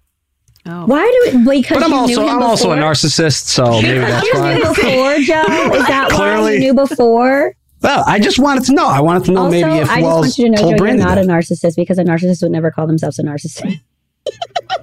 Oh. 0.66 0.86
Why 0.86 1.00
do 1.02 1.30
it? 1.40 1.46
Because 1.50 1.78
but 1.80 1.84
I'm 1.86 1.94
also 1.94 2.28
I'm 2.28 2.44
also 2.44 2.72
a 2.74 2.76
narcissist, 2.76 3.46
so 3.46 3.64
maybe 3.82 4.00
that's 4.00 4.28
you 4.28 4.34
why. 4.40 4.54
knew 4.56 4.64
before, 4.64 5.16
Joe? 5.20 5.42
Is 5.76 5.88
that 5.88 6.08
why 6.12 6.18
Clearly. 6.18 6.54
you 6.56 6.60
knew 6.60 6.74
before? 6.74 7.56
Well, 7.82 8.04
I 8.06 8.20
just 8.20 8.38
wanted 8.38 8.66
to 8.66 8.74
know. 8.74 8.86
I 8.86 9.00
wanted 9.00 9.24
to 9.26 9.32
know 9.32 9.46
also, 9.46 9.52
maybe 9.52 9.80
if 9.80 9.90
I 9.90 10.02
just 10.02 10.04
Wells 10.04 10.22
want 10.26 10.38
you 10.38 10.46
to 10.46 10.52
know, 10.52 10.58
told 10.58 10.78
Joe, 10.78 10.86
you're 10.86 10.94
Brandi 10.96 11.00
not 11.00 11.18
a 11.18 11.22
narcissist 11.22 11.76
because 11.78 11.98
a 11.98 12.04
narcissist 12.04 12.44
would 12.44 12.52
never 12.52 12.70
call 12.70 12.86
themselves 12.86 13.18
a 13.18 13.24
narcissist. 13.24 13.80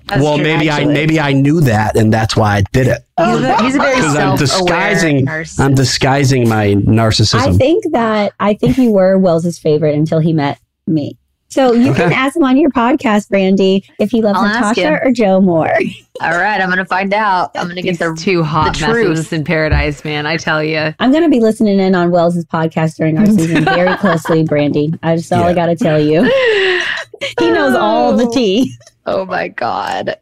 That's 0.06 0.22
well, 0.22 0.36
true, 0.36 0.44
maybe 0.44 0.70
I 0.70 0.84
maybe 0.84 1.20
I 1.20 1.32
knew 1.32 1.60
that, 1.62 1.96
and 1.96 2.12
that's 2.12 2.36
why 2.36 2.56
I 2.56 2.62
did 2.72 2.86
it. 2.86 3.04
He's 3.18 3.40
a, 3.40 3.62
he's 3.62 3.74
a 3.74 3.78
very 3.78 3.96
Because 3.96 4.16
I'm 4.16 4.36
disguising, 4.36 5.24
nurse. 5.24 5.58
I'm 5.58 5.74
disguising 5.74 6.48
my 6.48 6.68
narcissism. 6.74 7.40
I 7.40 7.52
think 7.52 7.84
that 7.92 8.32
I 8.40 8.54
think 8.54 8.78
you 8.78 8.90
were 8.90 9.18
Wells's 9.18 9.58
favorite 9.58 9.94
until 9.94 10.20
he 10.20 10.32
met 10.32 10.58
me. 10.86 11.18
So 11.50 11.72
you 11.72 11.94
can 11.94 12.12
ask 12.12 12.36
him 12.36 12.44
on 12.44 12.58
your 12.58 12.70
podcast, 12.70 13.30
Brandi, 13.30 13.82
if 13.98 14.10
he 14.10 14.20
loves 14.20 14.38
I'll 14.38 14.46
Natasha 14.46 15.00
or 15.02 15.10
Joe 15.10 15.40
more. 15.40 15.72
All 16.20 16.32
right, 16.32 16.60
I'm 16.60 16.68
gonna 16.68 16.84
find 16.84 17.14
out. 17.14 17.52
I'm 17.54 17.68
gonna 17.68 17.80
get 17.80 17.98
the. 17.98 18.14
two 18.14 18.42
hot 18.42 18.76
the 18.76 18.86
messes 18.86 19.32
in 19.32 19.44
paradise, 19.44 20.04
man. 20.04 20.26
I 20.26 20.36
tell 20.36 20.62
you. 20.62 20.94
I'm 20.98 21.10
going 21.10 21.22
to 21.22 21.30
be 21.30 21.40
listening 21.40 21.80
in 21.80 21.94
on 21.94 22.10
Wells's 22.10 22.44
podcast 22.44 22.96
during 22.96 23.16
our 23.18 23.26
season 23.26 23.64
very 23.64 23.96
closely, 23.96 24.44
Brandi. 24.44 24.98
I 25.02 25.16
just 25.16 25.32
all 25.32 25.44
I 25.44 25.54
got 25.54 25.66
to 25.66 25.76
tell 25.76 25.98
you. 25.98 26.20
He 27.38 27.50
knows 27.50 27.74
all 27.74 28.16
the 28.16 28.28
tea. 28.30 28.74
Oh 29.06 29.24
my 29.24 29.48
god. 29.48 30.16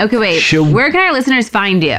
Okay, 0.00 0.16
wait. 0.18 0.40
Should- 0.40 0.72
Where 0.72 0.90
can 0.90 1.00
our 1.00 1.12
listeners 1.12 1.48
find 1.48 1.82
you? 1.82 1.92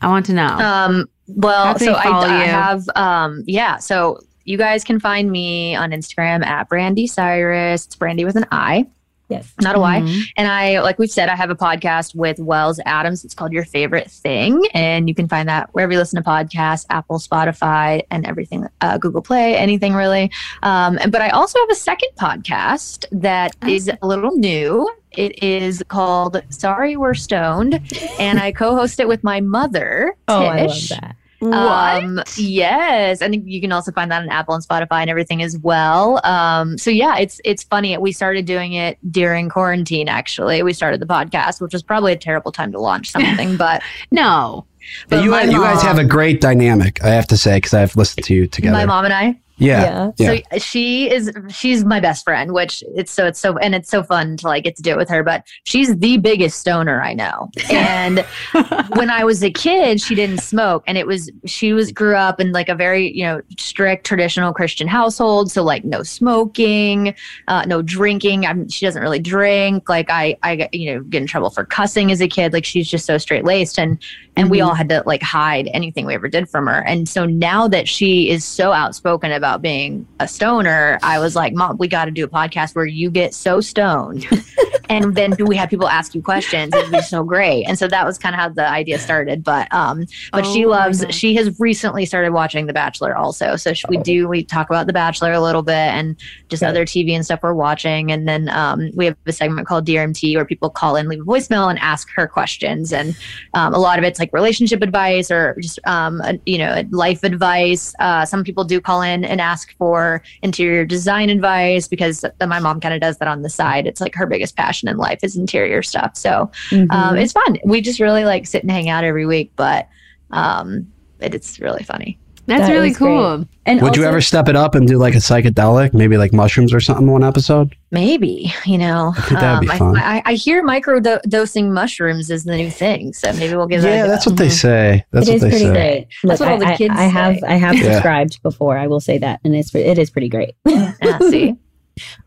I 0.00 0.08
want 0.08 0.26
to 0.26 0.32
know. 0.32 0.46
Um. 0.46 1.06
Well, 1.26 1.78
so 1.78 1.92
I, 1.92 2.08
I 2.08 2.44
have. 2.44 2.88
Um. 2.94 3.42
Yeah. 3.46 3.76
So 3.78 4.20
you 4.44 4.56
guys 4.56 4.84
can 4.84 4.98
find 5.00 5.30
me 5.30 5.74
on 5.74 5.90
Instagram 5.90 6.44
at 6.46 6.70
Brandi 6.70 7.08
Cyrus. 7.08 7.84
It's 7.86 7.96
Brandi 7.96 8.24
with 8.24 8.36
an 8.36 8.46
I, 8.50 8.86
Yes. 9.28 9.52
not 9.60 9.76
a 9.76 9.78
Y. 9.78 10.00
Mhm. 10.00 10.22
And 10.36 10.48
I, 10.48 10.80
like 10.80 10.98
we've 10.98 11.10
said, 11.10 11.28
I 11.28 11.36
have 11.36 11.50
a 11.50 11.54
podcast 11.54 12.14
with 12.14 12.38
Wells 12.38 12.80
Adams. 12.86 13.24
It's 13.24 13.34
called 13.34 13.52
Your 13.52 13.64
Favorite 13.64 14.10
Thing. 14.10 14.62
And 14.72 15.06
you 15.08 15.14
can 15.14 15.28
find 15.28 15.48
that 15.48 15.68
wherever 15.72 15.92
you 15.92 15.98
listen 15.98 16.22
to 16.22 16.28
podcasts, 16.28 16.86
Apple, 16.88 17.18
Spotify, 17.18 18.02
and 18.10 18.26
everything, 18.26 18.66
uh, 18.80 18.96
Google 18.98 19.20
Play, 19.22 19.56
anything 19.56 19.92
really. 19.94 20.30
Um, 20.62 20.98
but 21.10 21.20
I 21.20 21.28
also 21.30 21.58
have 21.58 21.70
a 21.70 21.74
second 21.74 22.08
podcast 22.18 23.04
that 23.12 23.54
is 23.66 23.90
a 24.00 24.06
little 24.06 24.36
new. 24.36 24.88
It 25.12 25.42
is 25.42 25.82
called 25.88 26.40
Sorry 26.50 26.96
We're 26.96 27.14
Stoned. 27.14 27.80
And 28.18 28.38
I 28.38 28.52
co 28.52 28.76
host 28.76 28.98
it 29.00 29.08
with 29.08 29.24
my 29.24 29.40
mother, 29.40 30.14
Tish. 30.14 30.22
Oh, 30.28 30.44
I 30.44 30.66
love 30.66 30.88
that. 30.90 31.16
Um, 31.40 32.20
yes, 32.36 33.22
and 33.22 33.34
you 33.48 33.60
can 33.60 33.70
also 33.72 33.92
find 33.92 34.10
that 34.10 34.22
on 34.22 34.28
Apple 34.28 34.54
and 34.54 34.64
Spotify 34.66 35.02
and 35.02 35.10
everything 35.10 35.42
as 35.42 35.56
well. 35.58 36.20
Um, 36.24 36.76
so 36.78 36.90
yeah, 36.90 37.16
it's 37.18 37.40
it's 37.44 37.62
funny. 37.62 37.96
We 37.98 38.12
started 38.12 38.44
doing 38.44 38.72
it 38.72 38.98
during 39.10 39.48
quarantine. 39.48 40.08
Actually, 40.08 40.62
we 40.62 40.72
started 40.72 41.00
the 41.00 41.06
podcast, 41.06 41.60
which 41.60 41.72
was 41.72 41.82
probably 41.82 42.12
a 42.12 42.16
terrible 42.16 42.50
time 42.52 42.72
to 42.72 42.80
launch 42.80 43.10
something, 43.10 43.56
but 43.58 43.82
No. 44.10 44.66
but 45.08 45.22
you, 45.22 45.30
my 45.30 45.42
you 45.44 45.60
guys 45.60 45.82
have 45.82 45.98
a 45.98 46.04
great 46.04 46.40
dynamic, 46.40 47.02
I 47.04 47.10
have 47.10 47.26
to 47.28 47.36
say, 47.36 47.58
because 47.58 47.74
I've 47.74 47.94
listened 47.96 48.24
to 48.26 48.34
you 48.34 48.46
together. 48.46 48.72
my 48.76 48.86
mom 48.86 49.04
and 49.04 49.14
I. 49.14 49.40
yeah, 49.58 50.10
yeah. 50.16 50.40
So 50.52 50.58
she 50.58 51.10
is 51.10 51.32
she's 51.48 51.84
my 51.84 52.00
best 52.00 52.24
friend, 52.24 52.52
which 52.52 52.82
it's 52.94 53.12
so 53.12 53.26
it's 53.26 53.38
so 53.40 53.58
and 53.58 53.74
it's 53.74 53.90
so 53.90 54.02
fun 54.02 54.36
to 54.38 54.46
like 54.46 54.64
get 54.64 54.76
to 54.76 54.82
do 54.82 54.90
it 54.92 54.96
with 54.96 55.08
her. 55.08 55.22
But 55.22 55.46
she's 55.64 55.96
the 55.96 56.16
biggest 56.18 56.58
stoner 56.60 57.02
I 57.02 57.12
know. 57.14 57.50
And 57.70 58.20
when 58.96 59.10
I 59.10 59.24
was 59.24 59.42
a 59.42 59.50
kid, 59.50 60.00
she 60.00 60.14
didn't 60.14 60.38
smoke, 60.40 60.84
and 60.86 60.96
it 60.96 61.06
was 61.06 61.30
she 61.44 61.72
was 61.72 61.92
grew 61.92 62.14
up 62.16 62.40
in 62.40 62.52
like 62.52 62.68
a 62.68 62.74
very 62.74 63.12
you 63.16 63.24
know 63.24 63.40
strict 63.58 64.06
traditional 64.06 64.52
Christian 64.52 64.86
household. 64.88 65.50
So 65.50 65.62
like 65.62 65.84
no 65.84 66.02
smoking, 66.02 67.14
uh, 67.48 67.64
no 67.66 67.82
drinking. 67.82 68.46
I'm, 68.46 68.68
she 68.68 68.86
doesn't 68.86 69.02
really 69.02 69.18
drink. 69.18 69.88
Like 69.88 70.10
I 70.10 70.36
I 70.42 70.56
get, 70.56 70.74
you 70.74 70.94
know 70.94 71.02
get 71.02 71.22
in 71.22 71.26
trouble 71.26 71.50
for 71.50 71.64
cussing 71.64 72.10
as 72.12 72.20
a 72.20 72.28
kid. 72.28 72.52
Like 72.52 72.64
she's 72.64 72.88
just 72.88 73.06
so 73.06 73.18
straight 73.18 73.44
laced, 73.44 73.78
and 73.78 73.98
and 74.36 74.50
we 74.50 74.58
Mhm. 74.58 74.66
all 74.66 74.74
had 74.74 74.88
to 74.90 75.02
like 75.04 75.22
hide 75.22 75.68
anything 75.74 76.06
we 76.06 76.14
ever 76.14 76.28
did 76.28 76.48
from 76.48 76.66
her. 76.66 76.84
And 76.86 77.08
so 77.08 77.24
now 77.26 77.66
that 77.68 77.88
she 77.88 78.30
is 78.30 78.44
so 78.44 78.72
outspoken 78.72 79.32
about 79.32 79.47
being 79.56 80.06
a 80.20 80.28
stoner, 80.28 80.98
I 81.02 81.18
was 81.18 81.34
like, 81.34 81.54
Mom, 81.54 81.78
we 81.78 81.88
got 81.88 82.04
to 82.06 82.10
do 82.10 82.24
a 82.24 82.28
podcast 82.28 82.74
where 82.74 82.84
you 82.84 83.10
get 83.10 83.32
so 83.32 83.60
stoned, 83.60 84.26
and 84.90 85.14
then 85.14 85.34
we 85.38 85.56
have 85.56 85.70
people 85.70 85.88
ask 85.88 86.14
you 86.14 86.20
questions. 86.22 86.74
It'd 86.74 86.92
be 86.92 87.00
so 87.00 87.22
great. 87.24 87.64
And 87.64 87.78
so 87.78 87.88
that 87.88 88.04
was 88.04 88.18
kind 88.18 88.34
of 88.34 88.40
how 88.40 88.48
the 88.50 88.68
idea 88.68 88.98
started. 88.98 89.44
But 89.44 89.72
um, 89.72 90.06
but 90.32 90.44
she 90.44 90.64
Oh 90.66 90.70
my 90.70 90.76
loves. 90.86 91.04
She 91.10 91.34
has 91.36 91.58
recently 91.60 92.04
started 92.04 92.32
watching 92.32 92.66
The 92.66 92.72
Bachelor 92.72 93.16
also. 93.16 93.56
So 93.56 93.72
we 93.88 93.96
do 93.98 94.28
we 94.28 94.42
talk 94.44 94.68
about 94.68 94.86
The 94.86 94.92
Bachelor 94.92 95.32
a 95.32 95.40
little 95.40 95.62
bit 95.62 95.72
and 95.72 96.16
just 96.48 96.62
Right. 96.62 96.70
other 96.70 96.84
TV 96.84 97.12
and 97.12 97.24
stuff 97.24 97.40
we're 97.42 97.54
watching. 97.54 98.10
And 98.10 98.26
then 98.26 98.48
um, 98.48 98.90
we 98.94 99.06
have 99.06 99.16
a 99.26 99.32
segment 99.32 99.68
called 99.68 99.86
DRMT 99.86 100.34
where 100.34 100.44
people 100.44 100.68
call 100.70 100.96
in, 100.96 101.08
leave 101.08 101.20
a 101.20 101.24
voicemail, 101.24 101.70
and 101.70 101.78
ask 101.78 102.08
her 102.16 102.26
questions. 102.26 102.92
And 102.92 103.16
um, 103.54 103.72
a 103.74 103.78
lot 103.78 103.98
of 103.98 104.04
it's 104.04 104.18
like 104.18 104.32
relationship 104.32 104.82
advice 104.82 105.30
or 105.30 105.56
just 105.60 105.78
um, 105.86 106.20
you 106.46 106.58
know 106.58 106.82
life 106.90 107.22
advice. 107.22 107.94
Uh, 108.00 108.24
some 108.24 108.42
people 108.42 108.64
do 108.64 108.80
call 108.80 109.02
in 109.02 109.24
and 109.24 109.37
ask 109.40 109.76
for 109.76 110.22
interior 110.42 110.84
design 110.84 111.30
advice 111.30 111.88
because 111.88 112.24
my 112.40 112.58
mom 112.58 112.80
kind 112.80 112.94
of 112.94 113.00
does 113.00 113.18
that 113.18 113.28
on 113.28 113.42
the 113.42 113.50
side. 113.50 113.86
It's 113.86 114.00
like 114.00 114.14
her 114.14 114.26
biggest 114.26 114.56
passion 114.56 114.88
in 114.88 114.96
life 114.96 115.20
is 115.22 115.36
interior 115.36 115.82
stuff. 115.82 116.16
So 116.16 116.50
um, 116.72 116.88
Mhm. 116.88 117.20
it's 117.22 117.32
fun. 117.32 117.58
We 117.64 117.80
just 117.80 118.00
really 118.00 118.24
like 118.24 118.46
sit 118.46 118.62
and 118.62 118.70
hang 118.70 118.88
out 118.88 119.04
every 119.04 119.26
week, 119.26 119.52
but 119.56 119.88
um, 120.30 120.86
it, 121.20 121.34
it's 121.34 121.58
really 121.60 121.82
funny. 121.84 122.18
That's 122.48 122.66
That 122.66 122.72
really 122.72 122.90
is 122.90 122.96
great. 122.96 123.08
cool. 123.08 123.44
and 123.66 123.82
Would 123.82 123.94
you 123.94 124.04
ever 124.04 124.22
step 124.22 124.48
it 124.48 124.56
up 124.56 124.74
and 124.74 124.88
do 124.88 124.96
like 124.96 125.14
a 125.14 125.18
psychedelic, 125.18 125.92
maybe 125.92 126.16
like 126.16 126.32
mushrooms 126.32 126.72
or 126.72 126.80
something 126.80 127.06
one 127.06 127.22
episode? 127.22 127.76
Maybe 127.90 128.50
you 128.64 128.78
know. 128.78 129.12
I 129.16 129.20
think 129.20 129.40
that'd 129.40 129.60
be 129.60 129.68
um, 129.70 129.78
fun. 129.78 129.96
I, 129.98 130.16
I, 130.16 130.22
I 130.24 130.32
hear 130.34 130.62
micro 130.62 130.98
do- 130.98 131.20
dosing 131.28 131.72
mushrooms 131.74 132.30
is 132.30 132.44
the 132.44 132.56
new 132.56 132.70
thing, 132.70 133.12
so 133.12 133.32
maybe 133.34 133.54
we'll 133.54 133.66
give 133.66 133.82
that. 133.82 133.88
Yeah, 133.88 134.00
a 134.00 134.06
go. 134.06 134.08
that's 134.08 134.24
what 134.26 134.38
they 134.38 134.48
say. 134.48 135.04
That's 135.12 135.28
it 135.28 135.32
what 135.32 135.36
is 135.36 135.42
they 135.42 135.50
pretty 135.50 135.64
say. 135.66 135.72
great. 135.72 136.06
That's 136.24 136.40
Look, 136.40 136.48
what 136.48 136.48
all 136.54 136.58
the 136.58 136.66
I, 136.68 136.72
I- 136.72 136.76
kids 136.76 136.94
I, 136.96 137.02
have 137.04 137.36
say. 137.38 137.46
I 137.46 137.54
have 137.56 137.74
Yeah. 137.76 137.92
subscribed 137.92 138.42
before. 138.42 138.78
I 138.78 138.86
will 138.86 139.00
say 139.00 139.18
that, 139.18 139.40
and 139.44 139.54
it's 139.54 139.74
it 139.74 139.98
is 139.98 140.08
pretty 140.08 140.30
great. 140.30 140.54
Yeah, 140.66 141.18
see, 141.20 141.54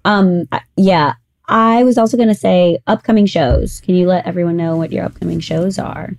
Um, 0.05 0.47
yeah, 0.77 1.13
I 1.47 1.83
was 1.83 1.97
also 1.97 2.15
going 2.15 2.29
to 2.29 2.35
say 2.35 2.77
upcoming 2.85 3.25
shows. 3.25 3.81
Can 3.81 3.95
you 3.95 4.07
let 4.07 4.25
everyone 4.27 4.55
know 4.55 4.77
what 4.77 4.91
your 4.91 5.03
upcoming 5.05 5.39
shows 5.39 5.79
are? 5.79 6.11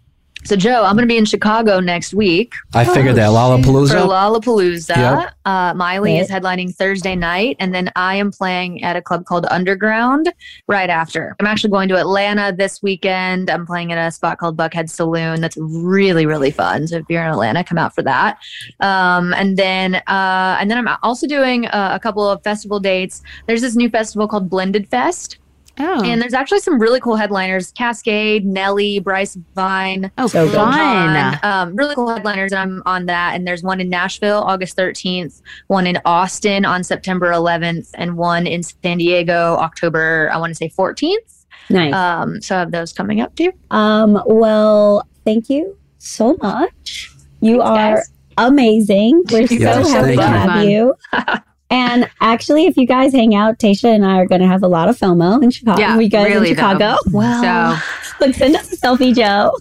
So, 0.44 0.56
Joe, 0.56 0.84
I'm 0.84 0.96
going 0.96 1.06
to 1.06 1.12
be 1.12 1.16
in 1.16 1.24
Chicago 1.24 1.78
next 1.78 2.14
week 2.14 2.52
I 2.74 2.84
figured 2.84 3.16
that 3.16 3.28
for 3.28 3.32
Lollapalooza. 3.32 4.06
Lollapalooza. 4.08 4.96
Yep. 4.96 5.34
Uh, 5.44 5.74
Miley 5.74 6.18
is 6.18 6.28
headlining 6.28 6.74
Thursday 6.74 7.14
night, 7.14 7.56
and 7.60 7.74
then 7.74 7.90
I 7.94 8.16
am 8.16 8.32
playing 8.32 8.82
at 8.82 8.96
a 8.96 9.02
club 9.02 9.24
called 9.24 9.46
Underground 9.50 10.32
right 10.66 10.90
after. 10.90 11.36
I'm 11.38 11.46
actually 11.46 11.70
going 11.70 11.88
to 11.90 11.96
Atlanta 11.96 12.52
this 12.56 12.82
weekend. 12.82 13.50
I'm 13.50 13.66
playing 13.66 13.92
at 13.92 14.06
a 14.06 14.10
spot 14.10 14.38
called 14.38 14.56
Buckhead 14.56 14.90
Saloon. 14.90 15.40
That's 15.40 15.56
really 15.56 16.26
really 16.26 16.50
fun. 16.50 16.86
So 16.88 16.96
if 16.96 17.04
you're 17.08 17.22
in 17.22 17.30
Atlanta, 17.30 17.62
come 17.62 17.78
out 17.78 17.94
for 17.94 18.02
that. 18.02 18.38
Um, 18.80 19.32
and 19.34 19.56
then 19.56 19.96
uh, 20.06 20.56
and 20.60 20.70
then 20.70 20.78
I'm 20.78 20.98
also 21.02 21.26
doing 21.26 21.66
uh, 21.66 21.90
a 21.94 22.00
couple 22.00 22.28
of 22.28 22.42
festival 22.42 22.80
dates. 22.80 23.22
There's 23.46 23.60
this 23.60 23.76
new 23.76 23.90
festival 23.90 24.26
called 24.28 24.50
Blended 24.50 24.88
Fest. 24.88 25.38
Oh, 25.78 26.02
And 26.04 26.20
there's 26.20 26.34
actually 26.34 26.60
some 26.60 26.78
really 26.78 27.00
cool 27.00 27.16
headliners: 27.16 27.72
Kaskade, 27.72 28.44
Nelly, 28.44 28.98
Bryce 28.98 29.36
Vine, 29.54 30.10
oh, 30.18 30.26
So 30.26 30.46
good. 30.46 30.54
fun. 30.54 31.38
um, 31.42 31.74
really 31.76 31.94
cool 31.94 32.08
headliners. 32.08 32.52
And 32.52 32.60
I'm 32.60 32.82
on 32.84 33.06
that. 33.06 33.34
And 33.34 33.46
there's 33.46 33.62
one 33.62 33.80
in 33.80 33.88
Nashville, 33.88 34.42
August 34.42 34.76
13th, 34.76 35.40
one 35.68 35.86
in 35.86 35.98
Austin 36.04 36.64
on 36.64 36.84
September 36.84 37.30
11th, 37.32 37.90
and 37.94 38.16
one 38.16 38.46
in 38.46 38.62
San 38.62 38.98
Diego, 38.98 39.56
October, 39.58 40.30
I 40.32 40.36
want 40.38 40.50
to 40.50 40.54
say 40.54 40.68
14th. 40.68 41.44
Nice. 41.70 41.94
Um, 41.94 42.40
so 42.42 42.56
I 42.56 42.58
have 42.60 42.70
those 42.72 42.92
coming 42.92 43.20
up 43.20 43.34
too. 43.34 43.52
Um, 43.70 44.22
well, 44.26 45.06
thank 45.24 45.48
you 45.48 45.76
so 45.98 46.36
much. 46.42 47.10
You 47.40 47.58
Thanks, 47.62 47.70
are 47.70 47.94
guys. 47.96 48.10
amazing. 48.36 49.22
We're 49.30 49.46
so 49.46 49.54
Yes, 49.54 49.90
happy 49.90 50.16
thank 50.16 50.20
to 50.20 50.68
you. 50.68 50.94
have 51.12 51.36
you. 51.38 51.42
and 51.72 52.08
actually, 52.20 52.66
if 52.66 52.76
you 52.76 52.86
guys 52.86 53.12
hang 53.12 53.34
out, 53.34 53.58
Tasha 53.58 53.92
and 53.94 54.04
I 54.06 54.18
are 54.18 54.26
going 54.26 54.40
to 54.42 54.46
have 54.46 54.62
a 54.62 54.68
lot 54.68 54.88
of 54.88 54.96
FOMO 54.98 55.42
in 55.42 55.50
Chicago. 55.50 55.80
Yeah, 55.80 55.96
we 55.96 56.08
go 56.08 56.22
really, 56.24 56.50
in 56.50 56.54
Chicago. 56.56 56.96
so 57.10 57.76
Look, 58.26 58.34
send 58.36 58.54
us 58.54 58.72
a 58.72 58.76
selfie, 58.76 59.14
Joe. 59.14 59.52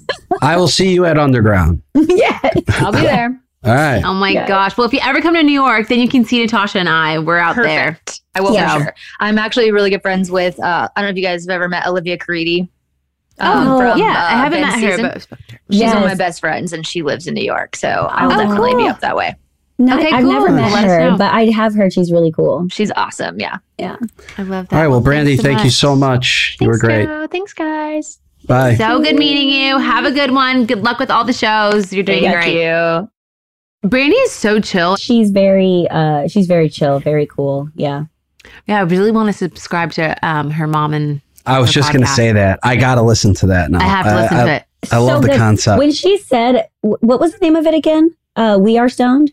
I 0.42 0.58
will 0.58 0.68
see 0.68 0.94
you 0.94 1.06
at 1.06 1.18
Underground. 1.18 1.82
yeah. 1.96 2.40
I'll 2.74 2.92
be 2.92 3.02
there. 3.02 3.42
All 3.64 3.74
right. 3.76 4.04
Oh 4.04 4.14
my 4.14 4.30
Yes. 4.30 4.48
gosh. 4.48 4.78
Well, 4.78 4.86
if 4.88 4.94
you 4.94 5.00
ever 5.04 5.22
come 5.22 5.34
to 5.36 5.44
New 5.44 5.52
York, 5.54 5.88
then 5.88 6.00
you 6.00 6.10
can 6.10 6.26
see 6.26 6.42
Natasha 6.42 6.80
and 6.80 6.90
I. 6.90 7.20
We're 7.20 7.38
out 7.38 7.56
there. 7.56 8.00
I 8.36 8.42
will 8.42 8.54
Yeah. 8.54 8.78
for 8.78 8.84
sure. 8.86 8.96
I'm 9.20 9.38
actually 9.38 9.72
really 9.72 9.90
good 9.92 10.02
friends 10.02 10.30
with, 10.32 10.60
uh, 10.60 10.90
I 10.96 11.02
don't 11.02 11.08
know 11.08 11.12
if 11.12 11.18
you 11.18 11.24
guys 11.24 11.44
have 11.46 11.50
ever 11.54 11.70
met 11.70 11.86
Olivia 11.88 12.18
Caridi. 12.18 12.68
Oh, 13.40 13.80
from, 13.80 13.98
yeah, 14.00 14.06
uh, 14.06 14.36
I 14.36 14.38
haven't 14.38 14.62
Ben's 14.62 14.82
met 14.82 14.84
her, 14.84 14.98
season. 15.16 15.38
but 15.40 15.76
She's 15.76 15.82
one 15.94 15.98
of 15.98 16.04
my 16.04 16.16
best 16.16 16.40
friends 16.40 16.74
and 16.74 16.86
she 16.86 17.02
lives 17.02 17.26
in 17.28 17.34
New 17.34 17.44
York. 17.44 17.76
So 17.76 17.88
I 17.88 18.26
will 18.28 18.34
Oh, 18.34 18.38
definitely 18.38 18.76
be 18.76 18.88
up 18.88 19.00
that 19.00 19.16
way. 19.16 19.36
No, 19.82 19.98
Okay, 19.98 20.12
I've 20.12 20.26
never 20.26 20.52
met 20.52 20.72
Let 20.72 20.84
her, 20.86 21.18
but 21.18 21.34
I 21.34 21.46
have 21.46 21.74
heard 21.74 21.92
she's 21.92 22.12
really 22.12 22.32
cool. 22.32 22.68
She's 22.70 22.92
awesome. 22.92 23.40
Yeah. 23.40 23.58
Yeah. 23.80 23.98
I 24.38 24.44
love 24.44 24.68
that. 24.70 24.76
All 24.76 24.82
right. 24.82 24.88
Well, 24.88 25.02
Brandi, 25.02 25.36
thanks 25.36 25.42
so 25.42 25.48
thank 25.48 25.64
you 25.64 25.70
so 25.72 25.96
much. 25.96 26.58
You 26.62 26.68
were 26.68 26.78
great. 26.78 27.08
Joe. 27.08 27.28
Thanks, 27.28 27.54
guys. 27.54 28.20
Bye. 28.46 28.76
So 28.76 29.02
good 29.02 29.16
meeting 29.16 29.50
you. 29.50 29.80
Have 29.80 30.06
a 30.06 30.12
good 30.12 30.32
one. 30.32 30.66
Good 30.66 30.84
luck 30.84 31.00
with 31.00 31.10
all 31.10 31.26
the 31.26 31.34
shows. 31.34 31.92
You're 31.92 32.04
doing 32.04 32.22
great. 32.22 32.32
Thank 32.32 32.44
great. 32.44 32.64
you. 32.64 33.10
Brandi 33.90 34.24
is 34.24 34.32
so 34.32 34.60
chill. 34.60 34.96
She's 34.98 35.32
very, 35.32 35.88
uh, 35.90 36.28
she's 36.28 36.46
very 36.46 36.70
chill, 36.70 37.00
very 37.00 37.26
cool. 37.26 37.70
Yeah. 37.74 38.06
Yeah, 38.68 38.80
I 38.80 38.82
really 38.82 39.12
want 39.12 39.28
to 39.28 39.34
subscribe 39.34 39.92
to 39.94 40.16
um, 40.26 40.52
her 40.52 40.68
mom 40.68 40.94
and 40.94 41.22
I 41.46 41.60
was 41.60 41.70
Her 41.70 41.74
just 41.74 41.92
going 41.92 42.06
to 42.06 42.12
say 42.12 42.32
that. 42.32 42.60
I 42.64 42.76
got 42.76 42.96
to 42.96 43.02
listen 43.02 43.34
to 43.36 43.48
that 43.48 43.72
now. 43.72 43.80
I 43.80 43.84
have 43.84 44.06
to 44.06 44.16
listen 44.16 44.38
I, 44.38 44.46
to 44.46 44.54
it. 44.54 44.66
I 44.92 44.98
love 44.98 45.22
the 45.22 45.30
good. 45.30 45.38
concept. 45.38 45.80
When 45.80 45.92
she 45.92 46.18
said, 46.18 46.68
wh- 46.82 47.02
what 47.02 47.20
was 47.20 47.34
the 47.34 47.40
name 47.40 47.56
of 47.56 47.66
it 47.66 47.74
again? 47.74 48.16
Uh, 48.36 48.58
we 48.62 48.78
are 48.78 48.90
stoned. 48.90 49.32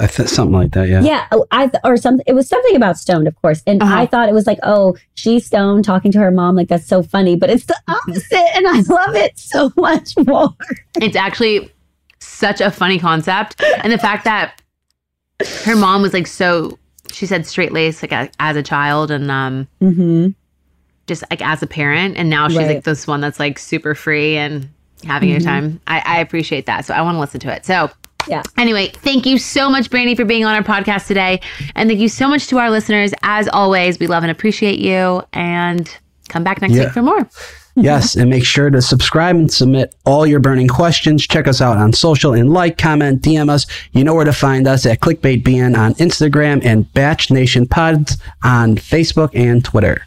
I 0.00 0.06
th- 0.06 0.28
something 0.28 0.52
like 0.54 0.72
that. 0.72 0.88
Yeah. 0.88 1.02
Yeah, 1.02 1.26
oh, 1.32 1.46
I 1.50 1.66
th- 1.66 1.80
or 1.84 1.96
something. 1.96 2.24
It 2.26 2.34
was 2.34 2.48
something 2.48 2.76
about 2.76 2.96
stoned, 2.98 3.26
of 3.26 3.34
course, 3.42 3.62
and 3.66 3.82
Uh-huh. 3.82 3.94
I 3.96 4.06
thought 4.06 4.28
it 4.28 4.32
was 4.34 4.46
like, 4.46 4.58
oh, 4.62 4.96
she's 5.14 5.46
stoned 5.46 5.84
talking 5.84 6.12
to 6.12 6.18
her 6.18 6.30
mom, 6.30 6.54
like 6.56 6.68
that's 6.68 6.86
so 6.86 7.02
funny, 7.02 7.34
but 7.36 7.50
it's 7.50 7.64
the 7.66 7.76
opposite, 7.88 8.56
and 8.56 8.66
I 8.68 8.80
love 8.80 9.14
it 9.16 9.38
so 9.38 9.72
much 9.76 10.14
more. 10.26 10.54
It's 11.00 11.16
actually 11.16 11.72
such 12.20 12.60
a 12.60 12.70
funny 12.70 12.98
concept. 12.98 13.60
And 13.82 13.92
the 13.92 13.98
fact 13.98 14.24
that 14.24 14.60
her 15.64 15.76
mom 15.76 16.02
was 16.02 16.12
like 16.12 16.26
so, 16.26 16.78
she 17.12 17.26
said 17.26 17.46
straight 17.46 17.72
laced 17.72 18.02
like 18.02 18.12
a, 18.12 18.30
as 18.40 18.56
a 18.56 18.62
child 18.62 19.10
and 19.10 19.30
um, 19.30 19.66
Mm-hmm. 19.80 20.28
just 21.06 21.24
like 21.30 21.40
as 21.42 21.62
a 21.62 21.66
parent. 21.66 22.16
And 22.16 22.28
now 22.30 22.48
she's 22.48 22.58
Right. 22.58 22.68
like 22.76 22.84
this 22.84 23.06
one 23.06 23.20
that's 23.20 23.38
like 23.40 23.58
super 23.58 23.94
free 23.94 24.36
and 24.36 24.68
having 25.04 25.32
a 25.32 25.38
Mhm. 25.38 25.44
time. 25.44 25.80
I, 25.86 26.02
I 26.04 26.18
appreciate 26.20 26.66
that. 26.66 26.84
So 26.84 26.92
I 26.94 27.00
want 27.02 27.16
to 27.16 27.20
listen 27.20 27.40
to 27.40 27.52
it. 27.54 27.64
So 27.64 27.88
Yeah. 28.28 28.42
Anyway, 28.56 28.88
thank 28.94 29.24
you 29.26 29.38
so 29.38 29.70
much, 29.70 29.88
Brandi, 29.90 30.14
for 30.16 30.24
being 30.24 30.44
on 30.44 30.54
our 30.54 30.62
podcast 30.62 31.06
today. 31.06 31.40
And 31.74 31.88
thank 31.88 31.98
you 32.00 32.08
so 32.08 32.28
much 32.28 32.46
to 32.48 32.58
our 32.58 32.70
listeners. 32.70 33.12
As 33.22 33.48
always, 33.48 33.98
we 33.98 34.06
love 34.06 34.22
and 34.22 34.30
appreciate 34.30 34.78
you. 34.78 35.22
And 35.32 35.90
come 36.28 36.44
back 36.44 36.60
next 36.60 36.74
Yeah. 36.74 36.84
week 36.84 36.92
for 36.92 37.02
more. 37.02 37.28
Yes, 37.80 38.16
and 38.16 38.28
make 38.28 38.44
sure 38.44 38.70
to 38.70 38.82
subscribe 38.82 39.36
and 39.36 39.52
submit 39.52 39.94
all 40.04 40.26
your 40.26 40.40
burning 40.40 40.66
questions. 40.66 41.24
Check 41.24 41.46
us 41.46 41.60
out 41.60 41.76
on 41.76 41.92
social 41.92 42.32
and 42.32 42.52
like, 42.52 42.76
comment, 42.76 43.22
DM 43.22 43.48
us. 43.48 43.66
You 43.92 44.02
know 44.02 44.14
where 44.16 44.24
to 44.24 44.32
find 44.32 44.66
us 44.66 44.84
at 44.84 44.98
ClickbaitBN 44.98 45.78
on 45.78 45.94
Instagram 45.94 46.60
and 46.64 46.92
Bach 46.92 47.30
Nation 47.30 47.68
Pods 47.68 48.18
on 48.42 48.74
Facebook 48.74 49.30
and 49.32 49.64
Twitter. 49.64 50.02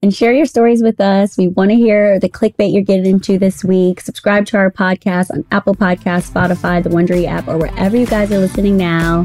And 0.00 0.14
share 0.14 0.32
your 0.32 0.46
stories 0.46 0.80
with 0.80 1.00
us. 1.00 1.36
We 1.36 1.48
want 1.48 1.70
to 1.70 1.74
hear 1.74 2.20
the 2.20 2.28
clickbait 2.28 2.72
you're 2.72 2.84
getting 2.84 3.06
into 3.06 3.36
this 3.36 3.64
week. 3.64 4.00
Subscribe 4.00 4.46
to 4.46 4.56
our 4.56 4.70
podcast 4.70 5.32
on 5.32 5.44
Apple 5.50 5.74
Podcasts, 5.74 6.30
Spotify, 6.30 6.80
the 6.80 6.90
Wondery 6.90 7.26
app, 7.26 7.48
or 7.48 7.58
wherever 7.58 7.96
you 7.96 8.06
guys 8.06 8.30
are 8.30 8.38
listening 8.38 8.76
now. 8.76 9.24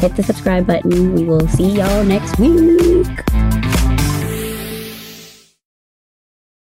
Hit 0.00 0.16
the 0.16 0.24
subscribe 0.24 0.66
button. 0.66 1.14
We 1.14 1.22
will 1.22 1.46
see 1.46 1.70
y'all 1.70 2.02
next 2.02 2.36
week. 2.40 3.71